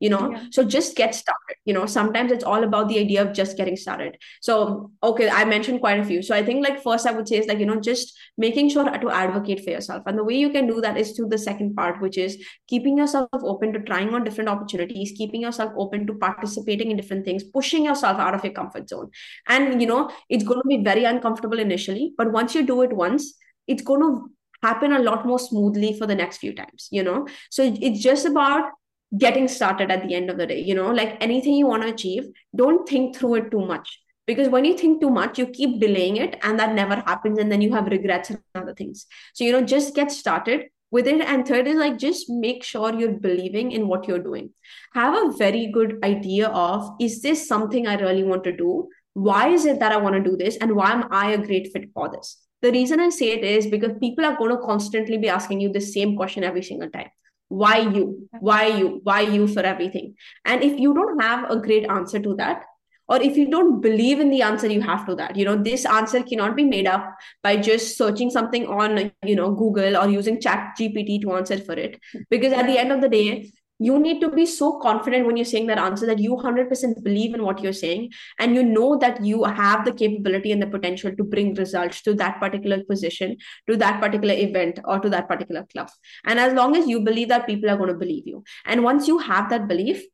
you 0.00 0.10
know? 0.10 0.30
Yeah. 0.30 0.44
so 0.50 0.64
just 0.64 0.96
get 0.96 1.14
started 1.14 1.56
you 1.64 1.72
know? 1.72 1.86
Sometimes 1.86 2.30
it's 2.32 2.44
all 2.44 2.64
about 2.64 2.88
the 2.88 2.98
idea 2.98 3.22
of 3.22 3.32
just 3.32 3.56
getting 3.56 3.76
started. 3.76 4.18
So 4.40 4.90
okay 5.02 5.28
i 5.28 5.44
mentioned 5.44 5.80
quite 5.80 6.00
a 6.00 6.04
few. 6.04 6.22
So 6.22 6.34
i 6.34 6.42
think 6.44 6.66
like 6.66 6.82
first 6.82 7.06
i 7.06 7.12
would 7.12 7.28
say 7.28 7.38
is 7.38 7.46
like 7.46 7.58
you 7.58 7.66
know 7.66 7.80
just 7.80 8.16
making 8.36 8.70
sure 8.70 8.84
to 8.84 9.10
advocate 9.10 9.64
for 9.64 9.70
yourself. 9.70 10.02
And 10.06 10.18
the 10.18 10.24
way 10.24 10.34
you 10.34 10.50
can 10.50 10.66
do 10.66 10.80
that 10.80 10.96
is 10.96 11.12
through 11.12 11.28
the 11.28 11.38
second 11.38 11.74
part 11.74 12.00
which 12.00 12.18
is 12.18 12.42
keeping 12.68 12.98
yourself 12.98 13.28
open 13.34 13.72
to 13.72 13.80
trying 13.80 14.14
on 14.14 14.24
different 14.24 14.50
opportunities 14.50 15.12
keeping 15.16 15.42
yourself 15.42 15.72
open 15.76 16.06
to 16.06 16.14
participating 16.14 16.90
in 16.90 16.96
different 16.96 17.24
things 17.24 17.44
pushing 17.44 17.84
yourself 17.84 18.18
out 18.18 18.34
of 18.34 18.44
your 18.44 18.52
comfort 18.52 18.88
zone. 18.88 19.10
And 19.48 19.80
you 19.80 19.86
know 19.86 20.10
it's 20.28 20.44
going 20.44 20.60
to 20.60 20.68
be 20.68 20.82
very 20.82 21.04
uncomfortable 21.04 21.58
initially 21.58 22.12
but 22.16 22.32
once 22.32 22.54
you 22.54 22.64
do 22.66 22.82
it 22.82 22.92
once 22.92 23.34
it's 23.66 23.82
going 23.82 24.00
to 24.00 24.30
happen 24.62 24.92
a 24.92 24.98
lot 24.98 25.26
more 25.26 25.38
smoothly 25.38 25.96
for 25.98 26.06
the 26.06 26.14
next 26.14 26.38
few 26.38 26.54
times 26.54 26.88
you 26.90 27.02
know? 27.02 27.26
So 27.50 27.74
it's 27.80 28.00
just 28.00 28.26
about 28.26 28.70
getting 29.18 29.46
started 29.48 29.90
at 29.90 30.06
the 30.06 30.14
end 30.14 30.30
of 30.30 30.36
the 30.38 30.46
day 30.46 30.60
you 30.60 30.74
know 30.74 30.90
like 30.90 31.16
anything 31.20 31.54
you 31.54 31.66
want 31.66 31.82
to 31.82 31.88
achieve 31.88 32.24
don't 32.54 32.88
think 32.88 33.16
through 33.16 33.36
it 33.36 33.50
too 33.50 33.64
much. 33.64 34.00
Because 34.26 34.48
when 34.48 34.64
you 34.64 34.76
think 34.76 35.00
too 35.02 35.10
much 35.10 35.38
you 35.38 35.46
keep 35.46 35.80
delaying 35.80 36.16
it 36.16 36.38
and 36.42 36.58
that 36.58 36.74
never 36.74 36.96
happens 36.96 37.38
and 37.38 37.52
then 37.52 37.60
you 37.60 37.72
have 37.74 37.86
regrets 37.86 38.30
and 38.30 38.40
other 38.54 38.74
things. 38.74 39.06
So 39.34 39.44
you 39.44 39.52
know 39.52 39.62
just 39.62 39.94
get 39.94 40.10
started 40.10 40.68
with 40.90 41.06
it. 41.06 41.20
And 41.20 41.46
third 41.46 41.66
is 41.66 41.76
like 41.76 41.98
just 41.98 42.30
make 42.30 42.64
sure 42.64 42.94
you're 42.94 43.18
believing 43.18 43.72
in 43.72 43.86
what 43.86 44.08
you're 44.08 44.22
doing. 44.22 44.50
Have 44.94 45.14
a 45.14 45.32
very 45.32 45.66
good 45.66 45.98
idea 46.02 46.48
of 46.48 46.90
is 47.00 47.20
this 47.20 47.46
something 47.46 47.86
i 47.86 47.96
really 47.96 48.24
want 48.24 48.44
to 48.44 48.56
do? 48.56 48.88
Why 49.12 49.48
is 49.48 49.66
it 49.66 49.78
that 49.80 49.92
i 49.92 49.98
want 49.98 50.14
to 50.14 50.30
do 50.30 50.36
this? 50.36 50.56
And 50.56 50.74
why 50.74 50.92
am 50.92 51.04
i 51.10 51.32
a 51.32 51.44
great 51.46 51.70
fit 51.72 51.90
for 51.92 52.08
this? 52.10 52.38
The 52.62 52.72
reason 52.72 53.00
i 53.00 53.10
say 53.10 53.32
it 53.32 53.44
is 53.44 53.66
because 53.66 53.92
people 54.00 54.24
are 54.24 54.36
going 54.36 54.56
to 54.56 54.62
constantly 54.62 55.18
be 55.18 55.28
asking 55.28 55.60
you 55.60 55.70
the 55.70 55.82
same 55.82 56.16
question 56.16 56.44
every 56.44 56.62
single 56.62 56.88
time 56.88 57.10
why 57.48 57.78
you? 57.78 58.28
Why 58.40 58.66
you? 58.66 59.00
Why 59.02 59.20
you 59.20 59.46
for 59.46 59.60
everything? 59.60 60.14
And 60.44 60.62
if 60.62 60.78
you 60.78 60.94
don't 60.94 61.20
have 61.20 61.50
a 61.50 61.56
great 61.56 61.88
answer 61.88 62.18
to 62.18 62.34
that 62.36 62.64
or 63.08 63.20
if 63.20 63.36
you 63.36 63.50
don't 63.50 63.80
believe 63.80 64.20
in 64.20 64.30
the 64.30 64.42
answer 64.42 64.66
you 64.66 64.80
have 64.80 65.06
to 65.06 65.14
that. 65.16 65.36
You 65.36 65.44
know 65.44 65.56
this 65.56 65.84
answer 65.84 66.22
cannot 66.22 66.56
be 66.56 66.64
made 66.64 66.86
up 66.86 67.16
by 67.42 67.56
just 67.56 67.96
searching 67.96 68.30
something 68.30 68.66
on 68.66 69.12
you 69.24 69.36
know 69.36 69.52
google 69.52 69.96
or 69.96 70.08
using 70.08 70.40
chat 70.40 70.74
gpt 70.78 71.22
to 71.22 71.34
answer 71.34 71.58
for 71.58 71.74
it. 71.74 72.00
Because 72.30 72.52
at 72.52 72.66
the 72.66 72.78
end 72.78 72.92
of 72.92 73.00
the 73.00 73.08
day 73.08 73.52
you 73.78 73.98
need 73.98 74.20
to 74.20 74.30
be 74.30 74.46
so 74.46 74.78
confident 74.78 75.26
when 75.26 75.36
you're 75.36 75.44
saying 75.44 75.66
that 75.66 75.78
answer 75.78 76.06
that 76.06 76.18
you 76.18 76.36
100% 76.36 77.02
believe 77.02 77.34
in 77.34 77.42
what 77.42 77.60
you're 77.60 77.72
saying 77.72 78.10
and 78.38 78.54
you 78.54 78.62
know 78.62 78.96
that 78.98 79.24
you 79.24 79.42
have 79.44 79.84
the 79.84 79.92
capability 79.92 80.52
and 80.52 80.62
the 80.62 80.66
potential 80.66 81.14
to 81.16 81.24
bring 81.24 81.54
results 81.54 82.00
to 82.02 82.14
that 82.14 82.38
particular 82.38 82.84
position 82.84 83.36
to 83.68 83.76
that 83.76 84.00
particular 84.00 84.34
event 84.34 84.78
or 84.84 85.00
to 85.00 85.10
that 85.10 85.28
particular 85.28 85.64
club. 85.72 85.88
And 86.24 86.38
as 86.38 86.52
long 86.52 86.76
as 86.76 86.86
you 86.86 87.00
believe 87.00 87.28
that 87.28 87.46
people 87.46 87.68
are 87.68 87.76
going 87.76 87.88
to 87.88 87.98
believe 87.98 88.26
you. 88.26 88.44
And 88.64 88.84
once 88.84 89.08
you 89.08 89.18
have 89.18 89.50
that 89.50 89.66
belief 89.66 90.04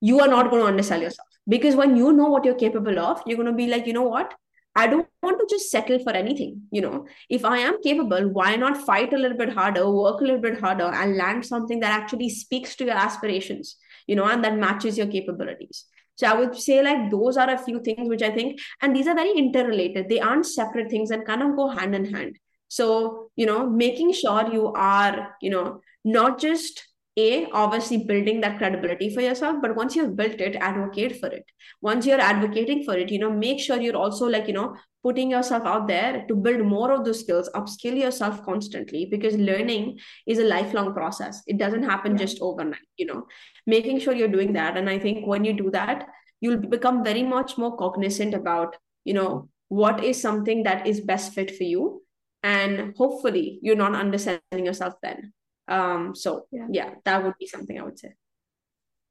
you 0.00 0.18
are 0.18 0.28
not 0.28 0.50
going 0.50 0.62
to 0.62 0.68
undersell 0.68 1.00
yourself. 1.00 1.28
Because 1.48 1.76
when 1.76 1.96
you 1.96 2.12
know 2.12 2.28
what 2.28 2.44
you're 2.44 2.54
capable 2.54 2.98
of 2.98 3.22
you're 3.26 3.36
going 3.36 3.46
to 3.46 3.54
be 3.54 3.68
like 3.68 3.86
you 3.86 3.92
know 3.92 4.02
what 4.02 4.34
I 4.74 4.86
don't 4.86 5.06
want 5.22 5.38
to 5.38 5.46
just 5.54 5.70
settle 5.70 5.98
for 5.98 6.12
anything. 6.12 6.62
You 6.70 6.80
know, 6.80 7.06
if 7.28 7.44
I 7.44 7.58
am 7.58 7.82
capable, 7.82 8.28
why 8.30 8.56
not 8.56 8.86
fight 8.86 9.12
a 9.12 9.18
little 9.18 9.36
bit 9.36 9.52
harder, 9.52 9.90
work 9.90 10.20
a 10.20 10.24
little 10.24 10.40
bit 10.40 10.60
harder, 10.60 10.84
and 10.84 11.16
land 11.16 11.44
something 11.44 11.80
that 11.80 11.92
actually 11.92 12.30
speaks 12.30 12.74
to 12.76 12.84
your 12.84 12.96
aspirations, 12.96 13.76
you 14.06 14.16
know, 14.16 14.24
and 14.24 14.42
that 14.44 14.56
matches 14.56 14.96
your 14.96 15.08
capabilities. 15.08 15.84
So 16.16 16.26
I 16.26 16.34
would 16.34 16.56
say 16.56 16.82
like 16.82 17.10
those 17.10 17.36
are 17.36 17.50
a 17.50 17.58
few 17.58 17.82
things 17.82 18.08
which 18.08 18.22
I 18.22 18.30
think, 18.30 18.60
and 18.80 18.94
these 18.94 19.06
are 19.06 19.14
very 19.14 19.32
interrelated. 19.32 20.08
They 20.08 20.20
aren't 20.20 20.46
separate 20.46 20.90
things 20.90 21.10
and 21.10 21.26
kind 21.26 21.42
of 21.42 21.56
go 21.56 21.68
hand 21.68 21.94
in 21.94 22.12
hand. 22.12 22.38
So, 22.68 23.30
you 23.36 23.44
know, 23.44 23.68
making 23.68 24.12
sure 24.12 24.50
you 24.50 24.68
are, 24.68 25.36
you 25.42 25.50
know, 25.50 25.80
not 26.04 26.38
just 26.40 26.86
a 27.18 27.46
obviously 27.52 28.04
building 28.04 28.40
that 28.40 28.56
credibility 28.58 29.14
for 29.14 29.20
yourself 29.20 29.56
but 29.60 29.76
once 29.76 29.94
you've 29.94 30.16
built 30.16 30.40
it 30.40 30.56
advocate 30.56 31.20
for 31.20 31.28
it. 31.28 31.44
Once 31.82 32.06
you're 32.06 32.20
advocating 32.20 32.84
for 32.84 32.96
it 32.96 33.10
you 33.10 33.18
know 33.18 33.30
make 33.30 33.60
sure 33.60 33.80
you're 33.80 33.96
also 33.96 34.26
like 34.26 34.46
you 34.46 34.54
know 34.54 34.74
putting 35.02 35.30
yourself 35.30 35.64
out 35.64 35.88
there 35.88 36.24
to 36.28 36.34
build 36.34 36.64
more 36.64 36.92
of 36.92 37.04
those 37.04 37.20
skills 37.20 37.50
upskill 37.54 37.98
yourself 37.98 38.42
constantly 38.44 39.08
because 39.10 39.34
learning 39.36 39.98
is 40.26 40.38
a 40.38 40.44
lifelong 40.44 40.94
process. 40.94 41.42
It 41.46 41.58
doesn't 41.58 41.82
happen 41.82 42.12
yeah. 42.12 42.18
just 42.18 42.38
overnight 42.40 42.88
you 42.96 43.06
know. 43.06 43.26
Making 43.66 44.00
sure 44.00 44.14
you're 44.14 44.28
doing 44.28 44.54
that 44.54 44.76
and 44.76 44.90
i 44.90 44.98
think 44.98 45.26
when 45.26 45.44
you 45.44 45.52
do 45.52 45.70
that 45.70 46.08
you'll 46.40 46.56
become 46.56 47.04
very 47.04 47.22
much 47.22 47.56
more 47.56 47.76
cognizant 47.76 48.34
about 48.34 48.76
you 49.04 49.14
know 49.14 49.48
what 49.68 50.04
is 50.04 50.20
something 50.20 50.64
that 50.64 50.86
is 50.86 51.00
best 51.00 51.32
fit 51.32 51.56
for 51.56 51.64
you 51.64 52.02
and 52.42 52.94
hopefully 52.96 53.58
you're 53.62 53.76
not 53.76 53.94
underselling 53.94 54.66
yourself 54.66 54.94
then 55.02 55.32
um 55.68 56.14
so 56.14 56.46
yeah. 56.50 56.66
yeah 56.70 56.90
that 57.04 57.22
would 57.22 57.34
be 57.38 57.46
something 57.46 57.78
i 57.78 57.82
would 57.82 57.98
say. 57.98 58.14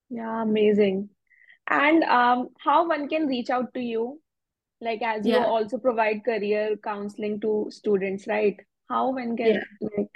Yeah 0.09 0.43
amazing. 0.43 1.09
And 1.69 2.03
um 2.03 2.49
how 2.59 2.87
one 2.87 3.07
can 3.07 3.27
reach 3.27 3.49
out 3.49 3.73
to 3.73 3.79
you? 3.79 4.21
Like 4.81 5.01
as 5.01 5.25
you 5.25 5.37
also 5.37 5.77
provide 5.77 6.25
career 6.25 6.75
counseling 6.83 7.39
to 7.41 7.67
students 7.69 8.27
right? 8.27 8.57
How 8.89 9.11
one 9.11 9.37
can 9.37 9.47
yeah. 9.47 9.87
like 9.97 10.10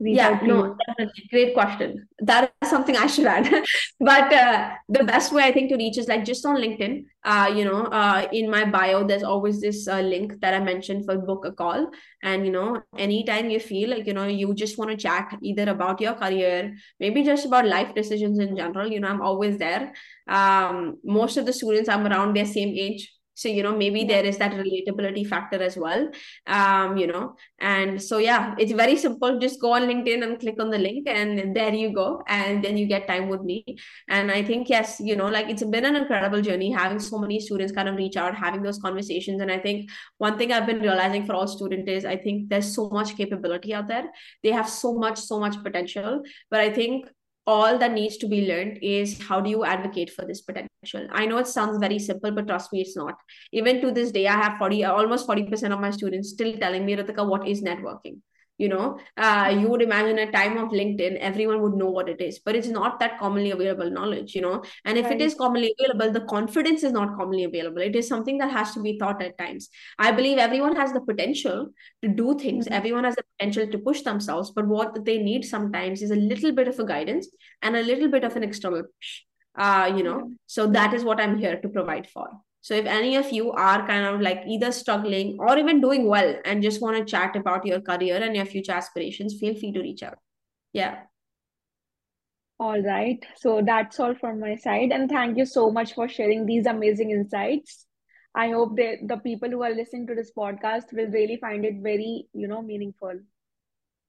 yeah 0.00 0.40
no 0.42 0.76
definitely. 0.86 1.28
Great 1.30 1.54
question. 1.54 2.08
That 2.20 2.52
is 2.62 2.70
something 2.70 2.96
i 2.96 3.06
should 3.06 3.26
add. 3.26 3.46
But 4.00 4.32
uh, 4.32 4.70
the 4.88 5.04
best 5.04 5.32
way 5.32 5.44
i 5.44 5.52
think 5.52 5.70
to 5.70 5.76
reach 5.76 5.98
is 5.98 6.08
like 6.08 6.24
just 6.24 6.44
on 6.46 6.56
linkedin. 6.56 7.04
Uh, 7.22 7.52
you 7.54 7.64
know 7.64 7.84
uh, 7.84 8.26
in 8.32 8.50
my 8.50 8.64
bio 8.64 9.06
there's 9.06 9.22
always 9.22 9.60
this 9.60 9.86
uh, 9.86 10.00
link 10.00 10.40
that 10.40 10.54
i 10.54 10.60
mentioned 10.60 11.04
for 11.04 11.18
book 11.18 11.44
a 11.44 11.52
call. 11.52 11.90
And 12.22 12.46
you 12.46 12.52
know 12.52 12.82
anytime 12.96 13.50
you 13.50 13.60
feel 13.60 13.90
like 13.90 14.06
you 14.06 14.14
know 14.14 14.26
you 14.26 14.54
just 14.54 14.78
want 14.78 14.90
to 14.90 14.96
chat 14.96 15.36
either 15.42 15.70
about 15.70 16.00
your 16.00 16.14
career 16.14 16.74
maybe 16.98 17.22
just 17.22 17.46
about 17.46 17.66
life 17.66 17.94
decisions 17.94 18.38
in 18.38 18.56
general 18.56 18.90
you 18.90 19.00
know 19.00 19.08
i'm 19.08 19.20
always 19.22 19.58
there. 19.58 19.92
Um, 20.26 20.98
most 21.04 21.36
of 21.36 21.46
the 21.46 21.52
students 21.52 21.88
i'm 21.88 22.06
around 22.06 22.34
their 22.34 22.46
same 22.46 22.74
age 22.76 23.12
so 23.40 23.48
you 23.48 23.62
know 23.62 23.74
maybe 23.74 24.00
yeah. 24.00 24.08
there 24.12 24.24
is 24.30 24.36
that 24.36 24.52
relatability 24.52 25.26
factor 25.26 25.62
as 25.62 25.76
well 25.76 26.10
um 26.46 26.96
you 26.98 27.06
know. 27.06 27.34
And 27.58 28.02
so 28.02 28.18
yeah 28.18 28.54
it's 28.58 28.72
very 28.72 28.96
simple. 28.96 29.38
Just 29.38 29.60
go 29.60 29.72
on 29.72 29.82
linkedin 29.90 30.22
and 30.22 30.38
click 30.38 30.60
on 30.60 30.70
the 30.70 30.78
link 30.78 31.08
and 31.08 31.56
there 31.56 31.72
you 31.72 31.94
go. 31.94 32.22
And 32.28 32.62
then 32.64 32.76
you 32.76 32.86
get 32.86 33.06
time 33.08 33.28
with 33.28 33.42
me. 33.42 33.64
And 34.08 34.30
i 34.30 34.42
think 34.42 34.68
yes 34.68 35.00
you 35.00 35.16
know 35.16 35.28
like 35.36 35.48
it's 35.48 35.64
been 35.64 35.86
an 35.90 35.96
incredible 35.96 36.42
journey 36.42 36.70
having 36.70 36.98
so 36.98 37.18
many 37.18 37.40
students 37.40 37.72
kind 37.72 37.88
of 37.88 37.96
reach 37.96 38.16
out 38.16 38.34
having 38.34 38.62
those 38.62 38.78
conversations. 38.78 39.40
And 39.40 39.50
i 39.50 39.58
think 39.58 39.90
one 40.18 40.36
thing 40.36 40.52
i've 40.52 40.66
been 40.66 40.80
realizing 40.80 41.24
for 41.24 41.34
all 41.34 41.46
students 41.46 41.90
is 41.90 42.04
i 42.04 42.16
think 42.16 42.50
there's 42.50 42.74
so 42.74 42.90
much 42.90 43.16
capability 43.16 43.72
out 43.72 43.88
there. 43.88 44.04
They 44.42 44.50
have 44.50 44.68
so 44.68 44.92
much 44.94 45.18
so 45.18 45.40
much 45.40 45.56
potential. 45.62 46.22
But 46.50 46.60
i 46.60 46.70
think 46.70 47.08
all 47.50 47.78
that 47.78 47.92
needs 47.92 48.16
to 48.22 48.28
be 48.32 48.40
learned 48.48 48.78
is 48.80 49.20
how 49.28 49.40
do 49.40 49.50
you 49.50 49.64
advocate 49.64 50.10
for 50.16 50.24
this 50.24 50.40
potential? 50.40 51.06
I 51.10 51.26
know 51.26 51.38
it 51.38 51.48
sounds 51.48 51.78
very 51.78 51.98
simple 51.98 52.30
but 52.30 52.46
trust 52.46 52.72
me 52.72 52.82
it's 52.82 52.96
not. 52.96 53.16
Even 53.52 53.80
to 53.82 53.90
this 53.90 54.12
day 54.16 54.26
i 54.26 54.36
have 54.42 54.58
40 54.58 54.84
almost 54.84 55.28
40% 55.28 55.72
of 55.72 55.80
my 55.80 55.90
students 55.90 56.30
still 56.36 56.52
telling 56.64 56.86
me 56.86 56.96
ritika 56.96 57.26
what 57.32 57.46
is 57.54 57.62
networking 57.62 58.18
you 58.60 58.68
know 58.68 58.98
uh, 59.16 59.48
you 59.58 59.68
would 59.68 59.82
imagine 59.82 60.18
a 60.18 60.30
time 60.32 60.56
of 60.62 60.70
linkedin 60.78 61.16
everyone 61.28 61.60
would 61.62 61.76
know 61.82 61.90
what 61.98 62.08
it 62.14 62.20
is 62.20 62.38
but 62.38 62.56
it's 62.58 62.72
not 62.78 62.98
that 63.00 63.18
commonly 63.18 63.52
available 63.56 63.90
knowledge 63.98 64.34
you 64.34 64.42
know 64.46 64.62
and 64.84 64.98
if 64.98 65.06
right. 65.06 65.14
it 65.14 65.22
is 65.26 65.34
commonly 65.42 65.72
available 65.78 66.12
the 66.16 66.26
confidence 66.32 66.84
is 66.88 66.92
not 66.98 67.16
commonly 67.16 67.44
available 67.44 67.86
it 67.88 67.96
is 68.00 68.08
something 68.08 68.38
that 68.38 68.52
has 68.58 68.74
to 68.74 68.82
be 68.88 68.98
taught 68.98 69.22
at 69.22 69.38
times 69.38 69.70
i 69.98 70.10
believe 70.10 70.38
everyone 70.46 70.76
has 70.82 70.92
the 70.92 71.00
potential 71.00 71.66
to 72.02 72.08
do 72.08 72.36
things 72.44 72.66
mm-hmm. 72.66 72.80
everyone 72.80 73.04
has 73.04 73.16
the 73.16 73.24
potential 73.32 73.66
to 73.66 73.78
push 73.88 74.02
themselves 74.02 74.50
but 74.50 74.66
what 74.66 75.04
they 75.04 75.18
need 75.30 75.44
sometimes 75.54 76.02
is 76.02 76.10
a 76.10 76.22
little 76.34 76.52
bit 76.52 76.68
of 76.68 76.78
a 76.78 76.84
guidance 76.84 77.28
and 77.62 77.76
a 77.76 77.82
little 77.90 78.08
bit 78.08 78.24
of 78.24 78.36
an 78.36 78.42
external 78.50 78.82
push 78.82 79.10
uh, 79.56 79.90
you 79.96 80.02
know 80.02 80.18
yeah. 80.18 80.34
so 80.46 80.66
that 80.78 80.92
is 80.92 81.04
what 81.04 81.20
i'm 81.20 81.38
here 81.38 81.58
to 81.60 81.68
provide 81.68 82.06
for 82.08 82.28
so 82.62 82.74
if 82.74 82.84
any 82.84 83.16
of 83.16 83.30
you 83.32 83.52
are 83.52 83.86
kind 83.86 84.04
of 84.04 84.20
like 84.20 84.42
either 84.46 84.70
struggling 84.70 85.38
or 85.40 85.56
even 85.58 85.80
doing 85.80 86.06
well 86.06 86.34
and 86.44 86.62
just 86.62 86.82
want 86.82 86.96
to 86.96 87.04
chat 87.04 87.34
about 87.34 87.64
your 87.64 87.80
career 87.80 88.22
and 88.22 88.36
your 88.36 88.44
future 88.44 88.72
aspirations, 88.72 89.38
feel 89.40 89.54
free 89.54 89.72
to 89.72 89.80
reach 89.80 90.02
out. 90.02 90.18
Yeah. 90.72 91.00
All 92.58 92.82
right. 92.82 93.24
So 93.36 93.62
that's 93.64 93.98
all 93.98 94.14
from 94.14 94.40
my 94.40 94.56
side. 94.56 94.92
And 94.92 95.08
thank 95.08 95.38
you 95.38 95.46
so 95.46 95.70
much 95.70 95.94
for 95.94 96.06
sharing 96.06 96.44
these 96.44 96.66
amazing 96.66 97.10
insights. 97.10 97.86
I 98.34 98.50
hope 98.50 98.76
that 98.76 98.98
the 99.08 99.16
people 99.16 99.48
who 99.48 99.62
are 99.62 99.74
listening 99.74 100.06
to 100.08 100.14
this 100.14 100.30
podcast 100.36 100.92
will 100.92 101.10
really 101.10 101.38
find 101.38 101.64
it 101.64 101.76
very, 101.82 102.28
you 102.34 102.46
know, 102.46 102.60
meaningful. 102.60 103.18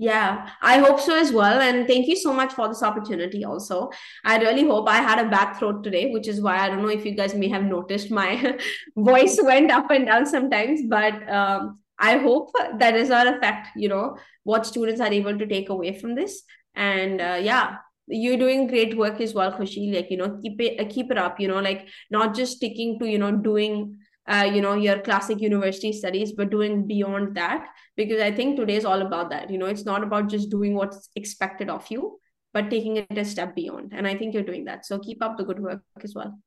Yeah, 0.01 0.49
I 0.63 0.79
hope 0.79 0.99
so 0.99 1.15
as 1.15 1.31
well. 1.31 1.61
And 1.61 1.85
thank 1.87 2.07
you 2.07 2.15
so 2.15 2.33
much 2.33 2.53
for 2.53 2.67
this 2.67 2.81
opportunity 2.81 3.45
also. 3.45 3.91
I 4.25 4.37
really 4.39 4.63
hope 4.65 4.89
I 4.89 4.95
had 4.97 5.23
a 5.23 5.29
bad 5.29 5.53
throat 5.53 5.83
today, 5.83 6.09
which 6.09 6.27
is 6.27 6.41
why 6.41 6.57
I 6.57 6.69
don't 6.69 6.81
know 6.81 6.87
if 6.89 7.05
you 7.05 7.11
guys 7.11 7.35
may 7.35 7.49
have 7.49 7.63
noticed 7.63 8.09
my 8.09 8.57
voice 8.97 9.39
went 9.43 9.69
up 9.69 9.91
and 9.91 10.07
down 10.07 10.25
sometimes, 10.25 10.81
but 10.89 11.29
um, 11.31 11.79
I 11.99 12.17
hope 12.17 12.49
that 12.79 12.91
does 12.93 13.09
not 13.09 13.27
affect, 13.27 13.67
you 13.75 13.89
know, 13.89 14.17
what 14.43 14.65
students 14.65 14.99
are 15.01 15.13
able 15.13 15.37
to 15.37 15.45
take 15.45 15.69
away 15.69 15.99
from 15.99 16.15
this. 16.15 16.41
And 16.73 17.21
uh, 17.21 17.37
yeah, 17.39 17.75
you're 18.07 18.37
doing 18.37 18.65
great 18.65 18.97
work 18.97 19.21
as 19.21 19.35
well, 19.35 19.51
Khushi. 19.51 19.93
Like, 19.93 20.09
you 20.09 20.17
know, 20.17 20.39
keep 20.41 20.59
it 20.61 20.79
uh, 20.79 20.89
keep 20.89 21.11
it 21.11 21.19
up, 21.19 21.39
you 21.39 21.47
know, 21.47 21.59
like 21.59 21.87
not 22.09 22.33
just 22.33 22.57
sticking 22.57 22.97
to, 22.97 23.05
you 23.07 23.19
know, 23.19 23.31
doing 23.35 23.99
uh, 24.33 24.43
you 24.43 24.61
know 24.61 24.73
your 24.73 24.99
classic 24.99 25.41
university 25.41 25.91
studies 25.91 26.31
but 26.31 26.49
doing 26.49 26.87
beyond 26.87 27.35
that 27.35 27.67
because 27.97 28.21
i 28.21 28.31
think 28.31 28.57
today 28.57 28.75
is 28.75 28.85
all 28.85 29.01
about 29.01 29.29
that. 29.31 29.49
You 29.49 29.57
know 29.57 29.65
it's 29.65 29.85
not 29.85 30.03
about 30.03 30.29
just 30.29 30.49
doing 30.49 30.75
what's 30.75 31.09
expected 31.15 31.69
of 31.69 31.85
you 31.89 32.19
but 32.53 32.69
taking 32.69 32.97
it 32.97 33.17
a 33.17 33.23
step 33.23 33.55
beyond. 33.55 33.93
And 33.93 34.07
i 34.07 34.15
think 34.15 34.33
you're 34.33 34.51
doing 34.51 34.65
that. 34.65 34.85
So 34.85 34.99
keep 34.99 35.23
up 35.23 35.37
the 35.37 35.43
good 35.43 35.59
work 35.59 35.83
as 36.03 36.15
well. 36.15 36.39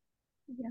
Yeah 0.65 0.71